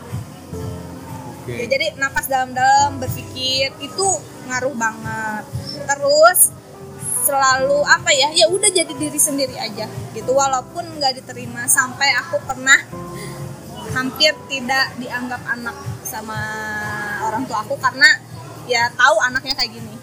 Oke. 1.32 1.54
Ya, 1.54 1.66
jadi 1.70 1.96
nafas 1.96 2.28
dalam-dalam 2.28 3.00
berpikir 3.00 3.72
itu 3.80 4.08
ngaruh 4.48 4.76
banget. 4.76 5.44
Terus 5.86 6.40
selalu 7.22 7.86
apa 7.86 8.10
ya 8.10 8.34
ya 8.34 8.50
udah 8.50 8.70
jadi 8.74 8.94
diri 8.94 9.20
sendiri 9.20 9.56
aja 9.58 9.86
gitu. 10.16 10.32
Walaupun 10.34 10.98
nggak 10.98 11.22
diterima 11.22 11.70
sampai 11.70 12.10
aku 12.18 12.42
pernah 12.46 12.78
hampir 13.92 14.32
tidak 14.48 14.96
dianggap 14.98 15.42
anak 15.52 15.76
sama 16.08 16.40
orang 17.28 17.44
tua 17.44 17.62
aku 17.62 17.76
karena 17.76 18.08
ya 18.66 18.88
tahu 18.96 19.20
anaknya 19.20 19.54
kayak 19.58 19.72
gini 19.76 19.96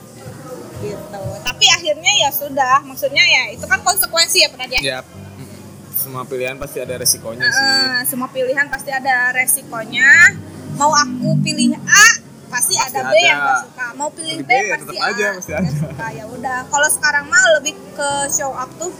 gitu. 0.82 1.22
Tapi 1.42 1.66
akhirnya 1.72 2.12
ya 2.26 2.30
sudah 2.30 2.84
maksudnya 2.86 3.24
ya 3.24 3.42
itu 3.54 3.64
kan 3.66 3.82
konsekuensi 3.82 4.44
ya 4.46 4.48
pernah 4.52 4.68
ya? 4.70 5.00
Mm, 5.02 5.58
semua 5.94 6.22
pilihan 6.28 6.56
pasti 6.60 6.78
ada 6.78 6.94
resikonya 7.00 7.46
sih. 7.50 7.64
Eh, 7.66 7.98
semua 8.06 8.28
pilihan 8.30 8.66
pasti 8.70 8.90
ada 8.94 9.34
resikonya. 9.34 10.38
Mau 10.78 10.94
aku 10.94 11.34
pilih 11.42 11.74
A 11.74 12.06
pasti, 12.48 12.74
Pasti 12.74 12.96
ada 12.96 13.00
B 13.04 13.14
ada. 13.14 13.20
yang 13.22 13.38
gak 13.40 13.58
suka. 13.64 13.86
Mau 13.94 14.08
pilih 14.12 14.36
B, 14.42 14.48
B, 14.48 14.52
ya 14.52 14.74
pasti 14.74 14.84
tetap 14.84 14.94
A 14.98 15.06
aja, 15.08 15.26
pasti 15.36 15.52
ada. 15.54 15.70
suka. 15.70 16.06
Ya 16.12 16.24
udah. 16.26 16.58
Kalau 16.68 16.88
sekarang 16.88 17.24
mah 17.28 17.44
lebih 17.60 17.74
ke 17.94 18.10
show 18.32 18.52
up 18.52 18.70
tuh. 18.76 18.92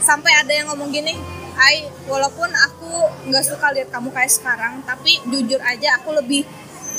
Sampai 0.00 0.32
ada 0.32 0.48
yang 0.48 0.72
ngomong 0.72 0.88
gini 0.90 1.12
Ai 1.60 1.84
walaupun 2.08 2.48
aku 2.48 2.88
nggak 3.28 3.44
suka 3.44 3.68
lihat 3.76 3.92
kamu 3.92 4.08
kayak 4.16 4.32
sekarang 4.32 4.80
tapi 4.88 5.20
jujur 5.28 5.60
aja 5.60 6.00
aku 6.00 6.16
lebih 6.16 6.48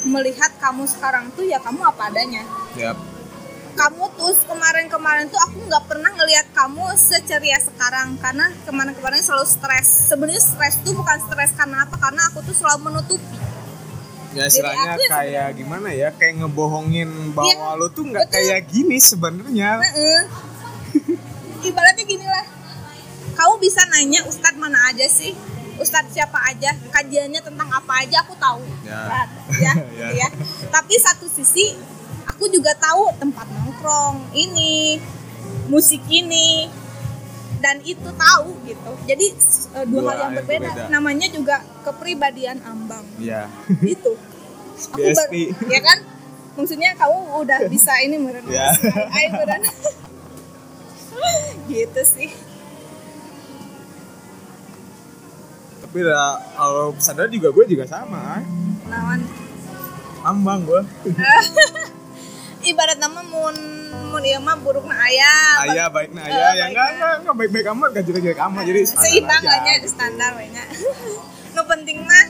melihat 0.05 0.53
kamu 0.61 0.85
sekarang 0.85 1.33
tuh 1.33 1.41
ya 1.41 1.57
kamu 1.57 1.81
apa 1.81 2.13
adanya. 2.13 2.45
Ya 2.77 2.93
kamu 3.71 4.03
tuh 4.19 4.35
kemarin-kemarin 4.45 5.31
tuh 5.31 5.39
aku 5.39 5.63
nggak 5.65 5.87
pernah 5.87 6.11
ngelihat 6.13 6.53
kamu 6.53 6.91
seceria 6.93 7.57
sekarang. 7.57 8.19
Karena 8.19 8.51
kemarin-kemarin 8.67 9.23
selalu 9.23 9.47
stres. 9.47 10.11
Sebenarnya 10.11 10.43
stres 10.43 10.75
tuh 10.83 10.93
bukan 10.93 11.17
stres 11.25 11.55
karena 11.55 11.87
apa? 11.87 11.95
Karena 11.97 12.29
aku 12.29 12.43
tuh 12.45 12.53
selalu 12.53 12.91
menutupi 12.91 13.50
ya 14.31 14.47
istilahnya 14.47 14.95
ya 14.95 15.07
kayak 15.09 15.47
gimana 15.55 15.87
ya 15.91 16.09
kayak 16.15 16.39
ngebohongin 16.39 17.35
bahwa 17.35 17.51
Iya, 17.51 17.79
lo 17.79 17.87
tuh 17.91 18.07
nggak 18.07 18.27
kayak 18.31 18.63
gini 18.67 18.95
sebenarnya. 18.97 19.79
Heeh. 19.83 20.21
ibaratnya 21.61 22.03
gini 22.03 22.25
lah. 22.25 22.45
Kamu 23.31 23.59
bisa 23.59 23.81
nanya 23.87 24.23
ustadz 24.25 24.57
mana 24.57 24.77
aja 24.87 25.05
sih? 25.07 25.35
Ustadz 25.77 26.13
siapa 26.13 26.37
aja? 26.45 26.71
Kajiannya 26.91 27.41
tentang 27.41 27.69
apa 27.69 28.05
aja 28.05 28.21
aku 28.21 28.33
tahu. 28.37 28.61
Ya. 28.85 29.27
ya, 29.57 29.73
Ya. 29.99 30.07
ya. 30.13 30.27
tapi 30.69 30.95
satu 30.97 31.25
sisi 31.25 31.73
aku 32.23 32.47
juga 32.47 32.73
tahu 32.77 33.11
tempat 33.17 33.47
nongkrong 33.49 34.31
ini 34.31 34.97
musik 35.67 36.01
ini 36.07 36.67
dan 37.61 37.77
itu 37.79 38.09
tahu 38.11 38.57
gitu 38.63 38.91
jadi 39.05 39.25
eh, 39.71 39.85
dua, 39.85 40.01
Dua 40.01 40.11
hal 40.11 40.19
yang 40.19 40.33
berbeda. 40.35 40.65
berbeda. 40.67 40.89
namanya 40.89 41.27
juga 41.29 41.55
kepribadian 41.81 42.57
ambang 42.61 43.05
ya 43.17 43.45
itu 43.79 44.11
aku 44.91 44.97
ber- 44.97 45.29
BSP. 45.29 45.33
ya 45.67 45.79
kan 45.79 45.97
maksudnya 46.51 46.89
kamu 46.93 47.17
udah 47.39 47.59
bisa 47.65 47.93
ini 48.01 48.17
meren 48.17 48.43
Ya. 48.51 48.73
Meren 49.31 49.61
gitu 51.69 52.01
sih 52.03 52.31
tapi 55.81 55.97
dah 56.01 56.39
kalau 56.51 56.95
sadar 56.97 57.27
juga 57.27 57.51
gue 57.51 57.65
juga 57.67 57.83
sama 57.83 58.39
ay. 58.39 58.43
nawan 58.87 59.19
ambang 60.23 60.63
gue 60.63 60.81
ibarat 62.63 62.97
nama 62.97 63.21
mun 63.21 63.55
mun 64.07 64.21
ieu 64.21 64.37
mah 64.37 64.55
buruk 64.55 64.83
na 64.83 64.95
aya 64.99 65.33
ayah 65.65 65.87
baik 65.87 66.11
nah 66.11 66.21
Eh, 66.21 66.29
ayah 66.29 66.35
ya 66.35 66.43
baik 66.43 66.69
enggak 66.69 66.83
na. 66.83 66.91
enggak 66.91 67.13
enggak 67.17 67.35
baik 67.35 67.51
baik 67.51 67.67
amat 67.69 67.89
gak 67.91 68.03
jelek 68.05 68.21
jelek 68.23 68.41
amat. 68.41 68.63
Jadi 68.63 68.81
standar 68.83 69.03
seimbang 69.03 69.43
aja. 69.43 69.59
nya 69.61 69.73
standar 69.85 70.29
we 70.33 70.45
nya 70.47 70.63
nu 71.53 71.61
penting 71.63 71.97
mah 72.01 72.25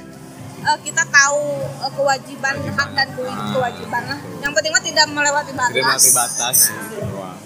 eh, 0.64 0.78
kita 0.82 1.04
tahu 1.08 1.42
eh, 1.80 1.92
kewajiban 1.92 2.56
hak 2.70 2.90
dan 2.94 3.08
kewi- 3.12 3.48
kewajiban 3.52 4.04
lah. 4.08 4.20
Yang 4.40 4.52
penting 4.54 4.72
mah 4.72 4.84
tidak 4.84 5.06
melewati 5.08 5.52
batas. 5.52 5.74
tidak 5.74 5.90
mati 5.92 6.10
batas 6.12 6.58
doang. 6.94 7.38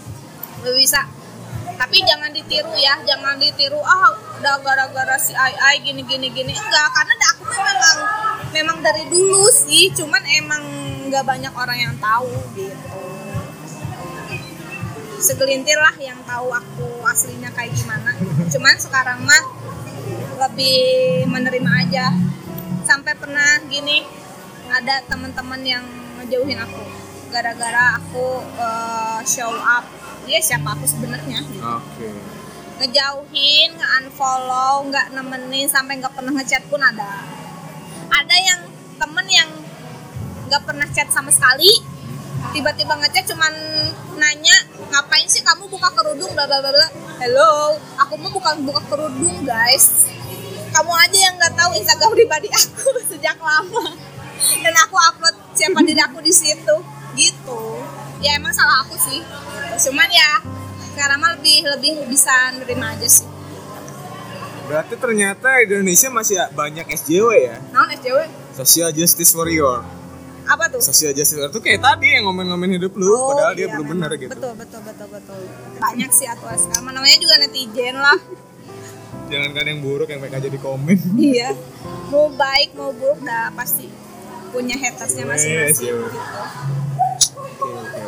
Nggak 0.59 0.75
bisa. 0.75 1.01
Tapi 1.75 1.97
jangan 2.01 2.31
ditiru 2.31 2.71
ya 2.73 2.95
jangan 3.03 3.35
ditiru 3.35 3.79
ah 3.79 4.07
udah 4.35 4.55
gara-gara 4.57 5.15
si 5.17 5.31
ai 5.33 5.51
ai 5.53 5.77
gini 5.77 6.01
gini 6.01 6.27
gini 6.29 6.51
enggak 6.51 6.87
karena 6.89 7.13
aku 7.29 7.43
memang 7.45 7.97
memang 8.55 8.79
dari 8.79 9.03
dulu 9.11 9.51
sih 9.51 9.91
cuman 9.91 10.23
emang 10.39 10.63
nggak 11.11 11.27
banyak 11.27 11.51
orang 11.51 11.75
yang 11.75 11.95
tahu 11.99 12.31
gitu. 12.55 13.03
Segelintir 15.19 15.75
lah 15.75 15.95
yang 15.99 16.23
tahu 16.23 16.55
aku 16.55 17.03
aslinya 17.03 17.51
kayak 17.51 17.75
gimana. 17.75 18.15
Cuman 18.47 18.75
sekarang 18.79 19.27
mah 19.27 19.43
lebih 20.47 21.27
menerima 21.27 21.71
aja. 21.83 22.15
Sampai 22.87 23.17
pernah 23.19 23.59
gini 23.67 24.07
ada 24.71 25.03
teman-teman 25.03 25.59
yang 25.67 25.83
ngejauhin 26.23 26.63
aku. 26.63 26.83
Gara-gara 27.35 27.99
aku 27.99 28.39
eh, 28.39 29.19
show 29.27 29.51
up. 29.51 29.83
Dia 30.23 30.39
siapa 30.39 30.79
aku 30.79 30.87
sebenarnya 30.87 31.43
gitu. 31.43 31.59
oke. 31.59 32.09
Ngejauhin 32.75 33.75
nge-unfollow 33.75 34.87
nggak 34.87 35.11
nemenin 35.11 35.67
sampai 35.67 35.99
nggak 35.99 36.15
pernah 36.15 36.31
ngechat 36.39 36.63
pun 36.67 36.79
ada 36.79 37.34
ada 38.11 38.35
yang 38.35 38.61
temen 38.95 39.27
yang 39.27 39.49
nggak 40.45 40.61
pernah 40.61 40.87
chat 40.93 41.09
sama 41.09 41.33
sekali 41.33 41.69
tiba-tiba 42.53 42.93
ngechat 43.01 43.25
cuman 43.33 43.53
nanya 44.21 44.55
ngapain 44.93 45.25
sih 45.25 45.41
kamu 45.41 45.65
buka 45.65 45.89
kerudung? 45.97 46.31
Bla 46.37 46.45
bla 46.45 46.61
bla 46.61 46.87
hello 47.19 47.73
aku 47.97 48.13
mah 48.21 48.31
bukan 48.31 48.55
buka 48.63 48.81
kerudung 48.87 49.43
guys. 49.43 50.05
Kamu 50.75 50.91
aja 50.91 51.17
yang 51.17 51.35
nggak 51.39 51.55
tahu 51.55 51.71
Instagram 51.79 52.11
pribadi 52.13 52.49
aku 52.51 52.99
sejak 53.11 53.39
lama. 53.39 53.95
Dan 54.35 54.73
aku 54.75 54.95
upload 54.99 55.35
siapa 55.55 55.79
diri 55.81 56.01
aku 56.03 56.19
di 56.19 56.33
situ. 56.35 56.75
Gitu. 57.15 57.61
Ya 58.19 58.35
emang 58.35 58.51
salah 58.51 58.83
aku 58.83 58.99
sih. 58.99 59.23
Cuman 59.87 60.09
ya 60.11 60.43
sekarang 60.95 61.19
lebih 61.39 61.63
lebih 61.75 61.91
bisa 62.07 62.31
nerima 62.55 62.95
aja 62.95 63.07
sih 63.07 63.34
berarti 64.65 64.93
ternyata 64.95 65.49
Indonesia 65.61 66.09
masih 66.09 66.35
banyak 66.51 66.85
SJW 66.89 67.29
ya? 67.39 67.55
Naon 67.69 67.89
SJW 67.93 68.19
social 68.53 68.89
justice 68.89 69.31
warrior. 69.31 69.83
Apa 70.45 70.69
tuh? 70.69 70.77
Social 70.79 71.11
justice 71.11 71.35
warrior 71.35 71.49
itu 71.49 71.61
kayak 71.61 71.81
tadi 71.81 72.07
yang 72.11 72.25
ngomong-ngomongin 72.25 72.77
hidup 72.77 72.93
lu 72.93 73.09
Oh, 73.09 73.33
padahal 73.33 73.53
dia 73.53 73.65
iya, 73.65 73.73
belum 73.73 73.85
memang. 73.85 73.97
benar 74.05 74.11
gitu. 74.15 74.31
Betul 74.31 74.53
betul 74.55 74.81
betul 74.81 75.07
betul. 75.09 75.39
Banyak 75.75 76.09
sih 76.09 76.27
aku 76.27 76.43
sekarang 76.55 76.91
namanya 76.91 77.17
juga 77.17 77.35
netizen 77.39 77.95
lah. 77.95 78.17
Jangan 79.25 79.49
kan 79.51 79.65
yang 79.65 79.79
buruk 79.81 80.05
yang 80.05 80.21
mereka 80.21 80.37
jadi 80.37 80.57
komen. 80.57 80.97
Iya. 81.33 81.49
Mau 82.07 82.29
baik 82.29 82.73
mau 82.73 82.93
buruk 82.93 83.21
dah 83.21 83.49
pasti 83.53 83.89
punya 84.49 84.77
hatersnya 84.77 85.25
Yes, 85.25 85.31
masing-masing 85.31 85.83
iya. 85.83 86.05
gitu. 86.05 86.41
Oke, 87.35 87.67
oke. 87.67 88.01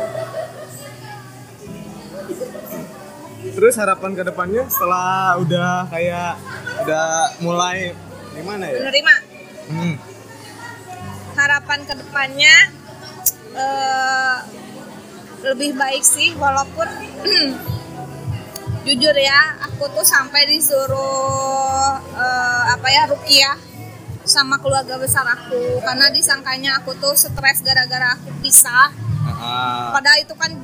Terus 3.53 3.75
harapan 3.75 4.11
ke 4.13 4.23
depannya 4.23 4.63
setelah 4.67 5.37
udah 5.37 5.87
kayak 5.87 6.33
udah 6.83 7.07
mulai 7.41 7.93
gimana 8.33 8.65
ya? 8.65 8.77
menerima 8.83 9.15
Hmm. 9.67 9.95
harapan 11.35 11.79
ke 11.83 11.93
depannya 11.93 12.55
eh, 13.51 14.37
lebih 15.43 15.75
baik 15.75 15.99
sih 15.99 16.31
walaupun 16.39 16.87
jujur 18.87 19.11
ya 19.11 19.41
aku 19.59 19.91
tuh 19.91 20.07
sampai 20.07 20.47
disuruh 20.47 21.99
eh, 22.15 22.63
apa 22.71 22.87
ya 22.87 23.03
rukiah 23.11 23.57
sama 24.23 24.55
keluarga 24.59 24.95
besar 24.95 25.27
aku 25.27 25.83
karena 25.83 26.07
disangkanya 26.11 26.79
aku 26.79 26.95
tuh 26.95 27.11
stres 27.11 27.59
gara-gara 27.59 28.15
aku 28.15 28.31
pisah 28.39 28.91
Ah, 29.27 29.91
padahal 29.91 30.23
itu 30.23 30.31
kan 30.39 30.55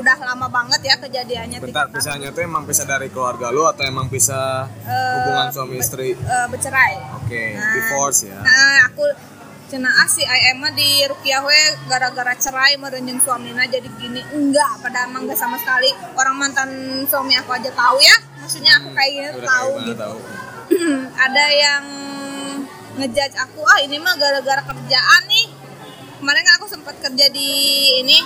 udah 0.00 0.16
lama 0.18 0.46
banget 0.48 0.80
ya 0.82 0.94
kejadiannya 0.96 1.58
bentar, 1.60 1.86
pisahnya 1.88 2.28
tuh 2.30 2.40
emang 2.40 2.64
pisah 2.64 2.84
dari 2.84 3.08
keluarga 3.08 3.48
lu 3.48 3.62
atau 3.62 3.84
emang 3.84 4.08
pisah 4.08 4.64
Eh, 4.80 5.12
hubungan 5.14 5.46
suami 5.50 5.76
istri? 5.76 6.12
Eh, 6.12 6.46
bercerai. 6.48 6.94
Oke, 7.16 7.42
Nah, 7.52 7.72
divorce 7.72 8.20
ya. 8.24 8.38
Nah, 8.40 8.88
aku 8.88 9.04
cenah 9.70 9.92
ah 9.94 10.08
si 10.08 10.20
IM 10.20 10.58
mah 10.58 10.72
di 10.72 11.06
Rukiah 11.06 11.40
we 11.40 11.60
gara-gara 11.86 12.34
cerai 12.34 12.74
merenjeng 12.74 13.20
suamina 13.20 13.62
jadi 13.64 13.86
gini. 13.92 14.18
Enggak 14.30 14.82
padahal 14.82 15.06
emang 15.06 15.28
enggak 15.28 15.38
sama 15.38 15.54
sekali. 15.54 15.92
Orang 16.12 16.34
mantan 16.34 16.70
suami 17.06 17.36
aku 17.36 17.52
aja 17.52 17.70
tahu 17.70 18.00
ya. 18.00 18.16
Maksudnya 18.40 18.72
aku 18.76 18.88
kayak 18.90 19.10
gini 19.12 19.28
Udah 19.30 19.46
tahu 19.46 19.70
gitu. 19.84 20.00
tahu. 20.00 20.18
ada 21.28 21.44
yang 21.50 21.82
ngejudge 22.92 23.36
aku 23.38 23.60
ah 23.62 23.78
ini 23.78 23.96
mah 23.96 24.16
gara-gara 24.16 24.58
kerjaan 24.60 25.22
nih. 25.28 25.46
Kemarin 26.18 26.42
kan 26.42 26.54
aku 26.58 26.66
sempat 26.66 26.94
kerja 26.98 27.26
di 27.30 27.48
ini 27.96 28.18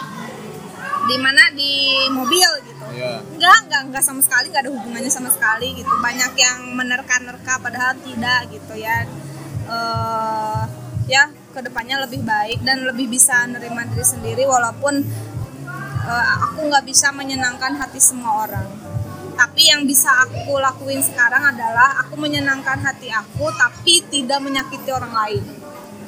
di 1.04 1.16
mana? 1.20 1.42
Di 1.52 1.72
mobil 2.10 2.50
gitu. 2.68 2.84
Iya. 2.94 3.18
enggak 3.26 3.58
enggak 3.66 3.82
enggak 3.90 4.04
sama 4.06 4.20
sekali 4.22 4.46
enggak 4.52 4.62
ada 4.68 4.72
hubungannya 4.72 5.12
sama 5.12 5.30
sekali 5.32 5.74
gitu. 5.76 5.92
Banyak 5.98 6.32
yang 6.38 6.58
menerka-nerka 6.76 7.54
padahal 7.60 7.94
tidak 8.00 8.40
gitu 8.52 8.74
ya. 8.78 9.06
Eh 9.68 10.62
ya 11.04 11.28
ke 11.52 11.60
depannya 11.60 12.00
lebih 12.08 12.24
baik 12.24 12.64
dan 12.64 12.80
lebih 12.88 13.12
bisa 13.12 13.44
nerima 13.44 13.84
diri 13.84 14.04
sendiri 14.04 14.48
walaupun 14.48 15.04
eh, 16.08 16.26
aku 16.48 16.64
nggak 16.68 16.84
bisa 16.88 17.12
menyenangkan 17.12 17.76
hati 17.76 18.00
semua 18.00 18.48
orang. 18.48 18.68
Tapi 19.34 19.66
yang 19.66 19.82
bisa 19.82 20.14
aku 20.14 20.62
lakuin 20.62 21.02
sekarang 21.02 21.42
adalah 21.42 22.06
aku 22.06 22.14
menyenangkan 22.14 22.78
hati 22.78 23.10
aku 23.10 23.50
tapi 23.58 24.06
tidak 24.06 24.38
menyakiti 24.38 24.94
orang 24.94 25.10
lain 25.10 25.42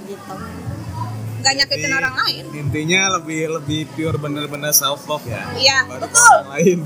gitu 0.06 0.65
nggak 1.46 1.54
nyakitin 1.56 1.92
orang 1.94 2.14
lain 2.18 2.44
Intinya 2.50 3.00
lebih 3.14 3.40
lebih 3.52 3.86
pure 3.88 4.18
bener-bener 4.18 4.74
self 4.74 5.06
love 5.06 5.22
ya. 5.24 5.46
Iya, 5.54 5.86
betul. 5.86 6.34
orang 6.42 6.50
lain. 6.58 6.78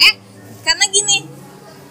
Eh 0.00 0.14
karena 0.64 0.84
gini 0.88 1.28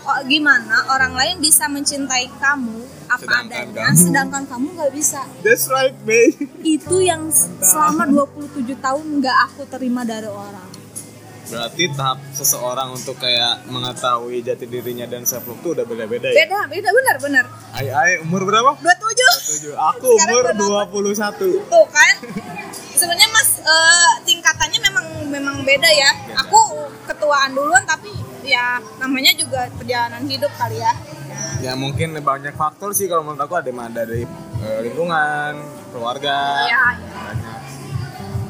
oh, 0.02 0.20
gimana 0.26 0.90
orang 0.90 1.14
lain 1.14 1.36
bisa 1.38 1.66
mencintai 1.66 2.34
kamu 2.34 2.82
apa 3.06 3.22
Sedangkan 3.22 3.46
adanya 3.62 3.84
kamu- 3.86 4.02
sedangkan 4.02 4.44
kamu 4.48 4.66
nggak 4.74 4.92
bisa 4.92 5.22
That's 5.40 5.70
right, 5.70 5.94
babe. 6.02 6.34
itu 6.60 6.96
yang 7.00 7.30
selama 7.62 8.04
27 8.04 8.50
tahun 8.76 9.06
nggak 9.22 9.38
aku 9.46 9.62
terima 9.70 10.02
dari 10.04 10.26
orang 10.26 10.66
Berarti 11.44 11.84
tahap 11.92 12.24
seseorang 12.32 12.92
untuk 12.92 13.16
kayak 13.16 13.68
mengetahui 13.68 14.40
jati 14.40 14.64
dirinya 14.64 15.04
dan 15.04 15.24
self 15.24 15.44
love 15.44 15.60
tuh 15.60 15.76
udah 15.76 15.84
beda-beda 15.84 16.32
ya. 16.32 16.46
beda 16.46 16.60
beda 16.72 16.90
benar 16.90 17.16
benar 17.20 17.46
Ai 17.72 17.88
ai 17.88 18.12
umur 18.20 18.44
berapa? 18.44 18.80
27 18.80 19.76
27. 19.76 19.76
Aku 19.76 20.10
Sekarang 20.16 20.34
umur 20.34 20.44
berapa? 20.88 20.98
21. 21.12 21.68
tuh 21.68 21.86
kan 21.92 22.14
sebenarnya 22.94 23.30
mas 23.30 23.50
eh, 23.60 24.12
tingkatannya 24.24 24.80
memang 24.82 25.06
memang 25.28 25.56
beda 25.62 25.90
ya 25.90 26.12
aku 26.38 26.60
ketuaan 27.04 27.52
duluan 27.52 27.84
tapi 27.84 28.08
ya 28.42 28.80
namanya 28.98 29.36
juga 29.36 29.68
perjalanan 29.74 30.24
hidup 30.24 30.52
kali 30.56 30.80
ya 30.80 30.94
Ya 31.60 31.80
mungkin 31.80 32.12
banyak 32.20 32.60
faktor 32.60 32.92
sih 32.92 33.08
kalau 33.08 33.24
menurut 33.24 33.40
aku 33.40 33.56
ada 33.56 33.72
yang 33.72 33.88
dari 33.90 34.28
eh, 34.60 34.80
lingkungan, 34.84 35.64
keluarga. 35.96 36.68
ya, 36.68 36.68
ya. 36.68 36.84
banyak. 37.10 37.60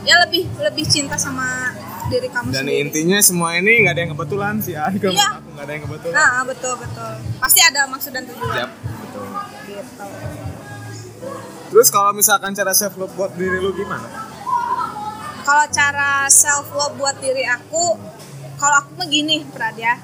ya 0.01 0.15
lebih 0.25 0.49
lebih 0.57 0.85
cinta 0.85 1.13
sama 1.13 1.71
diri 2.14 2.28
kamu 2.30 2.47
Dan 2.53 2.64
sendiri 2.70 2.82
intinya 2.86 3.18
semua 3.20 3.49
ini 3.57 3.72
nggak 3.82 3.93
ada 3.97 4.01
yang 4.05 4.11
kebetulan 4.14 4.53
sih. 4.61 4.76
Kalau 4.78 5.14
Iya. 5.14 5.28
aku 5.34 5.49
nggak 5.49 5.66
ada 5.66 5.74
yang 5.74 5.84
kebetulan. 5.84 6.16
Nah, 6.16 6.41
betul 6.45 6.74
betul. 6.78 7.11
Pasti 7.41 7.59
ada 7.59 7.82
maksud 7.89 8.11
dan 8.14 8.24
tujuan. 8.30 8.55
Yap, 8.55 8.72
betul. 8.78 9.26
Gitu. 9.66 10.05
Terus 11.74 11.88
kalau 11.89 12.11
misalkan 12.14 12.53
cara 12.53 12.72
self 12.72 12.93
love 12.95 13.14
buat 13.18 13.34
diri 13.34 13.57
lu 13.57 13.74
gimana? 13.74 14.05
Kalau 15.43 15.66
cara 15.68 16.30
self 16.30 16.70
love 16.72 16.95
buat 16.95 17.18
diri 17.18 17.43
aku, 17.43 17.97
kalau 18.55 18.76
aku 18.80 18.89
mah 18.95 19.09
gini, 19.09 19.41
Prad 19.49 19.76
ya. 19.76 19.97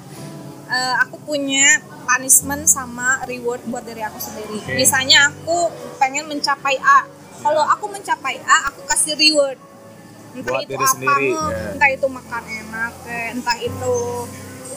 Eh, 0.70 0.96
aku 1.02 1.18
punya 1.24 1.82
punishment 2.06 2.66
sama 2.66 3.22
reward 3.26 3.62
buat 3.70 3.86
diri 3.86 4.02
aku 4.02 4.18
sendiri. 4.18 4.58
Oke. 4.60 4.74
Misalnya 4.76 5.30
aku 5.30 5.70
pengen 5.98 6.26
mencapai 6.26 6.78
A. 6.78 7.06
Kalau 7.40 7.64
aku 7.64 7.88
mencapai 7.88 8.42
A, 8.42 8.74
aku 8.74 8.84
kasih 8.84 9.16
reward. 9.16 9.58
Entah 10.30 10.52
Buat 10.52 10.64
itu 10.64 10.72
diri 10.72 10.86
apa, 10.86 10.94
sendiri, 10.94 11.28
nge- 11.32 11.50
ya. 11.50 11.70
entah 11.74 11.90
itu 11.90 12.08
makan 12.08 12.44
enak, 12.46 12.92
kayak 13.02 13.30
entah 13.34 13.58
itu 13.60 13.96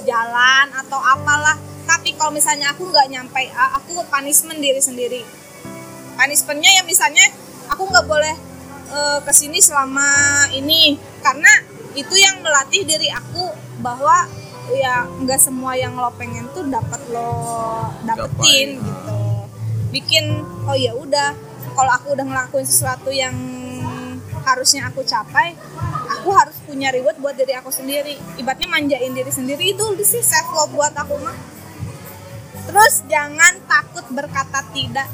jalan 0.02 0.66
atau 0.76 1.00
apalah. 1.00 1.56
Tapi 1.82 2.08
kalau 2.14 2.30
misalnya 2.30 2.70
aku 2.70 2.88
nggak 2.88 3.08
nyampe 3.08 3.42
A, 3.52 3.76
aku 3.76 4.00
punishment 4.06 4.58
diri 4.58 4.80
sendiri. 4.80 5.22
punishmentnya 6.12 6.70
ya 6.76 6.82
misalnya 6.84 7.24
aku 7.66 7.88
nggak 7.88 8.04
boleh 8.04 8.34
eh, 8.90 9.18
ke 9.20 9.32
sini 9.32 9.58
selama 9.58 10.06
ini 10.52 10.94
karena 11.18 11.48
itu 11.92 12.14
yang 12.14 12.40
melatih 12.40 12.84
diri 12.84 13.08
aku 13.08 13.48
bahwa 13.80 14.28
ya 14.70 15.02
nggak 15.08 15.40
semua 15.40 15.74
yang 15.74 15.96
lo 15.96 16.12
pengen 16.14 16.46
tuh 16.52 16.68
dapat 16.68 17.00
lo 17.10 17.32
dapetin 18.04 18.78
Gapai. 18.78 18.86
gitu 18.86 19.20
bikin 19.90 20.24
oh 20.64 20.76
ya 20.76 20.92
udah 20.94 21.32
kalau 21.72 21.90
aku 21.90 22.12
udah 22.12 22.22
ngelakuin 22.22 22.64
sesuatu 22.64 23.08
yang 23.08 23.34
harusnya 24.42 24.90
aku 24.90 25.06
capai 25.06 25.54
aku 26.18 26.28
harus 26.34 26.56
punya 26.62 26.94
reward 26.94 27.18
buat 27.18 27.34
diri 27.34 27.54
aku 27.58 27.70
sendiri. 27.74 28.14
Ibaratnya 28.38 28.68
manjain 28.70 29.12
diri 29.14 29.32
sendiri 29.32 29.74
itu 29.74 29.84
sih 30.06 30.22
self 30.22 30.48
love 30.54 30.72
buat 30.74 30.94
aku 30.94 31.18
mah 31.18 31.36
terus 32.62 33.02
jangan 33.10 33.58
takut 33.66 34.06
berkata 34.14 34.62
tidak. 34.70 35.08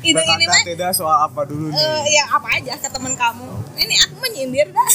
Itu 0.00 0.14
ini 0.38 0.46
Berkata 0.46 0.46
mah 0.46 0.62
tidak 0.62 0.90
soal 0.94 1.18
apa 1.26 1.42
dulu 1.42 1.74
nih? 1.74 1.82
Eh, 1.82 2.04
ya 2.14 2.24
apa 2.30 2.48
aja 2.54 2.78
ke 2.78 2.88
teman 2.88 3.18
kamu. 3.18 3.46
Ini 3.74 3.94
aku 4.06 4.14
menyindir 4.22 4.68
dah. 4.70 4.88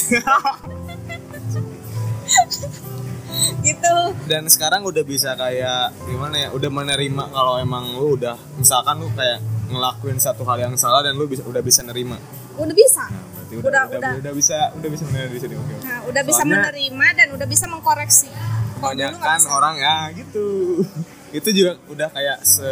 Gitu. 3.60 3.96
Dan 4.24 4.48
sekarang 4.48 4.84
udah 4.88 5.04
bisa 5.04 5.36
kayak 5.36 5.92
gimana 6.08 6.48
ya? 6.48 6.48
Udah 6.56 6.70
menerima 6.72 7.24
kalau 7.32 7.60
emang 7.60 7.92
lu 7.96 8.16
udah 8.16 8.36
misalkan 8.56 9.00
lu 9.00 9.08
kayak 9.12 9.40
ngelakuin 9.70 10.18
satu 10.18 10.42
hal 10.44 10.58
yang 10.60 10.74
salah 10.74 11.00
dan 11.00 11.14
lu 11.14 11.24
bisa 11.24 11.40
udah 11.42 11.62
bisa 11.62 11.80
nerima. 11.80 12.18
Udah 12.54 12.74
bisa? 12.74 13.06
Nah, 13.06 13.22
berarti 13.32 13.54
Udah- 13.56 13.64
udah, 13.64 13.82
udah. 13.96 14.12
udah, 14.20 14.32
bisa 14.34 14.58
udah 14.74 14.88
bisa 14.90 15.02
menerima 15.06 15.30
di 15.30 15.40
sini 15.40 15.54
oke. 15.54 15.64
Oke. 15.64 15.74
nah 15.80 15.98
udah 16.04 16.22
bisa 16.22 16.42
Soalnya- 16.42 16.60
menerima 16.60 17.06
dan 17.14 17.28
udah 17.32 17.46
bisa 17.46 17.64
mengkoreksi. 17.64 18.28
Kebanyakan 18.76 19.38
bisa. 19.38 19.48
orang 19.48 19.74
ya 19.76 19.96
gitu. 20.12 20.46
Itu 21.38 21.48
juga 21.50 21.78
udah 21.86 22.08
kayak 22.10 22.42
se 22.42 22.66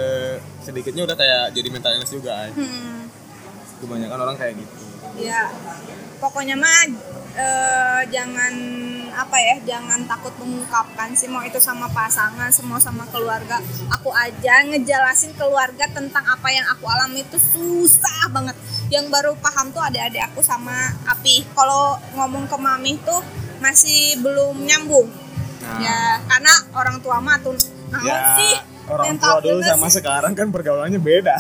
sedikitnya 0.60 1.06
udah 1.06 1.14
kayak 1.14 1.54
jadi 1.54 1.68
mental 1.70 1.94
illness 1.94 2.10
juga 2.10 2.50
hmm, 2.50 3.06
kebanyakan 3.78 4.18
orang 4.18 4.34
kayak 4.34 4.58
gitu. 4.58 4.74
Ya 5.16 5.46
pokoknya 6.18 6.58
mah 6.58 6.90
eh, 7.36 8.00
jangan 8.08 8.54
apa 9.18 9.34
ya 9.42 9.56
jangan 9.66 10.06
takut 10.06 10.30
mengungkapkan 10.38 11.10
sih 11.18 11.26
mau 11.26 11.42
itu 11.42 11.58
sama 11.58 11.90
pasangan 11.90 12.54
semua 12.54 12.78
sama 12.78 13.02
keluarga. 13.10 13.58
Aku 13.98 14.14
aja 14.14 14.62
ngejelasin 14.62 15.34
keluarga 15.34 15.90
tentang 15.90 16.22
apa 16.22 16.48
yang 16.54 16.64
aku 16.70 16.86
alami 16.86 17.26
itu 17.26 17.36
susah 17.36 18.30
banget. 18.30 18.54
Yang 18.88 19.10
baru 19.10 19.32
paham 19.42 19.74
tuh 19.74 19.82
adik-adik 19.82 20.22
aku 20.32 20.40
sama 20.40 20.94
Api. 21.10 21.42
Kalau 21.50 21.98
ngomong 22.14 22.46
ke 22.46 22.56
mami 22.56 22.94
tuh 23.02 23.20
masih 23.58 24.22
belum 24.22 24.54
nyambung. 24.62 25.10
Nah. 25.10 25.78
Ya 25.82 25.98
karena 26.30 26.54
orang 26.78 27.02
tua 27.02 27.18
mah 27.18 27.42
tuh 27.42 27.58
nah 27.88 28.04
ya 28.04 28.36
sih 28.36 28.52
orang 28.84 29.16
mental 29.16 29.40
tua 29.40 29.48
dulu 29.48 29.60
sama 29.64 29.88
sekarang 29.88 30.32
kan 30.38 30.54
pergaulannya 30.54 31.02
beda. 31.02 31.34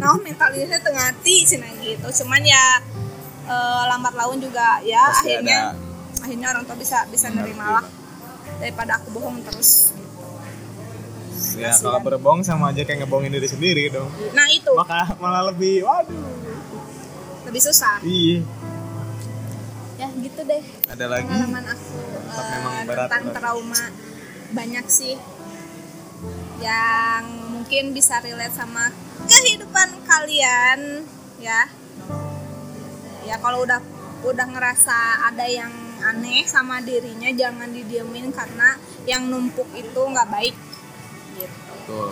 Nah 0.00 0.16
mental 0.16 0.50
illness 0.56 0.80
tengah 0.80 1.12
hati 1.12 1.44
cina 1.44 1.68
gitu. 1.84 2.08
Cuman 2.24 2.40
ya 2.40 2.80
eh, 3.48 3.82
lambat 3.86 4.14
laun 4.14 4.38
juga 4.38 4.78
ya 4.82 5.08
Pasti 5.08 5.32
akhirnya 5.32 5.58
ada. 5.72 5.80
akhirnya 6.20 6.46
orang 6.50 6.64
tua 6.64 6.76
bisa 6.76 6.98
bisa 7.08 7.26
nerima 7.28 7.66
lah. 7.74 7.84
Daripada 8.58 8.98
aku 8.98 9.08
bohong 9.10 9.40
terus. 9.42 9.94
Ya 11.54 11.70
kalau 11.72 11.98
berbohong 12.00 12.42
sama 12.42 12.70
aja 12.70 12.82
kayak 12.82 13.02
ngebohongin 13.02 13.30
diri 13.30 13.46
sendiri 13.46 13.84
dong. 13.88 14.10
Nah 14.32 14.46
itu. 14.48 14.70
Maka 14.72 15.14
malah 15.16 15.48
lebih 15.48 15.82
waduh. 15.82 16.22
Lebih 17.44 17.62
susah. 17.62 17.98
Iya. 18.00 18.42
Ya 19.96 20.08
gitu 20.12 20.40
deh. 20.42 20.62
Ada 20.86 21.04
lagi? 21.08 21.26
Pengalaman 21.26 21.64
aku 21.66 21.90
Tetap 22.28 22.38
eh, 22.38 22.50
memang 22.52 22.74
berat, 22.84 22.98
tentang 23.06 23.22
berat. 23.24 23.36
trauma 23.36 23.82
banyak 24.50 24.86
sih. 24.86 25.14
Yang 26.58 27.24
mungkin 27.48 27.84
bisa 27.92 28.18
relate 28.18 28.54
sama 28.54 28.90
kehidupan 29.24 29.88
kalian 30.04 31.06
ya 31.38 31.70
ya 33.28 33.36
kalau 33.44 33.68
udah 33.68 33.84
udah 34.24 34.46
ngerasa 34.48 35.28
ada 35.28 35.44
yang 35.44 35.70
aneh 36.00 36.48
sama 36.48 36.80
dirinya 36.80 37.28
jangan 37.36 37.68
didiemin 37.68 38.32
karena 38.32 38.80
yang 39.04 39.28
numpuk 39.28 39.68
itu 39.76 40.00
nggak 40.00 40.28
baik. 40.32 40.56
Gitu 41.36 41.68
betul. 41.88 42.08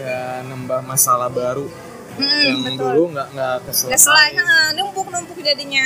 Ya 0.00 0.40
nambah 0.48 0.80
masalah 0.84 1.28
baru. 1.28 1.68
Mm, 2.12 2.44
yang 2.44 2.60
betul. 2.64 2.92
dulu 2.92 3.02
nggak 3.16 3.28
nggak 3.32 3.56
Nggak 3.64 3.74
selesai 3.76 3.96
keselesai 3.96 4.76
numpuk 4.76 5.08
numpuk 5.12 5.38
jadinya. 5.40 5.84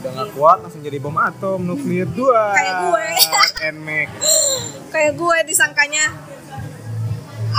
Udah 0.00 0.10
nggak 0.14 0.30
kuat 0.32 0.58
langsung 0.64 0.80
jadi 0.80 0.96
bom 0.96 1.16
atom 1.16 1.64
nuklir 1.64 2.08
dua. 2.12 2.52
Kayak 2.56 2.74
gue. 2.84 3.06
Nmax. 3.76 4.10
Kayak 4.92 5.12
gue 5.16 5.36
disangkanya. 5.48 6.04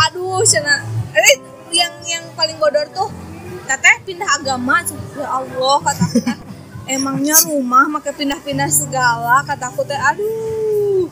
Aduh 0.10 0.42
cina. 0.46 0.86
Eh, 1.14 1.38
yang 1.74 1.94
yang 2.06 2.26
paling 2.34 2.58
bodor 2.58 2.90
tuh 2.94 3.10
katanya 3.70 4.00
pindah 4.02 4.30
agama 4.34 4.82
ya 4.82 5.28
Allah 5.30 5.76
kata 5.86 6.02
aku 6.10 6.18
teh, 6.26 6.38
emangnya 6.98 7.38
rumah 7.46 7.86
makai 7.86 8.14
pindah-pindah 8.18 8.70
segala 8.74 9.46
kata 9.46 9.70
aku 9.70 9.86
teh. 9.86 9.94
Aduh. 9.94 11.06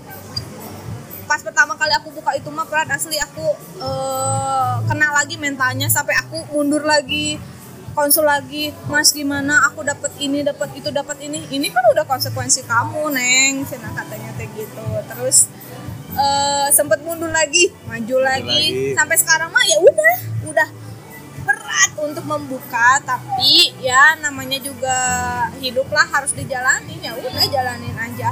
Pas 1.29 1.43
pertama 1.43 1.77
kali 1.77 1.93
aku 1.93 2.09
buka 2.17 2.33
itu 2.33 2.49
mah 2.49 2.65
berat 2.65 2.89
asli 2.89 3.19
aku 3.19 3.45
eh, 3.77 4.73
kena 4.89 5.11
lagi 5.13 5.35
mentalnya 5.37 5.85
sampai 5.91 6.15
aku 6.17 6.39
mundur 6.55 6.81
lagi 6.81 7.37
konsul 7.93 8.25
lagi 8.25 8.73
mas 8.89 9.13
gimana? 9.13 9.61
Aku 9.69 9.85
dapat 9.85 10.17
ini 10.17 10.41
dapat 10.41 10.73
itu 10.73 10.89
dapat 10.89 11.21
ini. 11.21 11.45
Ini 11.51 11.67
kan 11.69 11.83
udah 11.93 12.09
konsekuensi 12.09 12.65
kamu 12.65 13.13
neng 13.13 13.67
cina 13.69 13.93
katanya 13.93 14.33
teh 14.33 14.49
gitu. 14.57 14.87
Terus 15.13 15.51
eh 16.17 16.67
sempet 16.73 17.05
mundur 17.05 17.29
lagi 17.29 17.69
maju 17.85 18.17
lagi. 18.25 18.49
lagi. 18.49 18.97
sampai 18.97 19.17
sekarang 19.21 19.53
mah 19.53 19.61
ya 19.61 19.77
udah 19.83 20.15
udah 20.49 20.86
berat 21.67 21.91
untuk 21.99 22.23
membuka 22.23 23.03
tapi 23.03 23.75
ya 23.83 24.15
namanya 24.23 24.55
juga 24.63 24.95
hidup 25.59 25.91
lah 25.91 26.07
harus 26.07 26.31
dijalanin. 26.31 27.03
Ya 27.03 27.11
udah 27.11 27.43
jalanin 27.43 27.97
aja. 27.99 28.31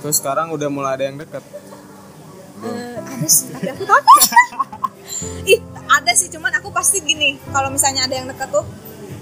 Terus 0.00 0.16
sekarang 0.16 0.48
udah 0.56 0.68
mulai 0.72 0.96
ada 0.96 1.04
yang 1.04 1.20
deket? 1.20 1.44
Eh, 2.56 2.96
ada 2.96 3.26
sih 3.28 3.52
tapi 3.52 3.68
aku 3.68 3.84
takut 3.84 4.22
ih 5.52 5.60
ada 5.92 6.12
sih 6.16 6.32
cuman 6.32 6.48
aku 6.56 6.72
pasti 6.72 7.04
gini 7.04 7.36
kalau 7.52 7.68
misalnya 7.68 8.08
ada 8.08 8.16
yang 8.16 8.32
deket 8.32 8.48
tuh 8.48 8.64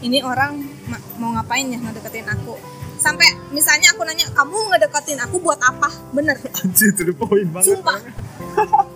ini 0.06 0.22
orang 0.22 0.54
ma- 0.86 1.02
mau 1.18 1.34
ngapain 1.34 1.66
ya 1.66 1.82
ngedeketin 1.82 2.30
aku? 2.30 2.54
Sampai 2.94 3.26
misalnya 3.50 3.90
aku 3.90 4.06
nanya 4.06 4.30
kamu 4.30 4.54
ngedeketin 4.70 5.18
aku 5.18 5.42
buat 5.42 5.58
apa? 5.58 5.90
Bener. 6.14 6.38
Anjir 6.62 6.94
itu 6.94 7.10
the 7.10 7.14
point 7.16 7.50
banget. 7.50 7.74
Sumpah 7.74 7.98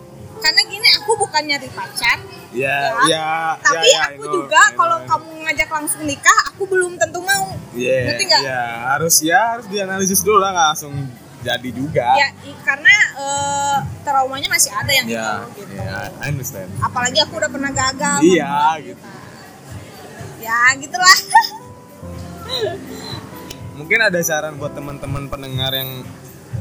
bukan 1.38 1.54
nyari 1.54 1.70
pacar. 1.70 2.18
Ya 2.50 2.76
Ya. 3.06 3.06
ya 3.06 3.26
tapi 3.62 3.86
ya, 3.86 3.94
ya, 3.94 4.02
aku 4.18 4.26
juga 4.42 4.62
kalau 4.74 4.98
kamu 5.06 5.30
ngajak 5.46 5.70
langsung 5.70 6.02
nikah 6.02 6.40
aku 6.50 6.66
belum 6.66 6.98
tentu 6.98 7.22
mau. 7.22 7.54
Iya, 7.78 8.10
nggak? 8.26 8.42
iya, 8.42 8.62
harus 8.90 9.14
ya 9.22 9.54
harus 9.54 9.70
dianalisis 9.70 10.18
dulu 10.26 10.42
lah 10.42 10.50
nggak 10.50 10.68
langsung 10.74 10.94
jadi 11.46 11.70
juga. 11.70 12.18
Ya 12.18 12.34
karena 12.66 12.90
eh, 13.22 13.78
traumanya 14.02 14.50
masih 14.50 14.74
ada 14.74 14.90
yang 14.90 15.06
ya 15.06 15.46
itu 15.46 15.62
gitu. 15.62 15.78
ya, 15.78 16.10
I 16.18 16.26
understand. 16.34 16.74
Apalagi 16.82 17.22
aku 17.22 17.38
udah 17.38 17.50
pernah 17.54 17.70
gagal. 17.70 18.18
Iya 18.26 18.50
membuat 18.50 18.82
gitu. 18.82 19.06
Ya 20.42 20.58
gitulah. 20.74 21.18
Mungkin 23.78 23.98
ada 24.02 24.18
saran 24.26 24.58
buat 24.58 24.74
teman-teman 24.74 25.30
pendengar 25.30 25.70
yang 25.70 26.02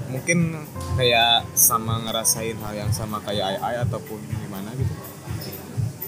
mungkin 0.08 0.56
kayak 0.96 1.44
sama 1.54 2.00
ngerasain 2.02 2.56
hal 2.58 2.74
yang 2.74 2.92
sama 2.92 3.20
kayak 3.22 3.44
ai 3.44 3.58
ai 3.60 3.76
ataupun 3.84 4.20
gimana 4.24 4.72
gitu? 4.74 4.94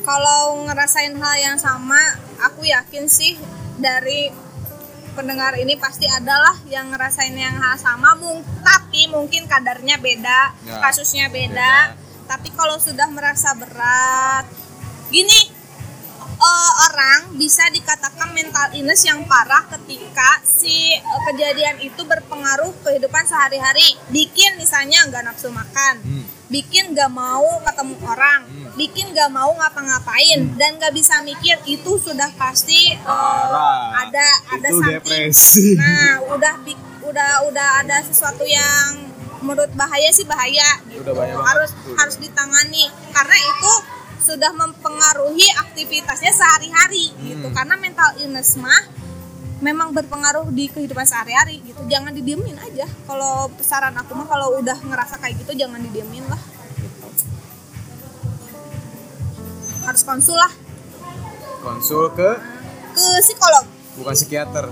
Kalau 0.02 0.64
ngerasain 0.66 1.14
hal 1.14 1.36
yang 1.38 1.58
sama 1.60 2.00
aku 2.41 2.66
yakin 2.66 3.06
sih 3.06 3.36
dari 3.78 4.32
pendengar 5.14 5.60
ini 5.60 5.76
pasti 5.76 6.08
adalah 6.08 6.56
yang 6.66 6.89
ngerasain 6.89 7.36
yang 7.36 7.60
hal 7.60 7.76
sama. 7.76 8.16
Mung 8.16 8.39
tapi 8.64 9.06
mungkin 9.06 9.45
kadarnya 9.45 10.00
beda 10.00 10.56
Ya, 10.66 10.80
kasusnya 10.82 11.28
beda, 11.30 11.93
beda. 11.93 11.93
tapi 12.26 12.50
kalau 12.56 12.80
sudah 12.80 13.06
merasa 13.12 13.54
berat 13.54 14.47
gini 15.10 15.52
eh, 16.40 16.72
orang 16.86 17.36
bisa 17.36 17.68
dikatakan 17.70 18.32
mental 18.32 18.72
illness 18.72 19.04
yang 19.04 19.22
parah 19.24 19.68
ketika 19.70 20.40
si 20.42 20.92
eh, 20.92 21.22
kejadian 21.28 21.78
itu 21.80 22.02
berpengaruh 22.02 22.72
kehidupan 22.82 23.24
sehari-hari 23.24 24.00
bikin 24.10 24.56
misalnya 24.56 25.04
nggak 25.06 25.24
nafsu 25.24 25.50
makan 25.50 25.96
Hmm. 26.00 26.24
bikin 26.50 26.92
gak 26.92 27.14
mau 27.14 27.46
ketemu 27.62 27.94
orang, 28.04 28.42
Hmm. 28.42 28.74
bikin 28.74 29.14
gak 29.14 29.30
mau 29.30 29.54
ngapa-ngapain 29.54 30.50
dan 30.56 30.76
gak 30.76 30.90
bisa 30.92 31.22
mikir 31.22 31.54
itu 31.64 31.92
sudah 31.96 32.26
pasti 32.34 32.90
uh, 33.00 33.06
Parah. 33.06 34.02
ada 34.02 34.28
ada 34.50 34.68
itu 34.68 34.78
depresi 34.82 35.78
Nah, 35.78 36.26
udah 36.26 36.58
udah 37.06 37.32
udah 37.46 37.68
ada 37.80 38.02
sesuatu 38.02 38.42
yang 38.44 38.98
menurut 39.40 39.70
bahaya 39.74 40.10
sih 40.10 40.26
bahaya 40.26 40.82
gitu. 40.86 41.00
Udah 41.02 41.14
bahaya 41.14 41.34
banget. 41.34 41.48
harus 41.48 41.72
harus 41.96 42.16
ditangani 42.18 42.86
karena 43.10 43.38
itu 43.40 43.72
sudah 44.30 44.51
mempengaruhi 44.53 45.47
aktivitasnya 45.57 46.30
sehari-hari 46.30 47.09
gitu. 47.25 47.47
Hmm. 47.49 47.55
Karena 47.55 47.75
mental 47.82 48.13
illness 48.21 48.53
mah 48.61 48.84
memang 49.59 49.89
berpengaruh 49.91 50.53
di 50.53 50.69
kehidupan 50.69 51.03
sehari-hari 51.09 51.65
gitu. 51.65 51.82
Jangan 51.89 52.13
didiemin 52.13 52.61
aja. 52.61 52.86
Kalau 53.09 53.49
saran 53.59 53.97
aku 53.97 54.13
mah 54.13 54.30
kalau 54.30 54.61
udah 54.61 54.77
ngerasa 54.77 55.17
kayak 55.17 55.41
gitu 55.41 55.57
jangan 55.57 55.82
didiemin 55.82 56.25
lah. 56.30 56.41
Harus 59.89 60.05
konsul 60.05 60.38
lah 60.38 60.69
konsul 61.59 62.07
ke 62.15 62.30
ke 62.95 63.05
psikolog. 63.23 63.65
bukan 63.99 64.15
psikiater 64.15 64.65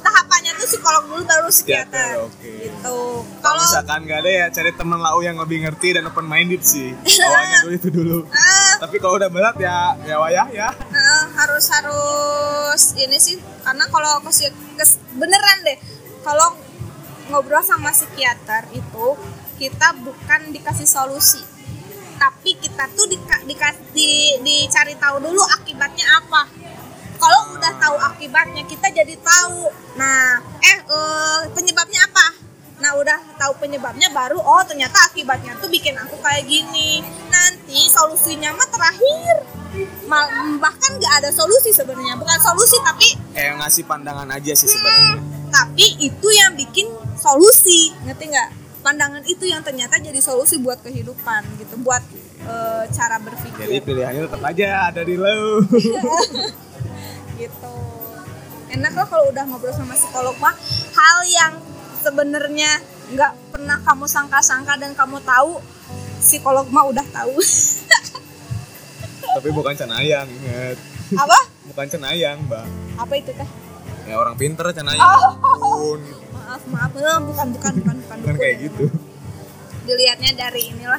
Tahapannya 0.00 0.45
itu 0.56 0.64
psikolog 0.66 1.04
dulu 1.06 1.22
baru 1.22 1.48
psikiater. 1.48 2.12
Oke. 2.22 2.48
Gitu. 2.64 2.98
Kalau 3.38 3.60
misalkan 3.60 4.00
nggak 4.02 4.18
ada 4.18 4.30
ya 4.32 4.46
cari 4.48 4.70
teman 4.72 4.98
lau 4.98 5.20
yang 5.20 5.36
lebih 5.36 5.60
ngerti 5.60 5.88
dan 5.92 6.04
open 6.04 6.24
minded 6.24 6.60
sih. 6.60 6.96
Awalnya 7.24 7.56
dulu 7.60 7.72
itu 7.72 7.88
dulu. 7.90 8.18
eh, 8.26 8.72
Tapi 8.78 8.96
kalau 8.96 9.14
udah 9.16 9.28
berat 9.28 9.56
ya 9.56 9.94
ya 10.02 10.16
wayah 10.16 10.48
ya. 10.50 10.68
eh, 10.72 11.24
harus 11.34 11.64
harus 11.68 12.82
ini 12.94 13.16
sih 13.16 13.36
karena 13.60 13.84
kalau 13.86 14.20
ke, 14.20 14.30
ke- 14.74 15.00
beneran 15.12 15.58
deh 15.62 15.78
kalau 16.20 16.56
ngobrol 17.26 17.60
sama 17.60 17.90
psikiater 17.90 18.70
itu 18.70 19.06
kita 19.56 19.96
bukan 19.98 20.50
dikasih 20.50 20.84
solusi 20.84 21.40
tapi 22.16 22.56
kita 22.56 22.88
tuh 22.92 23.04
dika, 23.06 23.44
dika- 23.44 23.76
di, 23.90 24.08
dicari 24.40 24.96
tahu 24.96 25.20
dulu 25.20 25.42
akibatnya 25.52 26.06
apa 26.16 26.48
kalau 27.16 27.52
udah 27.52 27.72
tahu 27.76 27.96
akibatnya 28.04 28.62
kita 28.62 28.88
jadi 28.90 29.14
tahu. 29.16 29.68
Nah 29.94 30.36
eh 30.60 30.78
eh, 30.82 31.40
penyebabnya 31.50 32.00
apa? 32.04 32.26
Nah 32.76 32.92
udah 32.94 33.18
tahu 33.34 33.56
penyebabnya 33.58 34.08
baru 34.10 34.36
oh 34.36 34.62
ternyata 34.62 35.00
akibatnya 35.04 35.56
tuh 35.56 35.66
bikin 35.66 35.96
aku 35.96 36.16
kayak 36.18 36.44
gini. 36.44 37.00
Nanti 37.26 37.88
solusinya 37.88 38.52
mah 38.52 38.68
terakhir. 38.68 39.34
Ma- 40.04 40.28
bahkan 40.56 40.94
nggak 40.94 41.14
ada 41.18 41.30
solusi 41.30 41.68
sebenarnya. 41.70 42.16
Bukan 42.16 42.38
solusi 42.38 42.76
tapi 42.80 43.08
Kayak 43.32 43.60
ngasih 43.60 43.84
pandangan 43.84 44.28
aja 44.30 44.52
sih 44.52 44.66
sebenarnya. 44.66 45.20
tapi 45.46 45.86
itu 45.98 46.28
yang 46.28 46.52
bikin 46.54 46.88
solusi. 47.16 47.92
Ngerti 48.02 48.24
nggak? 48.26 48.48
Pandangan 48.80 49.22
itu 49.24 49.44
yang 49.44 49.60
ternyata 49.60 49.96
jadi 49.96 50.16
solusi 50.18 50.56
buat 50.58 50.78
kehidupan 50.78 51.42
gitu. 51.56 51.74
Buat 51.80 52.04
eh, 52.40 52.84
cara 52.88 53.16
berpikir. 53.18 53.64
Jadi 53.64 53.78
pilihannya 53.80 54.22
tetap 54.26 54.42
aja 54.42 54.66
ada 54.86 55.00
di 55.00 55.16
lo. 55.16 55.60
gitu 57.36 57.72
enak 58.68 58.92
lah 58.92 59.06
kalau 59.06 59.28
udah 59.28 59.44
ngobrol 59.44 59.70
sama 59.70 59.94
psikolog 59.94 60.34
mah 60.36 60.54
hal 60.92 61.18
yang 61.24 61.52
sebenarnya 61.96 62.82
nggak 63.08 63.32
pernah 63.48 63.78
kamu 63.80 64.04
sangka-sangka 64.04 64.74
dan 64.74 64.92
kamu 64.92 65.22
tahu 65.22 65.62
psikolog 66.18 66.66
mah 66.68 66.84
udah 66.86 67.06
tahu 67.06 67.36
Tapi 69.26 69.52
bukan 69.52 69.74
cenayang, 69.74 70.24
inget. 70.24 70.80
apa 71.12 71.36
Bukan 71.66 71.86
cenayang, 71.86 72.40
Mbak. 72.42 72.64
apa 72.96 73.14
itu 73.14 73.30
teh 73.30 73.48
Ya 74.04 74.16
orang 74.16 74.32
pinter 74.32 74.64
cenayang. 74.70 75.02
Oh. 75.02 75.98
Maaf 76.32 76.62
maaf 76.64 76.90
Eh, 76.90 77.18
bukan 77.20 77.48
bukan 77.52 77.72
bukan 77.76 77.96
bukan 78.00 78.16
Kan 78.16 78.18
dukun. 78.24 78.36
kayak 78.38 78.56
gitu. 78.62 78.84
dilihatnya 79.82 80.32
dari 80.36 80.62
inilah 80.68 80.98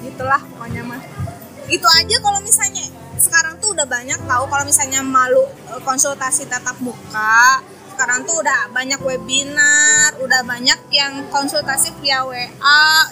gitulah 0.00 0.38
pokoknya 0.44 0.82
mah 0.84 1.00
itu 1.66 1.82
aja 1.82 2.16
kalau 2.18 2.38
misalnya 2.38 2.86
sekarang 3.20 3.54
tuh 3.56 3.70
udah 3.70 3.84
banyak 3.84 4.18
tahu 4.18 4.44
kalau 4.46 4.64
misalnya 4.64 5.00
malu 5.00 5.44
eh, 5.68 5.80
konsultasi 5.80 6.44
tatap 6.46 6.80
muka 6.80 7.60
sekarang 7.92 8.24
tuh 8.24 8.32
udah 8.34 8.72
banyak 8.72 8.96
webinar 8.98 10.16
udah 10.16 10.40
banyak 10.42 10.80
yang 10.90 11.28
konsultasi 11.28 11.92
via 11.98 12.24
WA 12.24 12.48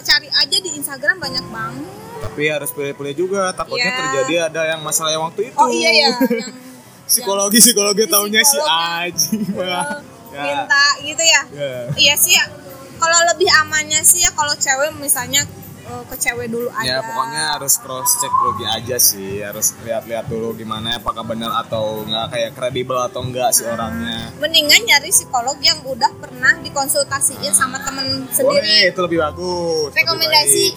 cari 0.01 0.25
aja 0.27 0.57
di 0.57 0.75
Instagram 0.75 1.17
banyak 1.17 1.45
banget 1.47 1.85
Tapi 2.19 2.41
harus 2.45 2.67
pilih-pilih 2.69 3.15
juga, 3.15 3.53
takutnya 3.53 3.85
Iya. 3.85 3.95
terjadi 3.95 4.33
ada 4.45 4.61
yang 4.67 4.83
masalah 4.83 5.07
yang 5.09 5.23
waktu 5.23 5.47
itu. 5.47 5.55
oh 5.55 5.69
iya 5.69 5.87
ya 5.87 6.09
yang 6.11 6.51
Psikologi 7.05 7.57
psikologi 7.57 8.03
taunya 8.05 8.43
si. 8.43 8.57
Aji. 8.59 9.55
Wah. 9.55 9.87
Ya. 10.29 10.45
minta 10.45 10.85
gitu 11.01 11.23
ya 11.25 11.41
Ya. 11.49 11.73
iya 11.95 12.13
sih 12.13 12.29
ya 12.31 12.45
kalau 12.95 13.17
lebih 13.33 13.49
amannya 13.55 13.97
sih 14.03 14.21
ya 14.21 14.29
kalau 14.29 14.53
cewek 14.53 14.93
misalnya 14.95 15.41
eh, 15.89 16.03
ke 16.05 16.15
cewek 16.15 16.47
dulu 16.47 16.69
aja. 16.69 16.85
Ya 16.85 16.97
pokoknya 17.01 17.43
harus 17.57 17.73
cross 17.81 18.21
check 18.21 18.29
dulu 18.31 18.61
aja 18.63 18.97
sih, 18.97 19.41
harus 19.41 19.73
lihat-lihat 19.81 20.29
dulu 20.29 20.53
gimana 20.53 20.97
apakah 20.97 21.25
benar 21.25 21.49
atau 21.59 22.05
enggak 22.05 22.29
kayak 22.29 22.51
kredibel 22.53 23.01
atau 23.01 23.25
enggak 23.25 23.49
si 23.51 23.65
orangnya. 23.65 24.29
mendingan 24.37 24.81
nyari 24.85 25.09
psikolog 25.09 25.57
yang 25.59 25.81
udah 25.83 26.11
pernah 26.15 26.53
dikonsultasiin 26.61 27.51
sama 27.51 27.81
temen 27.81 28.05
Boleh, 28.23 28.33
sendiri 28.33 28.75
itu 28.93 28.99
lebih 29.01 29.19
bagus. 29.19 29.89
rekomendasi. 29.97 30.67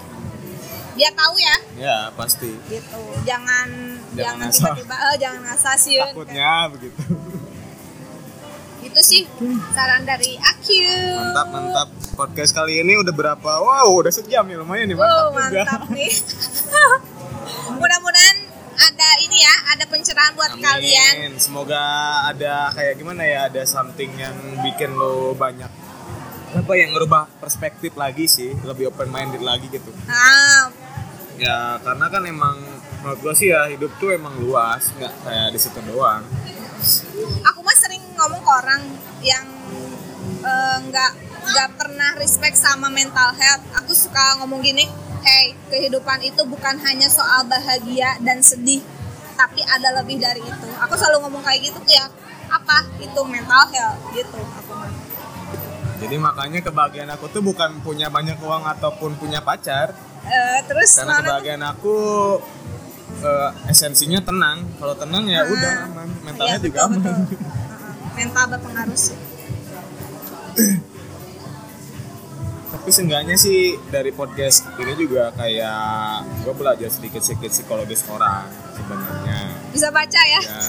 biar 0.92 1.12
tahu 1.16 1.34
ya? 1.40 1.56
Ya, 1.80 1.98
pasti. 2.12 2.52
gitu. 2.68 3.00
Jangan 3.24 3.68
Jangan 4.12 4.52
tiba-tiba 4.52 4.96
eh, 5.08 5.16
jangan 5.16 5.40
ngasal 5.48 5.76
sih. 5.80 5.96
Takutnya 5.96 6.68
begitu. 6.68 7.00
Itu 8.92 9.00
sih 9.02 9.22
saran 9.72 10.04
dari 10.04 10.36
aku 10.36 10.76
Mantap, 11.16 11.46
mantap. 11.48 11.88
Podcast 12.12 12.52
kali 12.52 12.78
ini 12.78 12.92
udah 12.94 13.08
berapa? 13.10 13.50
Wow, 13.58 13.88
udah 13.98 14.12
sejam 14.12 14.44
nih 14.44 14.54
lumayan 14.54 14.84
nih, 14.84 14.94
mantap 14.94 15.16
Wow, 15.16 15.26
juga. 15.32 15.62
mantap 15.64 15.82
nih 15.88 16.12
mudah-mudahan 17.80 18.36
ada 18.74 19.08
ini 19.20 19.38
ya 19.38 19.54
ada 19.70 19.84
pencerahan 19.84 20.32
buat 20.32 20.52
Amin. 20.52 20.60
kalian 20.62 21.32
Semoga 21.36 21.80
ada 22.26 22.68
kayak 22.70 22.94
gimana 22.94 23.22
ya, 23.22 23.40
ada 23.48 23.64
something 23.64 24.12
yang 24.12 24.32
bikin 24.60 24.92
lo 24.92 25.32
banyak 25.32 25.72
apa 26.52 26.72
yang 26.76 26.92
ngerubah 26.92 27.32
perspektif 27.40 27.96
lagi 27.96 28.28
sih, 28.28 28.52
lebih 28.60 28.92
open 28.92 29.08
minded 29.08 29.40
lagi 29.40 29.66
gitu. 29.66 29.88
nah 30.04 30.68
Ya 31.40 31.80
karena 31.80 32.06
kan 32.06 32.22
emang 32.22 32.60
menurut 33.00 33.18
gua 33.18 33.32
sih 33.32 33.48
ya 33.48 33.64
hidup 33.66 33.88
tuh 33.96 34.12
emang 34.12 34.36
luas, 34.36 34.92
nggak 34.92 35.12
kayak 35.24 35.48
di 35.48 35.58
situ 35.58 35.80
doang. 35.82 36.20
aku 37.42 37.60
sering 37.64 37.81
ngomong 38.22 38.40
ke 38.40 38.50
orang 38.52 38.82
yang 39.20 39.46
eh, 40.42 40.76
nggak 40.84 41.10
nggak 41.42 41.68
pernah 41.74 42.10
respect 42.16 42.54
sama 42.56 42.86
mental 42.88 43.30
health 43.32 43.62
aku 43.74 43.92
suka 43.92 44.38
ngomong 44.38 44.60
gini 44.60 44.86
hey 45.20 45.54
kehidupan 45.68 46.18
itu 46.20 46.42
bukan 46.44 46.78
hanya 46.80 47.06
soal 47.08 47.42
bahagia 47.44 48.14
dan 48.18 48.38
sedih 48.40 48.82
tapi 49.32 49.58
ada 49.60 49.90
lebih 49.96 50.16
dari 50.16 50.38
itu 50.40 50.68
aku 50.76 50.94
selalu 50.94 51.26
ngomong 51.26 51.42
kayak 51.42 51.62
gitu 51.64 51.80
ya 51.84 52.06
apa 52.48 52.84
itu 52.98 53.20
mental 53.24 53.64
health 53.68 53.98
gitu 54.12 54.38
aku 54.38 54.72
mah 54.72 54.92
Jadi 55.98 56.18
makanya 56.18 56.58
kebahagiaan 56.60 57.10
aku 57.10 57.26
tuh 57.28 57.38
bukan 57.40 57.78
punya 57.78 58.10
banyak 58.10 58.34
uang 58.36 58.66
ataupun 58.68 59.14
punya 59.14 59.38
pacar, 59.38 59.94
Eh, 60.22 60.58
terus 60.66 60.98
karena 60.98 61.22
kebahagiaan 61.22 61.62
aku 61.64 61.94
eh, 63.20 63.50
esensinya 63.66 64.18
tenang. 64.18 64.66
Kalau 64.76 64.94
tenang 64.94 65.22
ya 65.26 65.42
Ah. 65.42 65.46
udah 65.46 65.74
aman, 65.86 66.08
mentalnya 66.22 66.58
Iya, 66.58 66.58
juga 66.60 66.80
betul, 66.80 66.98
aman. 66.98 67.02
betul. 67.22 67.38
Mental 68.22 68.46
berpengaruh 68.48 68.94
sih 68.94 69.18
Tapi 72.72 72.88
seenggaknya 72.88 73.36
sih 73.36 73.58
dari 73.86 74.10
podcast 74.10 74.64
ini 74.74 74.96
juga 74.96 75.30
kayak 75.32 75.78
gue 76.40 76.50
belajar 76.52 76.88
sedikit-sedikit 76.88 77.50
psikologis 77.52 78.02
orang 78.06 78.46
sebenarnya. 78.72 79.38
bisa 79.70 79.88
baca 79.88 80.20
ya 80.20 80.40
Ya. 80.40 80.60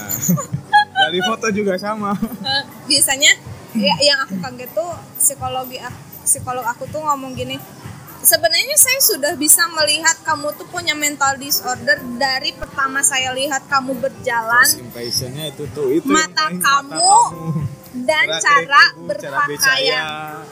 dari 1.02 1.18
foto 1.20 1.46
juga 1.50 1.74
sama. 1.76 2.14
Eh, 2.14 2.62
biasanya 2.86 3.32
ya, 3.72 3.94
yang 3.98 4.18
aku 4.20 4.38
kaget 4.38 4.70
tuh 4.72 4.88
psikologi 5.16 5.76
ak- 5.76 6.00
psikolog 6.22 6.62
aku 6.62 6.86
tuh 6.86 7.00
ngomong 7.00 7.34
gini 7.34 7.58
sebenarnya 8.24 8.76
saya 8.76 9.00
sudah 9.00 9.32
bisa 9.34 9.64
melihat 9.70 10.16
kamu 10.22 10.52
tuh 10.52 10.66
punya 10.66 10.92
mental 10.92 11.36
disorder 11.36 11.96
dari 12.16 12.50
pertama 12.52 13.00
saya 13.00 13.30
lihat 13.30 13.64
kamu 13.66 13.94
berjalan 13.94 14.68
impressionnya 14.78 15.48
itu 15.48 15.64
tuh 15.70 15.88
itu 15.90 16.04
Mata 16.06 16.48
main, 16.48 16.58
kamu 16.58 17.12
dan 18.00 18.26
cara 18.38 18.82
tubuh, 18.90 19.14
cara 19.14 19.38
berpakaian 19.44 20.02
bicara. 20.02 20.42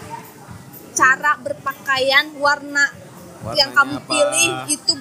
cara 0.92 1.32
berpakaian 1.36 2.24
warna 2.36 2.84
Warnanya 3.42 3.56
yang 3.56 3.70
kamu 3.72 3.94
apa? 3.96 4.06
pilih 4.06 4.48
itu 4.70 4.94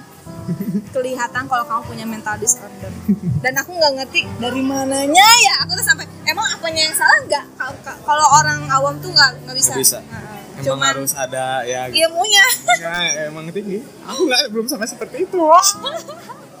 kelihatan 0.90 1.44
kalau 1.44 1.62
kamu 1.62 1.82
punya 1.84 2.04
mental 2.04 2.34
disorder 2.36 2.90
dan 3.38 3.52
aku 3.54 3.70
nggak 3.72 3.92
ngerti 3.94 4.20
dari 4.36 4.60
mananya 4.60 5.22
ya 5.38 5.54
aku 5.62 5.72
tuh 5.72 5.84
sampai 5.84 6.02
emang 6.24 6.46
apanya 6.50 6.82
yang 6.82 6.92
salah 6.92 7.18
nggak 7.22 7.44
Ka- 7.54 7.78
ka- 7.82 7.98
kalau 8.00 8.26
orang 8.34 8.66
awam 8.68 8.94
tuh 8.98 9.08
nggak 9.08 9.30
nggak 9.42 9.54
bisa, 9.54 9.70
Nggak 9.70 9.82
bisa. 9.82 9.98
Heeh. 10.00 10.31
Emang 10.52 10.64
cuman 10.66 10.92
harus 10.92 11.12
ada 11.12 11.64
ya 11.64 11.88
ilmunya 11.88 12.44
Ya, 12.76 12.92
emang 13.26 13.48
tinggi. 13.48 13.80
Aku 14.04 14.20
nggak 14.22 14.40
belum 14.48 14.66
sampai 14.66 14.84
seperti 14.84 15.24
itu. 15.24 15.40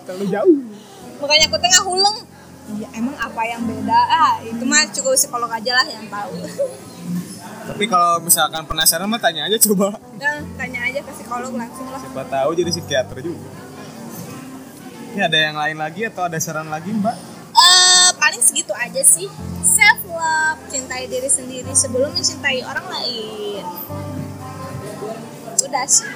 Terlalu 0.02 0.26
jauh. 0.28 0.56
makanya 1.18 1.46
aku 1.46 1.56
tengah 1.56 1.82
huleng 1.84 2.18
iya 2.72 2.88
emang 2.92 3.14
apa 3.14 3.42
yang 3.44 3.62
beda 3.62 3.94
ah 3.94 4.32
itu 4.40 4.62
mah 4.62 4.82
cukup 4.88 5.14
psikolog 5.14 5.46
aja 5.46 5.70
lah 5.72 5.86
yang 5.86 6.06
tahu 6.06 6.34
Tapi 7.62 7.84
kalau 7.86 8.18
misalkan 8.18 8.66
penasaran 8.66 9.06
mah 9.06 9.18
tanya 9.18 9.46
aja 9.46 9.54
coba. 9.62 9.94
nah, 10.16 10.42
tanya 10.56 10.82
aja 10.82 10.98
ke 10.98 11.10
psikolog 11.12 11.54
langsung 11.54 11.86
lah 11.86 11.98
Siapa 11.98 12.26
tahu 12.26 12.50
jadi 12.52 12.70
psikiater 12.70 13.22
juga. 13.22 13.50
Ini 15.12 15.20
ada 15.22 15.38
yang 15.38 15.54
lain 15.54 15.76
lagi 15.76 16.02
atau 16.02 16.26
ada 16.26 16.34
saran 16.38 16.66
lagi 16.66 16.90
mbak? 16.90 17.14
Paling 18.22 18.38
segitu 18.38 18.70
aja 18.70 19.02
sih 19.02 19.26
self 19.66 20.06
love 20.06 20.62
cintai 20.70 21.10
diri 21.10 21.26
sendiri 21.26 21.74
sebelum 21.74 22.14
mencintai 22.14 22.62
orang 22.62 22.86
lain 22.86 23.64
udah 25.62 25.86
sih 25.90 26.10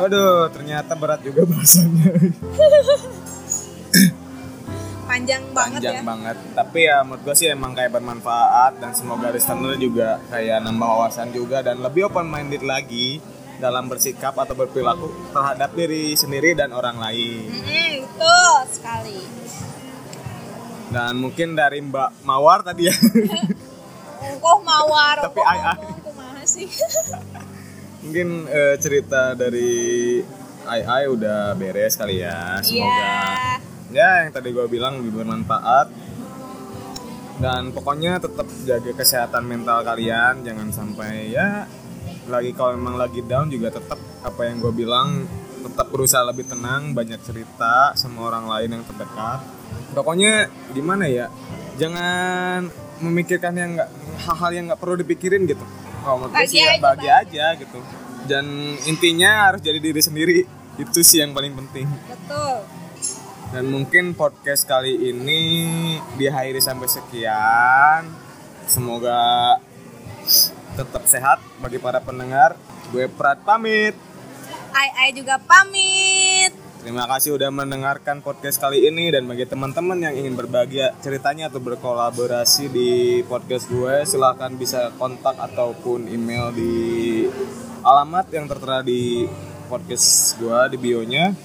Aduh, 0.00 0.48
ternyata 0.48 0.96
berat 0.96 1.20
juga 1.20 1.44
bahasannya. 1.44 2.08
panjang 5.10 5.44
banget 5.52 5.80
Panjang 5.84 6.00
ya 6.00 6.08
banget. 6.08 6.36
Tapi 6.56 6.78
ya 6.88 6.96
menurut 7.04 7.20
gue 7.20 7.34
sih 7.36 7.48
emang 7.52 7.76
kayak 7.76 7.92
bermanfaat 8.00 8.80
dan 8.80 8.96
semoga 8.96 9.28
listener 9.28 9.76
juga 9.76 10.16
kayak 10.32 10.64
nambah 10.64 10.88
wawasan 10.88 11.36
juga 11.36 11.60
dan 11.60 11.84
lebih 11.84 12.08
open 12.08 12.32
minded 12.32 12.64
lagi 12.64 13.20
dalam 13.60 13.92
bersikap 13.92 14.32
atau 14.40 14.56
berperilaku 14.56 15.12
terhadap 15.36 15.68
diri 15.76 16.16
sendiri 16.16 16.56
dan 16.56 16.72
orang 16.72 16.96
lain. 16.96 17.52
Mm-mm, 17.52 18.08
betul 18.08 18.56
sekali 18.72 19.20
Dan 20.90 21.12
mungkin 21.16 21.54
dari 21.54 21.78
Mbak 21.78 22.26
Mawar 22.26 22.60
tadi 22.60 22.90
ya. 22.90 22.94
Kok 24.36 24.58
mawar? 24.68 25.16
Tapi 25.22 25.40
ai- 25.40 25.64
ai. 25.70 25.78
sih? 26.42 26.66
mungkin 28.00 28.48
eh, 28.48 28.80
cerita 28.80 29.36
dari 29.36 30.18
Ai 30.64 30.82
Ai 30.82 31.04
udah 31.06 31.52
beres 31.54 31.94
kali 31.94 32.20
ya. 32.20 32.58
Semoga 32.58 32.90
Iya. 32.90 33.14
ya 33.90 34.10
yang 34.24 34.30
tadi 34.30 34.50
gue 34.50 34.66
bilang 34.66 34.98
lebih 34.98 35.14
bermanfaat. 35.16 35.88
Dan 37.40 37.72
pokoknya 37.72 38.20
tetap 38.20 38.44
jaga 38.62 38.92
kesehatan 38.92 39.44
mental 39.44 39.80
kalian, 39.80 40.44
jangan 40.44 40.68
sampai 40.70 41.32
ya 41.32 41.64
lagi 42.28 42.52
kalau 42.52 42.76
memang 42.76 42.94
lagi 42.94 43.24
down 43.24 43.48
juga 43.48 43.72
tetap 43.72 43.96
apa 44.20 44.40
yang 44.44 44.60
gue 44.60 44.70
bilang 44.70 45.24
tetap 45.60 45.88
berusaha 45.88 46.20
lebih 46.22 46.44
tenang, 46.46 46.92
banyak 46.92 47.16
cerita 47.20 47.92
sama 47.94 48.26
orang 48.26 48.44
lain 48.44 48.70
yang 48.74 48.84
terdekat. 48.84 49.40
Pokoknya 49.90 50.46
gimana 50.70 51.10
ya, 51.10 51.26
jangan 51.76 52.70
memikirkan 53.00 53.56
yang 53.56 53.74
nggak 53.74 53.90
hal-hal 54.28 54.50
yang 54.54 54.64
nggak 54.70 54.80
perlu 54.80 54.96
dipikirin 55.00 55.48
gitu. 55.48 55.64
Kalau 56.00 56.16
menurut 56.24 56.48
sih 56.48 56.62
ya 56.62 56.78
Bahagia 56.78 56.80
aja, 56.80 56.80
bahagia 56.80 57.12
aja 57.24 57.46
gitu. 57.58 57.78
Dan 58.28 58.46
intinya 58.86 59.50
harus 59.50 59.60
jadi 59.64 59.80
diri 59.82 60.00
sendiri 60.00 60.38
itu 60.78 61.00
sih 61.02 61.20
yang 61.20 61.34
paling 61.34 61.52
penting. 61.56 61.88
Betul. 62.06 62.64
Dan 63.50 63.66
mungkin 63.66 64.14
podcast 64.14 64.62
kali 64.62 65.10
ini 65.10 65.40
diakhiri 66.14 66.62
sampai 66.62 66.86
sekian. 66.86 68.06
Semoga 68.70 69.58
tetap 70.78 71.02
sehat 71.10 71.42
bagi 71.58 71.82
para 71.82 71.98
pendengar. 71.98 72.54
Gue 72.94 73.10
Prat 73.10 73.42
pamit. 73.42 73.98
Ai 74.70 74.88
Ai 75.02 75.10
juga 75.10 75.42
pamit. 75.42 76.09
Terima 76.80 77.04
kasih 77.04 77.36
udah 77.36 77.52
mendengarkan 77.52 78.24
podcast 78.24 78.56
kali 78.56 78.88
ini 78.88 79.12
dan 79.12 79.28
bagi 79.28 79.44
teman-teman 79.44 80.00
yang 80.00 80.16
ingin 80.16 80.32
berbagi 80.32 80.80
ceritanya 81.04 81.52
atau 81.52 81.60
berkolaborasi 81.60 82.72
di 82.72 83.20
podcast 83.28 83.68
gue 83.68 84.08
silahkan 84.08 84.48
bisa 84.56 84.88
kontak 84.96 85.36
ataupun 85.36 86.08
email 86.08 86.48
di 86.56 87.28
alamat 87.84 88.32
yang 88.32 88.48
tertera 88.48 88.80
di 88.80 89.28
podcast 89.68 90.40
gue 90.40 90.72
di 90.72 90.78
bionya. 90.80 91.36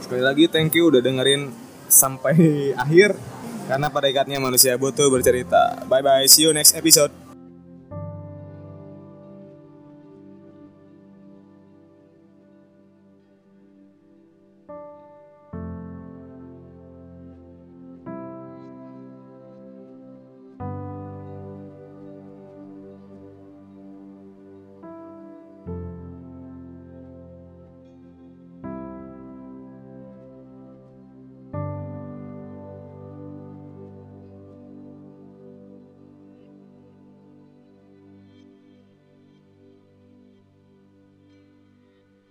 Sekali 0.00 0.24
lagi 0.24 0.48
thank 0.48 0.72
you 0.72 0.88
udah 0.88 1.04
dengerin 1.04 1.52
sampai 1.92 2.72
akhir 2.88 3.12
karena 3.68 3.92
pada 3.92 4.08
ikatnya 4.08 4.40
manusia 4.40 4.72
butuh 4.80 5.12
bercerita. 5.12 5.84
Bye 5.84 6.00
bye, 6.00 6.24
see 6.24 6.48
you 6.48 6.56
next 6.56 6.72
episode. 6.72 7.27